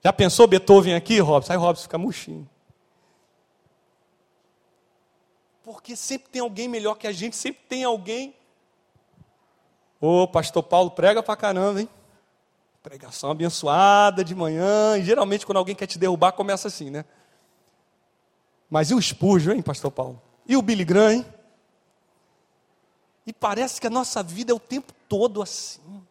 Já 0.03 0.11
pensou 0.11 0.45
Beethoven 0.45 0.93
aqui, 0.93 1.19
Robson? 1.19 1.53
Aí 1.53 1.57
Robson 1.57 1.83
fica 1.83 1.97
murchinho. 1.97 2.49
Porque 5.71 5.95
sempre 5.95 6.31
tem 6.31 6.41
alguém 6.41 6.67
melhor 6.67 6.95
que 6.95 7.05
a 7.05 7.11
gente, 7.11 7.35
sempre 7.35 7.61
tem 7.69 7.83
alguém. 7.83 8.33
Ô, 10.01 10.27
pastor 10.27 10.63
Paulo 10.63 10.89
prega 10.89 11.21
pra 11.21 11.35
caramba, 11.35 11.81
hein? 11.81 11.89
Pregação 12.81 13.29
abençoada 13.29 14.23
de 14.23 14.33
manhã. 14.33 14.97
E 14.97 15.03
geralmente, 15.03 15.45
quando 15.45 15.59
alguém 15.59 15.75
quer 15.75 15.85
te 15.85 15.99
derrubar, 15.99 16.31
começa 16.31 16.67
assim, 16.67 16.89
né? 16.89 17.05
Mas 18.67 18.89
e 18.89 18.95
o 18.95 18.99
Spurgeon, 18.99 19.53
hein, 19.53 19.61
pastor 19.61 19.91
Paulo? 19.91 20.19
E 20.47 20.57
o 20.57 20.61
Billy 20.63 20.83
Graham, 20.83 21.11
hein? 21.11 21.25
E 23.27 23.31
parece 23.31 23.79
que 23.79 23.85
a 23.85 23.91
nossa 23.91 24.23
vida 24.23 24.51
é 24.51 24.55
o 24.55 24.59
tempo 24.59 24.91
todo 25.07 25.39
assim. 25.39 26.03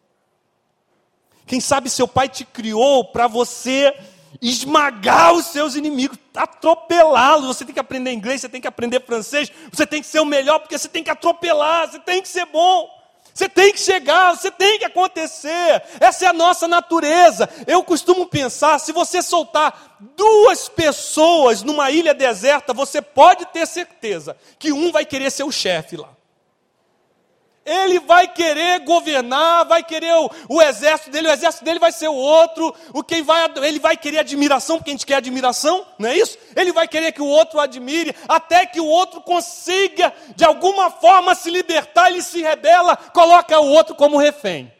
Quem 1.45 1.59
sabe 1.59 1.89
seu 1.89 2.07
pai 2.07 2.29
te 2.29 2.45
criou 2.45 3.11
para 3.11 3.27
você 3.27 3.93
esmagar 4.41 5.33
os 5.33 5.47
seus 5.47 5.75
inimigos, 5.75 6.17
atropelá-los. 6.35 7.47
Você 7.47 7.65
tem 7.65 7.73
que 7.73 7.79
aprender 7.79 8.11
inglês, 8.11 8.41
você 8.41 8.49
tem 8.49 8.61
que 8.61 8.67
aprender 8.67 9.03
francês, 9.05 9.51
você 9.71 9.85
tem 9.85 10.01
que 10.01 10.07
ser 10.07 10.19
o 10.19 10.25
melhor, 10.25 10.59
porque 10.59 10.77
você 10.77 10.87
tem 10.87 11.03
que 11.03 11.09
atropelar, 11.09 11.89
você 11.89 11.99
tem 11.99 12.21
que 12.21 12.27
ser 12.27 12.45
bom. 12.45 12.99
Você 13.33 13.47
tem 13.47 13.71
que 13.71 13.79
chegar, 13.79 14.35
você 14.35 14.51
tem 14.51 14.79
que 14.79 14.85
acontecer. 14.85 15.81
Essa 15.99 16.25
é 16.25 16.27
a 16.27 16.33
nossa 16.33 16.67
natureza. 16.67 17.49
Eu 17.65 17.81
costumo 17.83 18.25
pensar: 18.27 18.77
se 18.79 18.91
você 18.91 19.21
soltar 19.21 19.97
duas 20.15 20.67
pessoas 20.67 21.63
numa 21.63 21.89
ilha 21.89 22.13
deserta, 22.13 22.73
você 22.73 23.01
pode 23.01 23.45
ter 23.45 23.65
certeza 23.65 24.35
que 24.57 24.73
um 24.73 24.91
vai 24.91 25.05
querer 25.05 25.31
ser 25.31 25.43
o 25.43 25.51
chefe 25.51 25.95
lá. 25.95 26.18
Ele 27.69 27.99
vai 27.99 28.27
querer 28.27 28.79
governar, 28.79 29.63
vai 29.63 29.83
querer 29.83 30.15
o, 30.15 30.31
o, 30.49 30.59
exército 30.59 31.11
dele, 31.11 31.27
o 31.27 31.31
exército 31.31 31.63
dele 31.63 31.77
vai 31.77 31.91
ser 31.91 32.07
o 32.07 32.15
outro, 32.15 32.73
o 32.91 33.03
quem 33.03 33.21
vai, 33.21 33.47
ele 33.57 33.77
vai 33.77 33.95
querer 33.95 34.17
admiração, 34.17 34.77
porque 34.77 34.89
a 34.89 34.93
gente 34.93 35.05
quer 35.05 35.17
admiração, 35.17 35.85
não 35.99 36.09
é 36.09 36.17
isso? 36.17 36.35
Ele 36.55 36.73
vai 36.73 36.87
querer 36.87 37.11
que 37.11 37.21
o 37.21 37.27
outro 37.27 37.59
admire, 37.59 38.15
até 38.27 38.65
que 38.65 38.79
o 38.81 38.87
outro 38.87 39.21
consiga, 39.21 40.11
de 40.35 40.43
alguma 40.43 40.89
forma, 40.89 41.35
se 41.35 41.51
libertar, 41.51 42.09
ele 42.09 42.23
se 42.23 42.41
rebela, 42.41 42.97
coloca 42.97 43.59
o 43.59 43.69
outro 43.69 43.93
como 43.93 44.17
refém. 44.17 44.73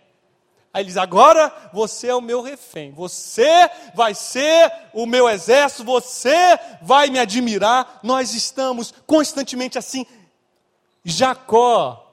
Aí 0.74 0.82
ele 0.82 0.88
diz: 0.88 0.98
agora 0.98 1.54
você 1.72 2.08
é 2.08 2.16
o 2.16 2.22
meu 2.22 2.42
refém, 2.42 2.92
você 2.92 3.70
vai 3.94 4.16
ser 4.16 4.72
o 4.94 5.06
meu 5.06 5.30
exército, 5.30 5.84
você 5.84 6.60
vai 6.82 7.12
me 7.12 7.20
admirar. 7.20 8.00
Nós 8.02 8.34
estamos 8.34 8.92
constantemente 9.06 9.78
assim. 9.78 10.08
Jacó 11.04 12.09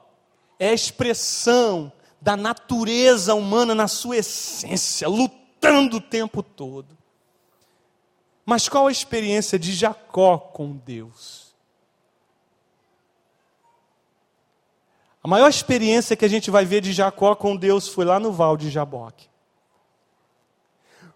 é 0.59 0.69
a 0.69 0.73
expressão 0.73 1.91
da 2.19 2.35
natureza 2.35 3.35
humana 3.35 3.75
na 3.75 3.87
sua 3.87 4.17
essência, 4.17 5.07
lutando 5.07 5.97
o 5.97 6.01
tempo 6.01 6.41
todo. 6.41 6.97
Mas 8.45 8.67
qual 8.69 8.87
a 8.87 8.91
experiência 8.91 9.59
de 9.59 9.73
Jacó 9.73 10.37
com 10.37 10.71
Deus? 10.71 11.47
A 15.23 15.27
maior 15.27 15.49
experiência 15.49 16.15
que 16.15 16.23
a 16.23 16.29
gente 16.29 16.49
vai 16.49 16.63
ver 16.63 16.79
de 16.79 16.93
Jacó 16.93 17.35
com 17.35 17.55
Deus 17.55 17.89
foi 17.89 18.05
lá 18.05 18.19
no 18.19 18.31
Val 18.31 18.55
de 18.55 18.69
Jaboque. 18.69 19.27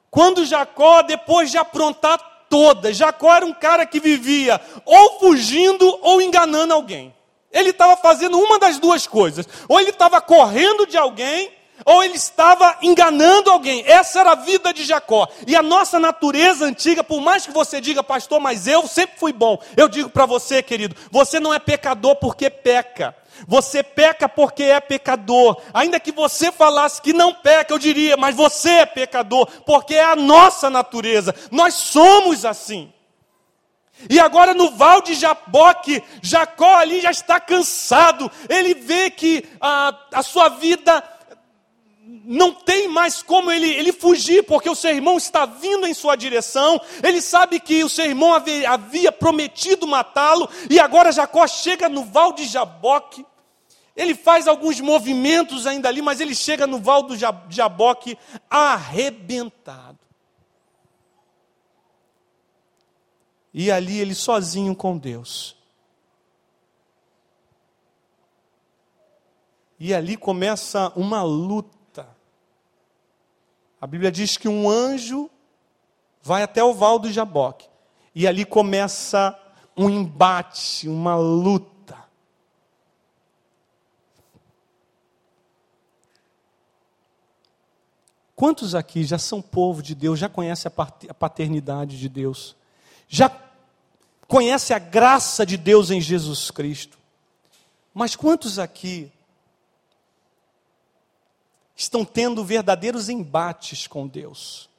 Quando 0.09 0.45
Jacó, 0.45 1.01
depois 1.01 1.49
de 1.49 1.57
aprontar 1.57 2.19
toda, 2.49 2.93
Jacó 2.93 3.33
era 3.33 3.45
um 3.45 3.53
cara 3.53 3.85
que 3.85 4.01
vivia 4.01 4.59
ou 4.85 5.19
fugindo 5.21 5.87
ou 6.01 6.21
enganando 6.21 6.73
alguém. 6.73 7.15
Ele 7.51 7.71
estava 7.71 7.97
fazendo 7.97 8.39
uma 8.39 8.57
das 8.57 8.79
duas 8.79 9.05
coisas. 9.05 9.47
Ou 9.67 9.79
ele 9.79 9.89
estava 9.89 10.21
correndo 10.21 10.85
de 10.85 10.97
alguém, 10.97 11.51
ou 11.85 12.03
ele 12.03 12.15
estava 12.15 12.77
enganando 12.81 13.49
alguém. 13.49 13.83
Essa 13.85 14.19
era 14.21 14.31
a 14.31 14.35
vida 14.35 14.73
de 14.73 14.83
Jacó. 14.83 15.27
E 15.45 15.55
a 15.55 15.61
nossa 15.61 15.99
natureza 15.99 16.65
antiga, 16.65 17.03
por 17.03 17.21
mais 17.21 17.45
que 17.45 17.51
você 17.51 17.81
diga, 17.81 18.03
pastor, 18.03 18.39
mas 18.39 18.67
eu 18.67 18.87
sempre 18.87 19.19
fui 19.19 19.33
bom. 19.33 19.59
Eu 19.75 19.87
digo 19.87 20.09
para 20.09 20.25
você, 20.25 20.61
querido, 20.61 20.95
você 21.09 21.39
não 21.39 21.53
é 21.53 21.59
pecador 21.59 22.15
porque 22.15 22.49
peca. 22.49 23.15
Você 23.47 23.81
peca 23.81 24.29
porque 24.29 24.63
é 24.63 24.79
pecador. 24.79 25.59
Ainda 25.73 25.99
que 25.99 26.11
você 26.11 26.51
falasse 26.51 27.01
que 27.01 27.13
não 27.13 27.33
peca, 27.33 27.73
eu 27.73 27.79
diria, 27.79 28.15
mas 28.15 28.35
você 28.35 28.69
é 28.69 28.85
pecador, 28.85 29.47
porque 29.65 29.95
é 29.95 30.03
a 30.03 30.15
nossa 30.15 30.69
natureza. 30.69 31.33
Nós 31.49 31.73
somos 31.73 32.45
assim. 32.45 32.93
E 34.09 34.19
agora 34.19 34.53
no 34.53 34.71
val 34.71 35.01
de 35.01 35.13
Jaboque, 35.13 36.03
Jacó 36.21 36.77
ali 36.77 37.01
já 37.01 37.11
está 37.11 37.39
cansado. 37.39 38.31
Ele 38.49 38.73
vê 38.73 39.09
que 39.09 39.45
a, 39.59 39.95
a 40.13 40.23
sua 40.23 40.49
vida 40.49 41.03
não 42.25 42.53
tem 42.53 42.87
mais 42.87 43.21
como 43.21 43.51
ele, 43.51 43.69
ele 43.69 43.93
fugir, 43.93 44.43
porque 44.43 44.69
o 44.69 44.75
seu 44.75 44.91
irmão 44.91 45.17
está 45.17 45.45
vindo 45.45 45.87
em 45.87 45.93
sua 45.93 46.15
direção. 46.15 46.79
Ele 47.03 47.21
sabe 47.21 47.59
que 47.59 47.83
o 47.83 47.89
seu 47.89 48.05
irmão 48.05 48.33
havia, 48.33 48.69
havia 48.69 49.11
prometido 49.11 49.87
matá-lo. 49.87 50.49
E 50.69 50.79
agora 50.79 51.11
Jacó 51.11 51.47
chega 51.47 51.87
no 51.87 52.03
val 52.03 52.33
de 52.33 52.45
Jaboque. 52.45 53.25
Ele 53.95 54.15
faz 54.15 54.47
alguns 54.47 54.79
movimentos 54.79 55.67
ainda 55.67 55.89
ali, 55.89 56.01
mas 56.01 56.19
ele 56.19 56.33
chega 56.33 56.65
no 56.65 56.79
val 56.79 57.03
do 57.03 57.15
Jaboque 57.49 58.17
arrebentado. 58.49 60.00
E 63.53 63.71
ali 63.71 63.99
ele 63.99 64.15
sozinho 64.15 64.75
com 64.75 64.97
Deus. 64.97 65.57
E 69.79 69.93
ali 69.93 70.15
começa 70.15 70.93
uma 70.95 71.23
luta. 71.23 72.07
A 73.79 73.87
Bíblia 73.87 74.11
diz 74.11 74.37
que 74.37 74.47
um 74.47 74.69
anjo 74.69 75.29
vai 76.21 76.43
até 76.43 76.63
o 76.63 76.73
val 76.73 76.99
do 76.99 77.11
Jaboque. 77.11 77.67
E 78.13 78.27
ali 78.27 78.45
começa 78.45 79.37
um 79.75 79.89
embate, 79.89 80.87
uma 80.87 81.15
luta. 81.15 81.71
Quantos 88.35 88.75
aqui 88.75 89.03
já 89.03 89.17
são 89.17 89.41
povo 89.41 89.81
de 89.81 89.95
Deus, 89.95 90.19
já 90.19 90.29
conhecem 90.29 90.71
a 91.09 91.13
paternidade 91.13 91.99
de 91.99 92.07
Deus? 92.07 92.55
Já 93.13 93.29
conhece 94.25 94.73
a 94.73 94.79
graça 94.79 95.45
de 95.45 95.57
Deus 95.57 95.91
em 95.91 95.99
Jesus 95.99 96.49
Cristo. 96.49 96.97
Mas 97.93 98.15
quantos 98.15 98.57
aqui 98.57 99.11
estão 101.75 102.05
tendo 102.05 102.41
verdadeiros 102.45 103.09
embates 103.09 103.85
com 103.85 104.07
Deus? 104.07 104.69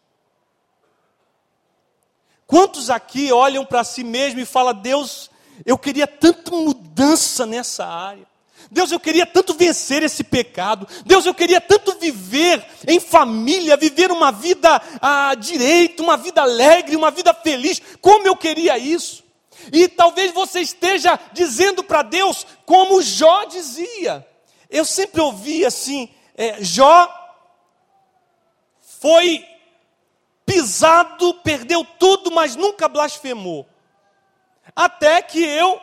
Quantos 2.46 2.88
aqui 2.88 3.30
olham 3.30 3.66
para 3.66 3.84
si 3.84 4.02
mesmo 4.02 4.40
e 4.40 4.46
falam: 4.46 4.72
Deus, 4.80 5.30
eu 5.66 5.76
queria 5.76 6.06
tanta 6.06 6.50
mudança 6.52 7.44
nessa 7.44 7.86
área. 7.86 8.26
Deus, 8.70 8.90
eu 8.90 9.00
queria 9.00 9.26
tanto 9.26 9.54
vencer 9.54 10.02
esse 10.02 10.24
pecado. 10.24 10.86
Deus, 11.04 11.26
eu 11.26 11.34
queria 11.34 11.60
tanto 11.60 11.98
viver 11.98 12.64
em 12.86 12.98
família, 12.98 13.76
viver 13.76 14.10
uma 14.10 14.32
vida 14.32 14.80
ah, 15.00 15.34
direita, 15.34 16.02
uma 16.02 16.16
vida 16.16 16.42
alegre, 16.42 16.96
uma 16.96 17.10
vida 17.10 17.34
feliz. 17.34 17.80
Como 18.00 18.26
eu 18.26 18.36
queria 18.36 18.78
isso. 18.78 19.22
E 19.72 19.86
talvez 19.88 20.32
você 20.32 20.60
esteja 20.60 21.18
dizendo 21.32 21.84
para 21.84 22.02
Deus, 22.02 22.46
como 22.64 23.02
Jó 23.02 23.44
dizia. 23.44 24.26
Eu 24.70 24.84
sempre 24.84 25.20
ouvi 25.20 25.64
assim, 25.64 26.08
é, 26.34 26.62
Jó 26.64 27.08
foi 29.00 29.44
pisado, 30.46 31.34
perdeu 31.42 31.84
tudo, 31.98 32.30
mas 32.30 32.56
nunca 32.56 32.88
blasfemou. 32.88 33.66
Até 34.74 35.20
que 35.20 35.42
eu, 35.42 35.80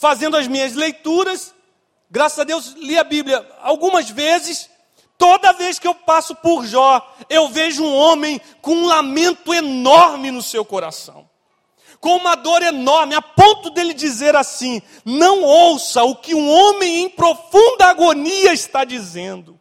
fazendo 0.00 0.34
as 0.38 0.48
minhas 0.48 0.74
leituras, 0.74 1.54
graças 2.10 2.38
a 2.38 2.44
Deus 2.44 2.68
li 2.68 2.98
a 2.98 3.04
Bíblia 3.04 3.46
algumas 3.60 4.08
vezes, 4.08 4.70
toda 5.18 5.52
vez 5.52 5.78
que 5.78 5.86
eu 5.86 5.94
passo 5.94 6.34
por 6.36 6.64
Jó, 6.64 7.06
eu 7.28 7.50
vejo 7.50 7.84
um 7.84 7.94
homem 7.94 8.40
com 8.62 8.72
um 8.72 8.86
lamento 8.86 9.52
enorme 9.52 10.30
no 10.30 10.40
seu 10.40 10.64
coração. 10.64 11.28
Com 12.00 12.16
uma 12.16 12.34
dor 12.34 12.62
enorme, 12.62 13.14
a 13.14 13.20
ponto 13.20 13.68
dele 13.68 13.92
dizer 13.92 14.34
assim: 14.34 14.80
Não 15.04 15.42
ouça 15.42 16.02
o 16.02 16.16
que 16.16 16.34
um 16.34 16.50
homem 16.50 17.00
em 17.00 17.10
profunda 17.10 17.84
agonia 17.84 18.54
está 18.54 18.84
dizendo. 18.84 19.59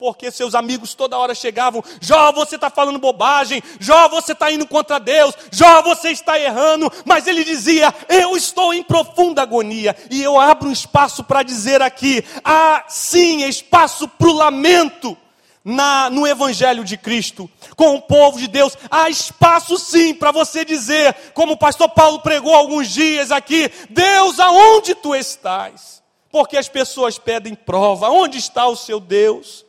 Porque 0.00 0.30
seus 0.30 0.54
amigos 0.54 0.94
toda 0.94 1.18
hora 1.18 1.34
chegavam: 1.34 1.84
Jó, 2.00 2.32
você 2.32 2.54
está 2.54 2.70
falando 2.70 2.98
bobagem, 2.98 3.62
Jó, 3.78 4.08
você 4.08 4.32
está 4.32 4.50
indo 4.50 4.66
contra 4.66 4.98
Deus, 4.98 5.34
Jó, 5.52 5.82
você 5.82 6.08
está 6.08 6.40
errando. 6.40 6.90
Mas 7.04 7.26
ele 7.26 7.44
dizia: 7.44 7.94
Eu 8.08 8.34
estou 8.34 8.72
em 8.72 8.82
profunda 8.82 9.42
agonia. 9.42 9.94
E 10.10 10.22
eu 10.22 10.40
abro 10.40 10.70
um 10.70 10.72
espaço 10.72 11.22
para 11.22 11.42
dizer 11.42 11.82
aqui: 11.82 12.24
há 12.42 12.86
sim 12.88 13.42
espaço 13.44 14.08
para 14.08 14.28
o 14.28 14.32
lamento 14.32 15.14
na, 15.62 16.08
no 16.08 16.26
Evangelho 16.26 16.82
de 16.82 16.96
Cristo, 16.96 17.50
com 17.76 17.96
o 17.96 18.00
povo 18.00 18.38
de 18.38 18.48
Deus. 18.48 18.78
Há 18.90 19.10
espaço 19.10 19.76
sim 19.76 20.14
para 20.14 20.32
você 20.32 20.64
dizer, 20.64 21.14
como 21.34 21.52
o 21.52 21.58
pastor 21.58 21.90
Paulo 21.90 22.20
pregou 22.20 22.54
alguns 22.54 22.88
dias 22.88 23.30
aqui: 23.30 23.70
Deus, 23.90 24.40
aonde 24.40 24.94
tu 24.94 25.14
estás? 25.14 26.02
Porque 26.32 26.56
as 26.56 26.70
pessoas 26.70 27.18
pedem 27.18 27.54
prova: 27.54 28.08
onde 28.08 28.38
está 28.38 28.66
o 28.66 28.74
seu 28.74 28.98
Deus? 28.98 29.68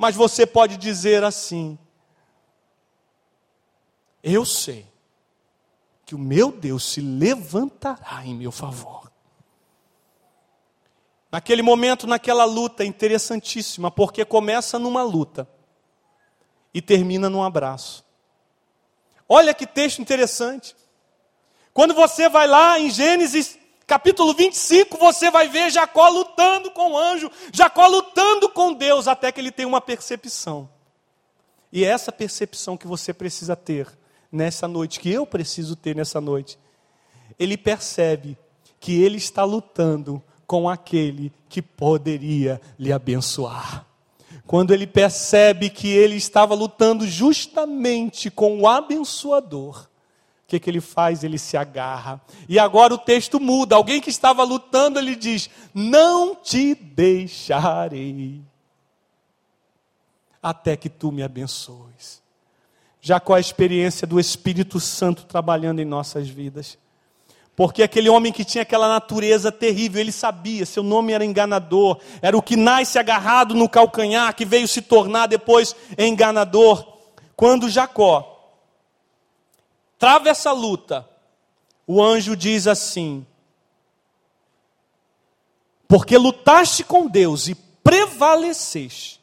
Mas 0.00 0.16
você 0.16 0.46
pode 0.46 0.78
dizer 0.78 1.22
assim: 1.22 1.78
Eu 4.22 4.46
sei 4.46 4.86
que 6.06 6.14
o 6.14 6.18
meu 6.18 6.50
Deus 6.50 6.84
se 6.84 7.02
levantará 7.02 8.24
em 8.24 8.34
meu 8.34 8.50
favor. 8.50 9.12
Naquele 11.30 11.60
momento, 11.60 12.06
naquela 12.06 12.46
luta 12.46 12.82
interessantíssima, 12.82 13.90
porque 13.90 14.24
começa 14.24 14.78
numa 14.78 15.02
luta 15.02 15.46
e 16.72 16.80
termina 16.80 17.28
num 17.28 17.42
abraço. 17.42 18.02
Olha 19.28 19.52
que 19.52 19.66
texto 19.66 20.00
interessante. 20.00 20.74
Quando 21.74 21.92
você 21.92 22.26
vai 22.26 22.46
lá 22.46 22.80
em 22.80 22.88
Gênesis 22.88 23.58
capítulo 23.90 24.32
25, 24.32 24.96
você 24.98 25.32
vai 25.32 25.48
ver 25.48 25.68
Jacó 25.68 26.08
lutando 26.08 26.70
com 26.70 26.92
o 26.92 26.96
anjo, 26.96 27.28
Jacó 27.52 27.88
lutando 27.88 28.48
com 28.48 28.72
Deus, 28.72 29.08
até 29.08 29.32
que 29.32 29.40
ele 29.40 29.50
tem 29.50 29.66
uma 29.66 29.80
percepção. 29.80 30.70
E 31.72 31.84
é 31.84 31.88
essa 31.88 32.12
percepção 32.12 32.76
que 32.76 32.86
você 32.86 33.12
precisa 33.12 33.56
ter 33.56 33.88
nessa 34.30 34.68
noite, 34.68 35.00
que 35.00 35.10
eu 35.10 35.26
preciso 35.26 35.74
ter 35.74 35.96
nessa 35.96 36.20
noite. 36.20 36.56
Ele 37.36 37.56
percebe 37.56 38.38
que 38.78 39.02
ele 39.02 39.16
está 39.16 39.42
lutando 39.42 40.22
com 40.46 40.68
aquele 40.68 41.32
que 41.48 41.60
poderia 41.60 42.60
lhe 42.78 42.92
abençoar. 42.92 43.84
Quando 44.46 44.72
ele 44.72 44.86
percebe 44.86 45.68
que 45.68 45.88
ele 45.88 46.14
estava 46.14 46.54
lutando 46.54 47.08
justamente 47.08 48.30
com 48.30 48.60
o 48.60 48.68
abençoador, 48.68 49.89
que, 50.50 50.60
que 50.60 50.68
ele 50.68 50.80
faz? 50.80 51.22
Ele 51.22 51.38
se 51.38 51.56
agarra. 51.56 52.20
E 52.48 52.58
agora 52.58 52.92
o 52.92 52.98
texto 52.98 53.38
muda. 53.38 53.76
Alguém 53.76 54.00
que 54.00 54.10
estava 54.10 54.42
lutando, 54.42 54.98
ele 54.98 55.14
diz: 55.14 55.48
Não 55.72 56.34
te 56.34 56.74
deixarei 56.74 58.40
até 60.42 60.76
que 60.76 60.88
tu 60.88 61.12
me 61.12 61.22
abençoes. 61.22 62.20
Já 63.00 63.20
com 63.20 63.32
a 63.32 63.40
experiência 63.40 64.06
do 64.06 64.18
Espírito 64.18 64.80
Santo 64.80 65.24
trabalhando 65.24 65.80
em 65.80 65.84
nossas 65.84 66.28
vidas. 66.28 66.76
Porque 67.54 67.82
aquele 67.82 68.08
homem 68.08 68.32
que 68.32 68.44
tinha 68.44 68.62
aquela 68.62 68.88
natureza 68.88 69.52
terrível, 69.52 70.00
ele 70.00 70.12
sabia, 70.12 70.64
seu 70.64 70.82
nome 70.82 71.12
era 71.12 71.24
enganador, 71.24 71.98
era 72.22 72.36
o 72.36 72.42
que 72.42 72.56
nasce 72.56 72.98
agarrado 72.98 73.54
no 73.54 73.68
calcanhar, 73.68 74.34
que 74.34 74.46
veio 74.46 74.66
se 74.66 74.80
tornar 74.80 75.26
depois 75.26 75.76
enganador. 75.98 76.98
Quando 77.36 77.68
Jacó 77.68 78.29
trava 80.00 80.30
essa 80.30 80.50
luta, 80.50 81.08
o 81.86 82.02
anjo 82.02 82.34
diz 82.34 82.66
assim: 82.66 83.24
Porque 85.86 86.16
lutaste 86.16 86.82
com 86.82 87.06
Deus 87.06 87.46
e 87.46 87.54
prevaleceste. 87.54 89.20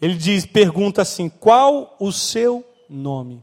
Ele 0.00 0.14
diz, 0.14 0.44
pergunta 0.44 1.02
assim: 1.02 1.28
qual 1.28 1.96
o 1.98 2.12
seu 2.12 2.64
nome? 2.88 3.42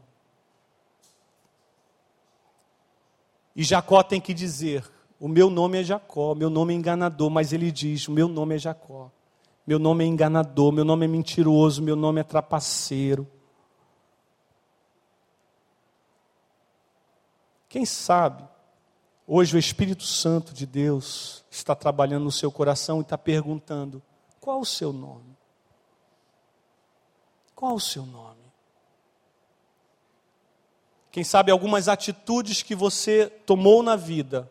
E 3.56 3.64
Jacó 3.64 4.04
tem 4.04 4.22
que 4.22 4.34
dizer: 4.34 4.88
O 5.20 5.28
meu 5.28 5.50
nome 5.50 5.82
é 5.82 5.84
Jacó, 5.84 6.36
meu 6.36 6.50
nome 6.50 6.74
é 6.74 6.78
enganador, 6.78 7.32
mas 7.32 7.52
ele 7.52 7.72
diz: 7.72 8.08
O 8.08 8.12
meu 8.12 8.28
nome 8.28 8.56
é 8.56 8.60
Jacó. 8.60 9.10
Meu 9.66 9.80
nome 9.80 10.04
é 10.04 10.08
enganador, 10.08 10.72
meu 10.72 10.86
nome 10.86 11.06
é 11.06 11.08
mentiroso, 11.08 11.82
meu 11.82 11.96
nome 11.96 12.22
é 12.22 12.24
trapaceiro. 12.24 13.28
Quem 17.76 17.86
sabe, 17.86 18.42
hoje 19.28 19.54
o 19.54 19.60
Espírito 19.60 20.04
Santo 20.04 20.54
de 20.54 20.66
Deus 20.66 21.44
está 21.52 21.76
trabalhando 21.76 22.24
no 22.24 22.32
seu 22.32 22.50
coração 22.50 23.00
e 23.00 23.02
está 23.02 23.18
perguntando: 23.18 24.02
qual 24.40 24.62
o 24.62 24.66
seu 24.66 24.94
nome? 24.94 25.36
Qual 27.54 27.76
o 27.76 27.80
seu 27.82 28.06
nome? 28.06 28.40
Quem 31.12 31.22
sabe 31.22 31.52
algumas 31.52 31.90
atitudes 31.90 32.64
que 32.64 32.74
você 32.74 33.28
tomou 33.46 33.84
na 33.84 33.98
vida, 33.98 34.50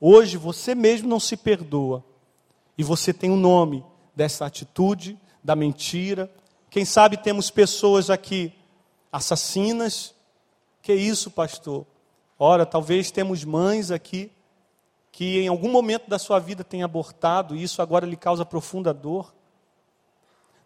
hoje 0.00 0.38
você 0.38 0.74
mesmo 0.74 1.10
não 1.10 1.20
se 1.20 1.36
perdoa. 1.36 2.02
E 2.78 2.82
você 2.82 3.12
tem 3.12 3.28
o 3.28 3.34
um 3.34 3.36
nome 3.36 3.84
dessa 4.14 4.46
atitude, 4.46 5.20
da 5.44 5.54
mentira. 5.54 6.32
Quem 6.70 6.86
sabe 6.86 7.18
temos 7.18 7.50
pessoas 7.50 8.08
aqui 8.08 8.50
assassinas. 9.12 10.14
Que 10.80 10.94
isso, 10.94 11.30
pastor? 11.30 11.84
Ora, 12.38 12.66
talvez 12.66 13.10
temos 13.10 13.44
mães 13.44 13.90
aqui 13.90 14.30
que 15.10 15.40
em 15.40 15.48
algum 15.48 15.70
momento 15.70 16.08
da 16.08 16.18
sua 16.18 16.38
vida 16.38 16.62
tem 16.62 16.82
abortado 16.82 17.56
e 17.56 17.62
isso 17.62 17.80
agora 17.80 18.04
lhe 18.04 18.16
causa 18.16 18.44
profunda 18.44 18.92
dor. 18.92 19.34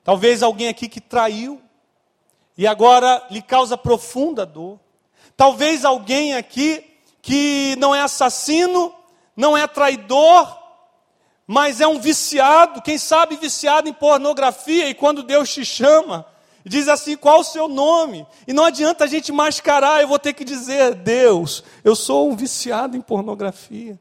Talvez 0.03 0.43
alguém 0.43 0.67
aqui 0.67 0.89
que 0.89 1.01
traiu 1.01 1.63
e 2.59 2.67
agora 2.67 3.25
lhe 3.31 3.41
causa 3.41 3.77
profunda 3.77 4.45
dor. 4.45 4.81
Talvez 5.37 5.85
alguém 5.85 6.35
aqui 6.35 6.85
que 7.23 7.77
não 7.79 7.95
é 7.95 8.01
assassino, 8.01 8.93
não 9.37 9.57
é 9.57 9.67
traidor, 9.69 10.59
mas 11.47 11.81
é 11.81 11.87
um 11.87 12.01
viciado, 12.01 12.83
quem 12.83 12.99
sabe 12.99 13.37
viciado 13.37 13.89
em 13.89 13.93
pornografia, 13.93 14.89
e 14.89 14.95
quando 14.95 15.23
Deus 15.23 15.53
te 15.53 15.65
chama, 15.65 16.27
diz 16.69 16.89
assim: 16.89 17.17
qual 17.17 17.41
o 17.41 17.45
seu 17.45 17.69
nome? 17.69 18.27
E 18.47 18.53
não 18.53 18.65
adianta 18.65 19.05
a 19.05 19.07
gente 19.07 19.33
mascarar, 19.33 20.01
eu 20.03 20.09
vou 20.09 20.19
ter 20.19 20.33
que 20.33 20.45
dizer: 20.45 20.95
Deus, 20.95 21.65
eu 21.83 21.95
sou 21.97 22.31
um 22.31 22.37
viciado 22.37 22.97
em 22.97 23.01
pornografia. 23.01 23.99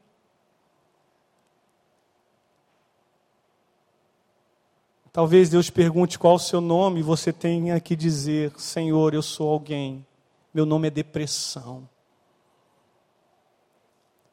Talvez 5.12 5.48
Deus 5.48 5.70
pergunte 5.70 6.18
qual 6.18 6.36
o 6.36 6.38
seu 6.38 6.60
nome 6.60 7.00
e 7.00 7.02
você 7.02 7.32
tenha 7.32 7.78
que 7.80 7.96
dizer: 7.96 8.52
Senhor, 8.56 9.14
eu 9.14 9.22
sou 9.22 9.50
alguém 9.50 10.06
meu 10.52 10.66
nome 10.66 10.88
é 10.88 10.90
depressão. 10.90 11.88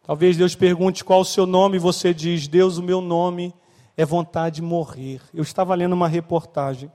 Talvez 0.04 0.36
Deus 0.38 0.56
pergunte 0.56 1.04
qual 1.04 1.22
o 1.22 1.26
seu 1.26 1.46
nome 1.46 1.78
e 1.78 1.80
você 1.80 2.14
diz: 2.14 2.48
Deus, 2.48 2.78
o 2.78 2.84
meu 2.84 3.02
nome 3.02 3.54
é 3.96 4.04
vontade 4.04 4.58
de 4.58 4.62
morrer. 4.62 5.22
Eu 5.34 5.44
estava 5.44 5.76
lendo 5.76 5.94
uma 5.94 6.08
reportagem. 6.08 6.92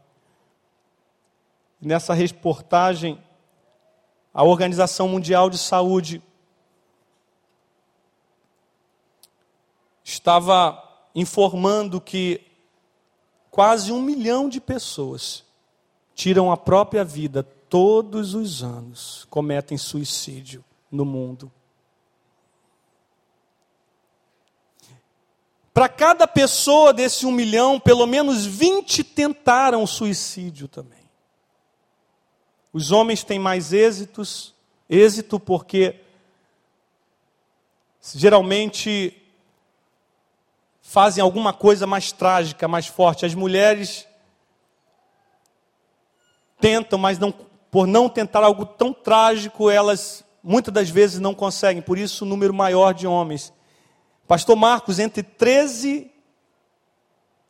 Nessa 1.83 2.15
reportagem, 2.15 3.21
a 4.33 4.45
Organização 4.45 5.09
Mundial 5.09 5.51
de 5.51 5.59
Saúde 5.59 6.23
estava 10.05 10.81
informando 11.13 12.01
que 12.01 12.41
quase 13.51 13.91
um 13.91 14.01
milhão 14.01 14.49
de 14.49 14.61
pessoas 14.61 15.45
tiram 16.15 16.53
a 16.53 16.57
própria 16.57 17.03
vida 17.03 17.43
todos 17.43 18.33
os 18.35 18.63
anos 18.63 19.27
cometem 19.29 19.77
suicídio 19.77 20.65
no 20.89 21.05
mundo. 21.05 21.51
Para 25.75 25.89
cada 25.89 26.29
pessoa 26.29 26.93
desse 26.93 27.27
um 27.27 27.33
milhão, 27.33 27.81
pelo 27.81 28.07
menos 28.07 28.47
20 28.47 29.03
tentaram 29.03 29.85
suicídio 29.85 30.69
também. 30.69 31.02
Os 32.73 32.91
homens 32.91 33.23
têm 33.23 33.39
mais 33.39 33.73
êxitos, 33.73 34.55
êxito 34.89 35.39
porque 35.39 36.01
geralmente 38.15 39.17
fazem 40.81 41.23
alguma 41.23 41.53
coisa 41.53 41.87
mais 41.87 42.13
trágica, 42.13 42.67
mais 42.67 42.87
forte. 42.87 43.27
As 43.27 43.35
mulheres 43.35 44.07
tentam, 46.61 46.99
mas 46.99 47.19
não, 47.19 47.33
por 47.71 47.87
não 47.87 48.09
tentar 48.09 48.43
algo 48.43 48.65
tão 48.65 48.93
trágico, 48.93 49.71
elas 49.71 50.25
muitas 50.43 50.73
das 50.73 50.89
vezes 50.89 51.21
não 51.21 51.35
conseguem. 51.35 51.83
Por 51.83 51.99
isso, 51.99 52.25
o 52.25 52.29
número 52.29 52.55
maior 52.55 52.93
de 52.93 53.07
homens. 53.07 53.53
Pastor 54.27 54.57
Marcos, 54.57 54.99
entre 54.99 55.23
13 55.23 56.11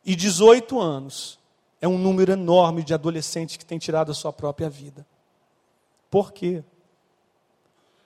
e 0.05 0.15
18 0.15 0.79
anos, 0.79 1.39
é 1.81 1.87
um 1.87 1.97
número 1.97 2.31
enorme 2.31 2.83
de 2.83 2.93
adolescentes 2.93 3.57
que 3.57 3.65
têm 3.65 3.77
tirado 3.77 4.11
a 4.11 4.15
sua 4.15 4.33
própria 4.33 4.69
vida. 4.69 5.05
Por 6.13 6.31
quê? 6.31 6.63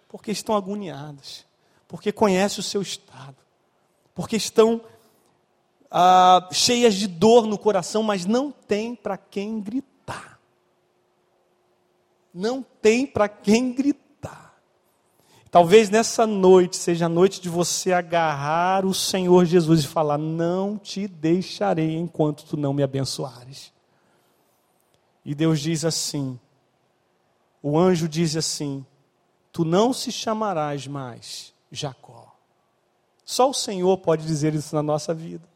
Porque 0.08 0.32
estão 0.32 0.56
agoniadas, 0.56 1.46
porque 1.90 2.10
conhecem 2.10 2.62
o 2.62 2.64
seu 2.64 2.82
estado, 2.82 3.36
porque 4.16 4.38
estão 4.38 4.80
ah, 5.92 6.48
cheias 6.54 6.96
de 6.96 7.06
dor 7.06 7.46
no 7.46 7.58
coração, 7.58 8.02
mas 8.04 8.26
não 8.26 8.50
tem 8.50 8.96
para 8.96 9.18
quem 9.18 9.60
gritar. 9.60 10.40
Não 12.34 12.64
tem 12.82 13.06
para 13.06 13.28
quem 13.28 13.74
gritar. 13.74 14.58
Talvez 15.52 15.90
nessa 15.90 16.26
noite 16.26 16.78
seja 16.78 17.08
a 17.08 17.10
noite 17.10 17.42
de 17.42 17.50
você 17.50 17.92
agarrar 17.92 18.86
o 18.86 18.94
Senhor 18.94 19.44
Jesus 19.44 19.84
e 19.84 19.88
falar: 19.88 20.18
Não 20.18 20.78
te 20.78 21.10
deixarei 21.10 21.98
enquanto 21.98 22.46
tu 22.46 22.56
não 22.56 22.74
me 22.74 22.84
abençoares. 22.84 23.74
E 25.26 25.36
Deus 25.36 25.60
diz 25.60 25.84
assim: 25.84 26.40
o 27.62 27.78
anjo 27.78 28.08
diz 28.08 28.36
assim: 28.36 28.86
Tu 29.52 29.66
não 29.66 29.92
se 29.94 30.12
chamarás 30.12 30.88
mais 30.88 31.54
Jacó. 31.72 32.36
Só 33.26 33.50
o 33.50 33.54
Senhor 33.54 33.98
pode 33.98 34.26
dizer 34.26 34.54
isso 34.54 34.74
na 34.76 34.84
nossa 34.84 35.14
vida. 35.14 35.48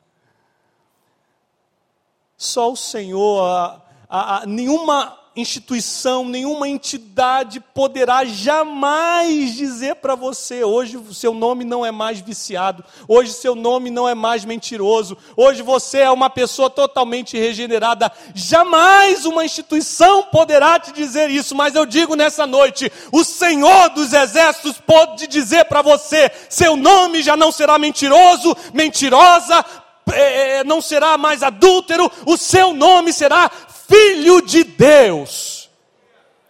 Só 2.36 2.72
o 2.72 2.76
Senhor, 2.76 3.44
a, 3.46 3.82
a, 4.10 4.38
a, 4.38 4.46
nenhuma 4.46 5.18
instituição, 5.36 6.26
nenhuma 6.26 6.68
entidade 6.68 7.60
poderá 7.60 8.26
jamais 8.26 9.56
dizer 9.56 9.96
para 9.96 10.14
você: 10.14 10.64
hoje 10.64 10.98
o 10.98 11.14
seu 11.14 11.34
nome 11.34 11.64
não 11.64 11.86
é 11.86 11.92
mais 11.92 12.20
viciado, 12.20 12.84
hoje 13.08 13.32
seu 13.32 13.56
nome 13.56 13.90
não 13.90 14.08
é 14.08 14.14
mais 14.14 14.44
mentiroso, 14.44 15.18
hoje 15.38 15.62
você 15.62 16.00
é 16.00 16.12
uma 16.12 16.30
pessoa 16.30 16.70
totalmente 16.70 17.38
regenerada. 17.38 18.12
Jamais 18.36 19.26
uma 19.26 19.46
instituição 19.46 20.24
poderá 20.24 20.78
te 20.80 20.92
dizer 20.92 21.30
isso, 21.30 21.56
mas 21.56 21.76
eu 21.76 21.86
digo 21.86 22.16
nessa 22.16 22.46
noite: 22.46 22.92
o 23.12 23.24
Senhor 23.24 23.90
dos 23.90 24.12
Exércitos 24.12 24.80
pode 24.80 25.28
dizer 25.28 25.66
para 25.66 25.82
você: 25.82 26.30
seu 26.50 26.76
nome 26.76 27.24
já 27.24 27.38
não 27.38 27.54
será 27.54 27.80
mentiroso, 27.80 28.56
mentirosa, 28.74 29.64
é, 30.12 30.58
é, 30.58 30.64
não 30.64 30.82
será 30.82 31.18
mais 31.18 31.44
adúltero, 31.44 32.12
o 32.26 32.36
seu 32.36 32.74
nome 32.74 33.14
será 33.14 33.50
filho 33.92 34.42
de 34.42 34.64
Deus. 34.64 35.70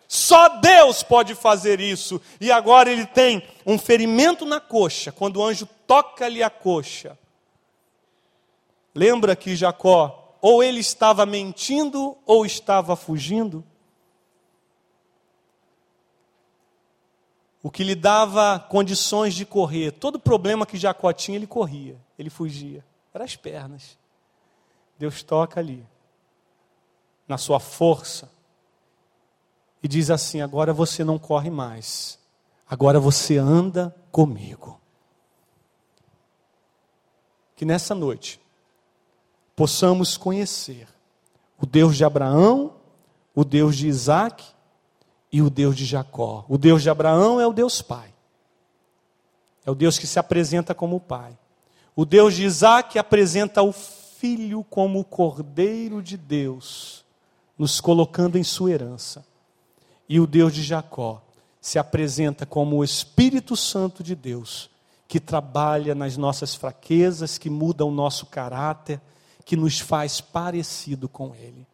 Só 0.08 0.60
Deus 0.60 1.02
pode 1.02 1.34
fazer 1.34 1.80
isso. 1.80 2.22
E 2.39 2.52
agora 2.52 2.92
ele 2.92 3.06
tem 3.06 3.48
um 3.66 3.80
ferimento 3.80 4.46
na 4.46 4.60
coxa, 4.60 5.12
quando 5.12 5.38
o 5.38 5.44
anjo 5.44 5.68
toca-lhe 5.88 6.44
a 6.44 6.50
coxa. 6.50 7.18
Lembra 8.94 9.36
que 9.36 9.56
Jacó, 9.56 10.38
ou 10.42 10.62
ele 10.62 10.80
estava 10.80 11.26
mentindo, 11.26 12.16
ou 12.26 12.46
estava 12.46 12.96
fugindo? 12.96 13.64
O 17.64 17.72
que 17.72 17.84
lhe 17.84 17.96
dava 17.96 18.60
condições 18.60 19.34
de 19.34 19.46
correr. 19.46 19.92
Todo 19.92 20.20
problema 20.20 20.66
que 20.66 20.78
Jacó 20.78 21.14
tinha, 21.14 21.38
ele 21.38 21.48
corria, 21.48 21.96
ele 22.18 22.30
fugia. 22.30 22.84
Era 23.14 23.24
as 23.24 23.36
pernas. 23.36 23.98
Deus 24.98 25.24
toca 25.24 25.60
ali 25.60 25.86
na 27.32 27.38
sua 27.38 27.62
força, 27.62 28.30
e 29.82 29.88
diz 29.88 30.12
assim: 30.12 30.42
agora 30.42 30.74
você 30.74 31.02
não 31.02 31.18
corre 31.18 31.50
mais, 31.50 32.20
agora 32.70 33.00
você 33.00 33.38
anda 33.38 33.96
comigo. 34.12 34.80
Que 37.56 37.64
nessa 37.64 37.96
noite 37.96 38.38
possamos 39.56 40.18
conhecer 40.18 40.90
o 41.58 41.66
Deus 41.66 41.96
de 41.96 42.04
Abraão, 42.04 42.74
o 43.34 43.46
Deus 43.46 43.78
de 43.78 43.88
Isaac 43.88 44.44
e 45.32 45.42
o 45.42 45.50
Deus 45.50 45.78
de 45.78 45.86
Jacó. 45.86 46.44
O 46.50 46.58
Deus 46.58 46.82
de 46.82 46.90
Abraão 46.90 47.40
é 47.40 47.48
o 47.48 47.54
Deus 47.54 47.82
Pai, 47.82 48.14
é 49.66 49.72
o 49.72 49.76
Deus 49.76 49.98
que 49.98 50.06
se 50.06 50.20
apresenta 50.20 50.76
como 50.76 51.00
Pai. 51.00 51.38
O 51.96 52.04
Deus 52.04 52.36
de 52.36 52.44
Isaac 52.44 53.00
apresenta 53.00 53.64
o 53.64 53.72
Filho 53.72 54.66
como 54.66 55.00
o 55.00 55.06
Cordeiro 55.06 56.02
de 56.02 56.18
Deus 56.18 57.01
nos 57.62 57.80
colocando 57.80 58.39
em 58.39 58.43
sua 58.43 58.72
herança. 58.72 59.24
E 60.09 60.20
o 60.20 60.26
Deus 60.26 60.51
de 60.51 60.64
Jacó 60.64 61.22
se 61.62 61.78
apresenta 61.78 62.43
como 62.43 62.78
o 62.78 62.84
Espírito 62.84 63.55
Santo 63.55 64.01
de 64.01 64.16
Deus, 64.16 64.68
que 65.07 65.20
trabalha 65.20 65.93
nas 65.93 66.18
nossas 66.18 66.55
fraquezas, 66.55 67.38
que 67.38 67.51
muda 67.51 67.86
o 67.86 67.91
nosso 67.91 68.26
caráter, 68.26 68.99
que 69.45 69.55
nos 69.55 69.80
faz 69.80 70.20
parecido 70.20 71.07
com 71.07 71.36
Ele. 71.36 71.68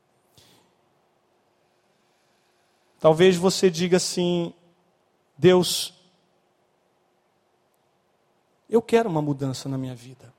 Talvez 2.99 3.37
você 3.37 3.69
diga 3.69 3.95
assim: 3.95 4.53
Deus, 5.37 5.93
eu 8.69 8.81
quero 8.81 9.07
uma 9.09 9.21
mudança 9.21 9.69
na 9.69 9.77
minha 9.77 9.95
vida. 9.95 10.33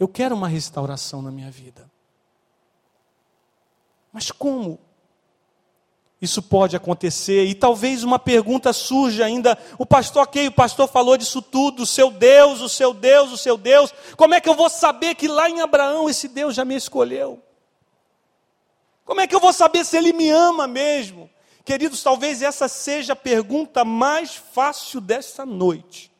Eu 0.00 0.08
quero 0.08 0.34
uma 0.34 0.48
restauração 0.48 1.20
na 1.20 1.30
minha 1.30 1.50
vida. 1.50 1.94
Mas 4.16 4.30
como 4.30 4.78
isso 6.22 6.40
pode 6.40 6.74
acontecer? 6.74 7.44
E 7.44 7.54
talvez 7.54 8.02
uma 8.02 8.18
pergunta 8.18 8.72
surja 8.72 9.26
ainda: 9.26 9.58
o 9.76 9.84
pastor, 9.84 10.22
ok, 10.22 10.46
o 10.46 10.52
pastor 10.52 10.88
falou 10.88 11.18
disso 11.18 11.42
tudo, 11.42 11.82
o 11.82 11.86
seu 11.86 12.10
Deus, 12.10 12.62
o 12.62 12.68
seu 12.70 12.94
Deus, 12.94 13.30
o 13.30 13.36
seu 13.36 13.58
Deus. 13.58 13.92
Como 14.16 14.32
é 14.32 14.40
que 14.40 14.48
eu 14.48 14.54
vou 14.54 14.70
saber 14.70 15.16
que 15.16 15.28
lá 15.28 15.50
em 15.50 15.60
Abraão 15.60 16.08
esse 16.08 16.28
Deus 16.28 16.54
já 16.54 16.64
me 16.64 16.74
escolheu? 16.74 17.42
Como 19.04 19.20
é 19.20 19.26
que 19.26 19.34
eu 19.34 19.38
vou 19.38 19.52
saber 19.52 19.84
se 19.84 19.98
ele 19.98 20.14
me 20.14 20.30
ama 20.30 20.66
mesmo? 20.66 21.28
Queridos, 21.62 22.02
talvez 22.02 22.40
essa 22.40 22.68
seja 22.68 23.12
a 23.12 23.16
pergunta 23.16 23.84
mais 23.84 24.34
fácil 24.34 24.98
desta 24.98 25.44
noite. 25.44 26.10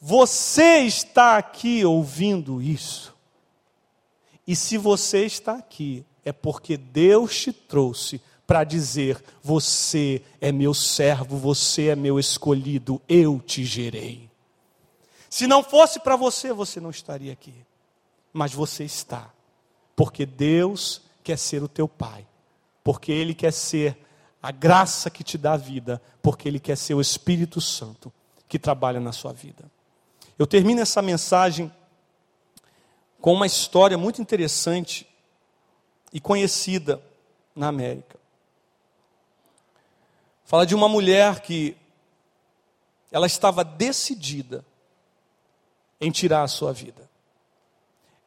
Você 0.00 0.82
está 0.82 1.36
aqui 1.36 1.84
ouvindo 1.84 2.62
isso? 2.62 3.15
E 4.46 4.54
se 4.54 4.78
você 4.78 5.24
está 5.24 5.54
aqui, 5.54 6.04
é 6.24 6.32
porque 6.32 6.76
Deus 6.76 7.38
te 7.38 7.52
trouxe 7.52 8.20
para 8.46 8.62
dizer: 8.64 9.22
Você 9.42 10.22
é 10.40 10.52
meu 10.52 10.72
servo, 10.72 11.36
você 11.36 11.88
é 11.88 11.96
meu 11.96 12.18
escolhido, 12.18 13.02
eu 13.08 13.40
te 13.40 13.64
gerei. 13.64 14.30
Se 15.28 15.46
não 15.46 15.62
fosse 15.62 15.98
para 16.00 16.16
você, 16.16 16.52
você 16.52 16.80
não 16.80 16.90
estaria 16.90 17.32
aqui. 17.32 17.54
Mas 18.32 18.52
você 18.52 18.84
está, 18.84 19.32
porque 19.94 20.24
Deus 20.24 21.02
quer 21.24 21.36
ser 21.36 21.62
o 21.62 21.68
teu 21.68 21.88
Pai, 21.88 22.26
porque 22.84 23.10
Ele 23.10 23.34
quer 23.34 23.52
ser 23.52 23.98
a 24.42 24.52
graça 24.52 25.10
que 25.10 25.24
te 25.24 25.36
dá 25.36 25.56
vida, 25.56 26.00
porque 26.22 26.48
Ele 26.48 26.60
quer 26.60 26.76
ser 26.76 26.94
o 26.94 27.00
Espírito 27.00 27.60
Santo 27.60 28.12
que 28.48 28.58
trabalha 28.58 29.00
na 29.00 29.10
sua 29.12 29.32
vida. 29.32 29.64
Eu 30.38 30.46
termino 30.46 30.80
essa 30.80 31.02
mensagem 31.02 31.72
com 33.20 33.32
uma 33.32 33.46
história 33.46 33.98
muito 33.98 34.20
interessante 34.20 35.06
e 36.12 36.20
conhecida 36.20 37.02
na 37.54 37.68
América. 37.68 38.18
Fala 40.44 40.64
de 40.64 40.74
uma 40.74 40.88
mulher 40.88 41.40
que 41.40 41.76
ela 43.10 43.26
estava 43.26 43.64
decidida 43.64 44.64
em 46.00 46.10
tirar 46.10 46.42
a 46.42 46.48
sua 46.48 46.72
vida. 46.72 47.08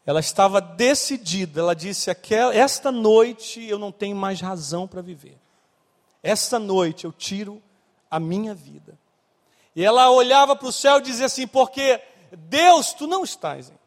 Ela 0.05 0.19
estava 0.19 0.59
decidida, 0.59 1.61
ela 1.61 1.75
disse: 1.75 2.09
Esta 2.53 2.91
noite 2.91 3.63
eu 3.63 3.77
não 3.77 3.91
tenho 3.91 4.15
mais 4.15 4.41
razão 4.41 4.87
para 4.87 5.01
viver. 5.01 5.37
Esta 6.21 6.59
noite 6.59 7.05
eu 7.05 7.11
tiro 7.11 7.61
a 8.09 8.19
minha 8.19 8.53
vida. 8.53 8.97
E 9.75 9.85
ela 9.85 10.09
olhava 10.09 10.55
para 10.55 10.67
o 10.67 10.71
céu 10.73 10.97
e 10.97 11.03
dizia 11.03 11.27
assim: 11.27 11.47
Porque 11.47 12.01
Deus, 12.31 12.93
tu 12.93 13.07
não 13.07 13.23
estás 13.23 13.69
em 13.69 13.78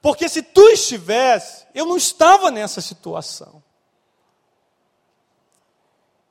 porque 0.00 0.28
se 0.28 0.42
tu 0.42 0.68
estivesse, 0.68 1.66
eu 1.74 1.86
não 1.86 1.96
estava 1.96 2.50
nessa 2.50 2.80
situação. 2.80 3.62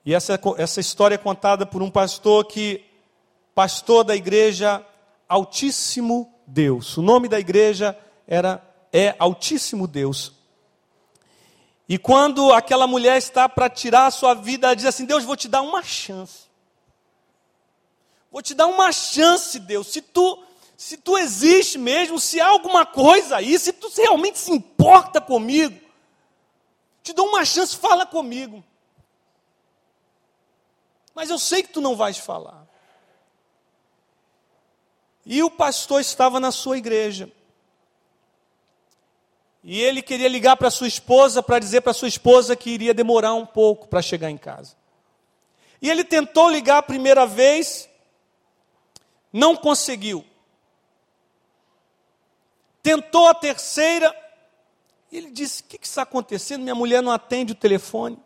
E 0.05 0.13
essa, 0.13 0.39
essa 0.57 0.80
história 0.80 1.15
é 1.15 1.18
contada 1.18 1.65
por 1.65 1.82
um 1.82 1.91
pastor 1.91 2.45
que, 2.45 2.86
pastor 3.53 4.03
da 4.03 4.15
igreja 4.15 4.86
Altíssimo 5.28 6.34
Deus. 6.47 6.95
O 6.95 7.01
nome 7.01 7.28
da 7.28 7.39
igreja 7.39 7.97
era 8.26 8.63
é 8.93 9.15
Altíssimo 9.20 9.86
Deus. 9.86 10.32
E 11.89 11.97
quando 11.97 12.51
aquela 12.53 12.88
mulher 12.88 13.18
está 13.18 13.47
para 13.47 13.70
tirar 13.70 14.07
a 14.07 14.11
sua 14.11 14.34
vida, 14.34 14.68
ela 14.68 14.76
diz 14.76 14.86
assim: 14.86 15.05
Deus, 15.05 15.24
vou 15.24 15.36
te 15.36 15.47
dar 15.47 15.61
uma 15.61 15.84
chance. 15.84 16.47
Vou 18.32 18.41
te 18.41 18.53
dar 18.53 18.68
uma 18.68 18.91
chance, 18.91 19.59
Deus. 19.59 19.88
Se 19.88 20.01
tu, 20.01 20.43
se 20.78 20.95
tu 20.95 21.17
existe 21.17 21.75
mesmo, 21.80 22.19
se 22.19 22.39
há 22.39 22.47
alguma 22.47 22.86
coisa 22.86 23.38
aí, 23.38 23.57
se 23.57 23.73
tu 23.73 23.89
realmente 23.97 24.38
se 24.38 24.51
importa 24.51 25.19
comigo, 25.19 25.78
te 27.01 27.13
dou 27.13 27.28
uma 27.28 27.43
chance, 27.43 27.75
fala 27.75 28.05
comigo. 28.05 28.63
Mas 31.15 31.32
eu 31.32 31.39
sei 31.39 31.63
que 31.63 31.69
tu 31.69 31.82
não 31.82 31.95
vais 31.95 32.19
falar. 32.19 32.67
E 35.25 35.41
o 35.41 35.49
pastor 35.49 35.99
estava 35.99 36.39
na 36.39 36.51
sua 36.51 36.78
igreja. 36.78 37.32
E 39.63 39.82
ele 39.82 40.03
queria 40.03 40.30
ligar 40.30 40.55
para 40.57 40.69
sua 40.69 40.88
esposa 40.88 41.41
para 41.41 41.57
dizer 41.57 41.82
para 41.82 41.91
sua 41.91 42.07
esposa 42.07 42.55
que 42.55 42.69
iria 42.69 42.93
demorar 42.93 43.34
um 43.34 43.47
pouco 43.47 43.88
para 43.88 44.01
chegar 44.01 44.30
em 44.30 44.38
casa. 44.38 44.75
E 45.82 45.89
ele 45.89 46.03
tentou 46.03 46.49
ligar 46.49 46.78
a 46.78 46.84
primeira 46.84 47.25
vez, 47.25 47.89
não 49.34 49.55
conseguiu. 49.55 50.23
Tentou 52.88 53.27
a 53.27 53.33
terceira, 53.33 54.15
e 55.11 55.17
ele 55.17 55.29
disse: 55.29 55.61
O 55.61 55.65
que, 55.65 55.77
que 55.77 55.85
está 55.85 56.03
acontecendo? 56.03 56.61
Minha 56.61 56.73
mulher 56.73 57.03
não 57.03 57.11
atende 57.11 57.51
o 57.51 57.55
telefone. 57.55 58.17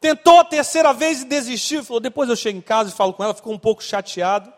Tentou 0.00 0.40
a 0.40 0.44
terceira 0.46 0.94
vez 0.94 1.20
e 1.20 1.24
desistiu. 1.26 1.84
Falou: 1.84 2.00
Depois 2.00 2.30
eu 2.30 2.34
chego 2.34 2.56
em 2.56 2.62
casa 2.62 2.88
e 2.88 2.94
falo 2.94 3.12
com 3.12 3.22
ela. 3.22 3.34
Ficou 3.34 3.52
um 3.52 3.58
pouco 3.58 3.84
chateado. 3.84 4.50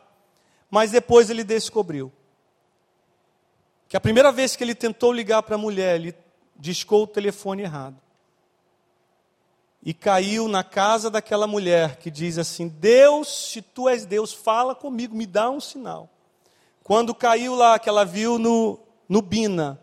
Mas 0.70 0.93
depois 0.93 1.30
ele 1.30 1.43
descobriu 1.43 2.12
que 3.88 3.97
a 3.97 4.01
primeira 4.01 4.30
vez 4.30 4.55
que 4.55 4.62
ele 4.62 4.76
tentou 4.76 5.12
ligar 5.12 5.43
para 5.43 5.57
a 5.57 5.59
mulher, 5.59 5.97
ele 5.97 6.14
discou 6.55 7.03
o 7.03 7.09
telefone 7.09 7.62
errado. 7.62 8.01
E 9.82 9.93
caiu 9.93 10.47
na 10.47 10.62
casa 10.62 11.11
daquela 11.11 11.49
mulher 11.49 11.97
que 11.97 12.09
diz 12.09 12.38
assim: 12.38 12.68
Deus, 12.68 13.51
se 13.51 13.61
tu 13.61 13.88
és 13.88 14.07
Deus, 14.07 14.32
fala 14.32 14.76
comigo, 14.76 15.16
me 15.16 15.26
dá 15.26 15.51
um 15.51 15.59
sinal. 15.59 16.09
Quando 16.83 17.14
caiu 17.14 17.55
lá, 17.55 17.78
que 17.78 17.89
ela 17.89 18.05
viu 18.05 18.39
no, 18.39 18.78
no 19.09 19.22
Bina, 19.22 19.81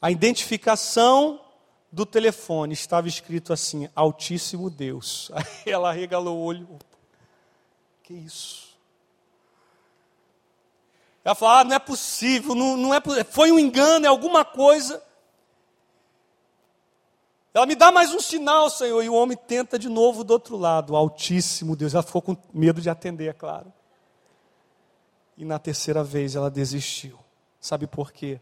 a 0.00 0.10
identificação 0.10 1.40
do 1.90 2.06
telefone 2.06 2.72
estava 2.72 3.06
escrito 3.06 3.52
assim: 3.52 3.88
Altíssimo 3.94 4.70
Deus. 4.70 5.30
Aí 5.34 5.72
ela 5.72 5.92
regalou 5.92 6.38
o 6.38 6.44
olho. 6.44 6.68
Que 8.02 8.14
isso? 8.14 8.72
Ela 11.24 11.34
falou: 11.34 11.54
ah, 11.54 11.64
não 11.64 11.76
é 11.76 11.78
possível, 11.78 12.54
não, 12.54 12.76
não 12.76 12.94
é 12.94 13.00
foi 13.24 13.52
um 13.52 13.58
engano, 13.58 14.06
é 14.06 14.08
alguma 14.08 14.44
coisa. 14.44 15.02
Ela 17.54 17.66
me 17.66 17.74
dá 17.74 17.92
mais 17.92 18.14
um 18.14 18.20
sinal, 18.20 18.70
Senhor. 18.70 19.02
E 19.02 19.10
o 19.10 19.14
homem 19.14 19.36
tenta 19.36 19.78
de 19.78 19.88
novo 19.88 20.24
do 20.24 20.32
outro 20.32 20.56
lado, 20.56 20.96
Altíssimo 20.96 21.76
Deus. 21.76 21.92
Ela 21.92 22.02
ficou 22.02 22.22
com 22.22 22.36
medo 22.52 22.80
de 22.80 22.88
atender, 22.88 23.28
é 23.28 23.32
claro. 23.32 23.70
E 25.42 25.44
na 25.44 25.58
terceira 25.58 26.04
vez 26.04 26.36
ela 26.36 26.50
desistiu. 26.50 27.18
Sabe 27.60 27.86
por 27.86 28.12
quê? 28.12 28.40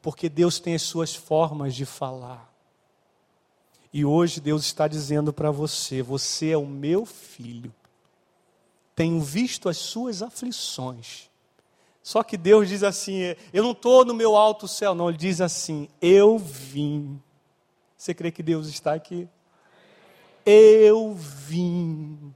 Porque 0.00 0.28
Deus 0.28 0.58
tem 0.58 0.74
as 0.74 0.82
suas 0.82 1.14
formas 1.14 1.74
de 1.74 1.84
falar. 1.84 2.50
E 3.92 4.04
hoje 4.04 4.40
Deus 4.40 4.64
está 4.64 4.88
dizendo 4.88 5.32
para 5.32 5.50
você: 5.50 6.02
você 6.02 6.50
é 6.52 6.56
o 6.56 6.66
meu 6.66 7.04
filho. 7.04 7.74
Tenho 8.94 9.20
visto 9.20 9.68
as 9.68 9.76
suas 9.76 10.22
aflições 10.22 11.30
só 12.02 12.22
que 12.22 12.36
Deus 12.36 12.68
diz 12.68 12.82
assim: 12.82 13.20
eu 13.52 13.62
não 13.62 13.72
estou 13.72 14.04
no 14.04 14.14
meu 14.14 14.36
alto 14.36 14.66
céu, 14.66 14.94
não. 14.94 15.08
Ele 15.08 15.18
diz 15.18 15.40
assim: 15.40 15.88
eu 16.00 16.38
vim. 16.38 17.22
Você 17.96 18.14
crê 18.14 18.30
que 18.30 18.42
Deus 18.42 18.66
está 18.66 18.94
aqui? 18.94 19.28
Eu 20.44 21.14
vim 21.14 22.34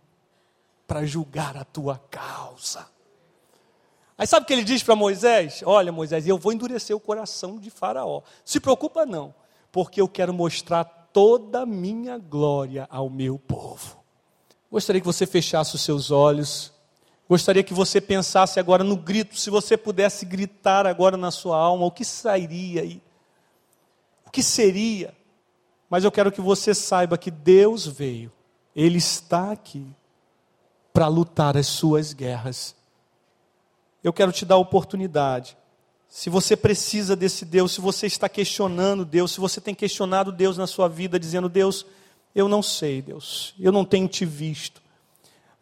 para 0.86 1.04
julgar 1.06 1.56
a 1.56 1.64
tua 1.64 1.98
causa. 2.10 2.93
Aí 4.16 4.26
sabe 4.26 4.44
o 4.44 4.46
que 4.46 4.52
ele 4.52 4.64
diz 4.64 4.82
para 4.82 4.94
Moisés? 4.94 5.62
Olha, 5.64 5.90
Moisés, 5.90 6.26
eu 6.26 6.38
vou 6.38 6.52
endurecer 6.52 6.94
o 6.94 7.00
coração 7.00 7.58
de 7.58 7.68
Faraó. 7.68 8.22
Se 8.44 8.60
preocupa 8.60 9.04
não, 9.04 9.34
porque 9.72 10.00
eu 10.00 10.08
quero 10.08 10.32
mostrar 10.32 10.84
toda 11.12 11.62
a 11.62 11.66
minha 11.66 12.16
glória 12.18 12.86
ao 12.90 13.10
meu 13.10 13.38
povo. 13.38 14.04
Gostaria 14.70 15.00
que 15.00 15.06
você 15.06 15.26
fechasse 15.26 15.74
os 15.74 15.82
seus 15.82 16.10
olhos. 16.10 16.72
Gostaria 17.28 17.62
que 17.62 17.72
você 17.72 18.00
pensasse 18.00 18.60
agora 18.60 18.84
no 18.84 18.96
grito, 18.96 19.38
se 19.38 19.48
você 19.48 19.76
pudesse 19.76 20.26
gritar 20.26 20.86
agora 20.86 21.16
na 21.16 21.30
sua 21.30 21.56
alma, 21.56 21.86
o 21.86 21.90
que 21.90 22.04
sairia 22.04 22.82
aí? 22.82 23.00
O 24.26 24.30
que 24.30 24.42
seria? 24.42 25.14
Mas 25.88 26.04
eu 26.04 26.12
quero 26.12 26.30
que 26.30 26.40
você 26.40 26.74
saiba 26.74 27.16
que 27.16 27.30
Deus 27.30 27.86
veio, 27.86 28.30
Ele 28.76 28.98
está 28.98 29.52
aqui 29.52 29.86
para 30.92 31.08
lutar 31.08 31.56
as 31.56 31.66
suas 31.66 32.12
guerras. 32.12 32.76
Eu 34.04 34.12
quero 34.12 34.30
te 34.30 34.44
dar 34.44 34.56
a 34.56 34.58
oportunidade. 34.58 35.56
Se 36.10 36.28
você 36.28 36.54
precisa 36.54 37.16
desse 37.16 37.44
Deus, 37.46 37.72
se 37.72 37.80
você 37.80 38.06
está 38.06 38.28
questionando 38.28 39.02
Deus, 39.02 39.32
se 39.32 39.40
você 39.40 39.62
tem 39.62 39.74
questionado 39.74 40.30
Deus 40.30 40.58
na 40.58 40.66
sua 40.66 40.88
vida, 40.88 41.18
dizendo: 41.18 41.48
Deus, 41.48 41.86
eu 42.34 42.46
não 42.46 42.62
sei, 42.62 43.00
Deus, 43.00 43.54
eu 43.58 43.72
não 43.72 43.82
tenho 43.82 44.06
te 44.06 44.26
visto. 44.26 44.82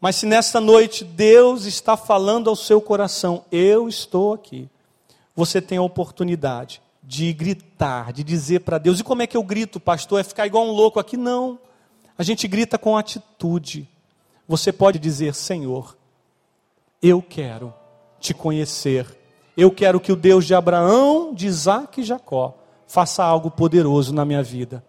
Mas 0.00 0.16
se 0.16 0.26
nesta 0.26 0.60
noite 0.60 1.04
Deus 1.04 1.64
está 1.64 1.96
falando 1.96 2.50
ao 2.50 2.56
seu 2.56 2.80
coração, 2.80 3.44
eu 3.52 3.88
estou 3.88 4.34
aqui, 4.34 4.68
você 5.36 5.62
tem 5.62 5.78
a 5.78 5.82
oportunidade 5.82 6.82
de 7.00 7.32
gritar, 7.32 8.12
de 8.12 8.24
dizer 8.24 8.60
para 8.60 8.78
Deus. 8.78 8.98
E 8.98 9.04
como 9.04 9.22
é 9.22 9.26
que 9.28 9.36
eu 9.36 9.42
grito, 9.44 9.78
pastor? 9.78 10.20
É 10.20 10.24
ficar 10.24 10.48
igual 10.48 10.66
um 10.66 10.72
louco 10.72 10.98
aqui? 10.98 11.16
Não. 11.16 11.58
A 12.18 12.24
gente 12.24 12.48
grita 12.48 12.76
com 12.76 12.96
atitude. 12.96 13.88
Você 14.48 14.72
pode 14.72 14.98
dizer: 14.98 15.32
Senhor, 15.32 15.96
eu 17.00 17.22
quero 17.22 17.72
te 18.22 18.32
conhecer. 18.32 19.06
Eu 19.56 19.70
quero 19.70 20.00
que 20.00 20.12
o 20.12 20.16
Deus 20.16 20.46
de 20.46 20.54
Abraão, 20.54 21.34
de 21.34 21.46
Isaac 21.46 22.00
e 22.00 22.04
Jacó 22.04 22.56
faça 22.86 23.22
algo 23.22 23.50
poderoso 23.50 24.14
na 24.14 24.24
minha 24.24 24.42
vida. 24.42 24.82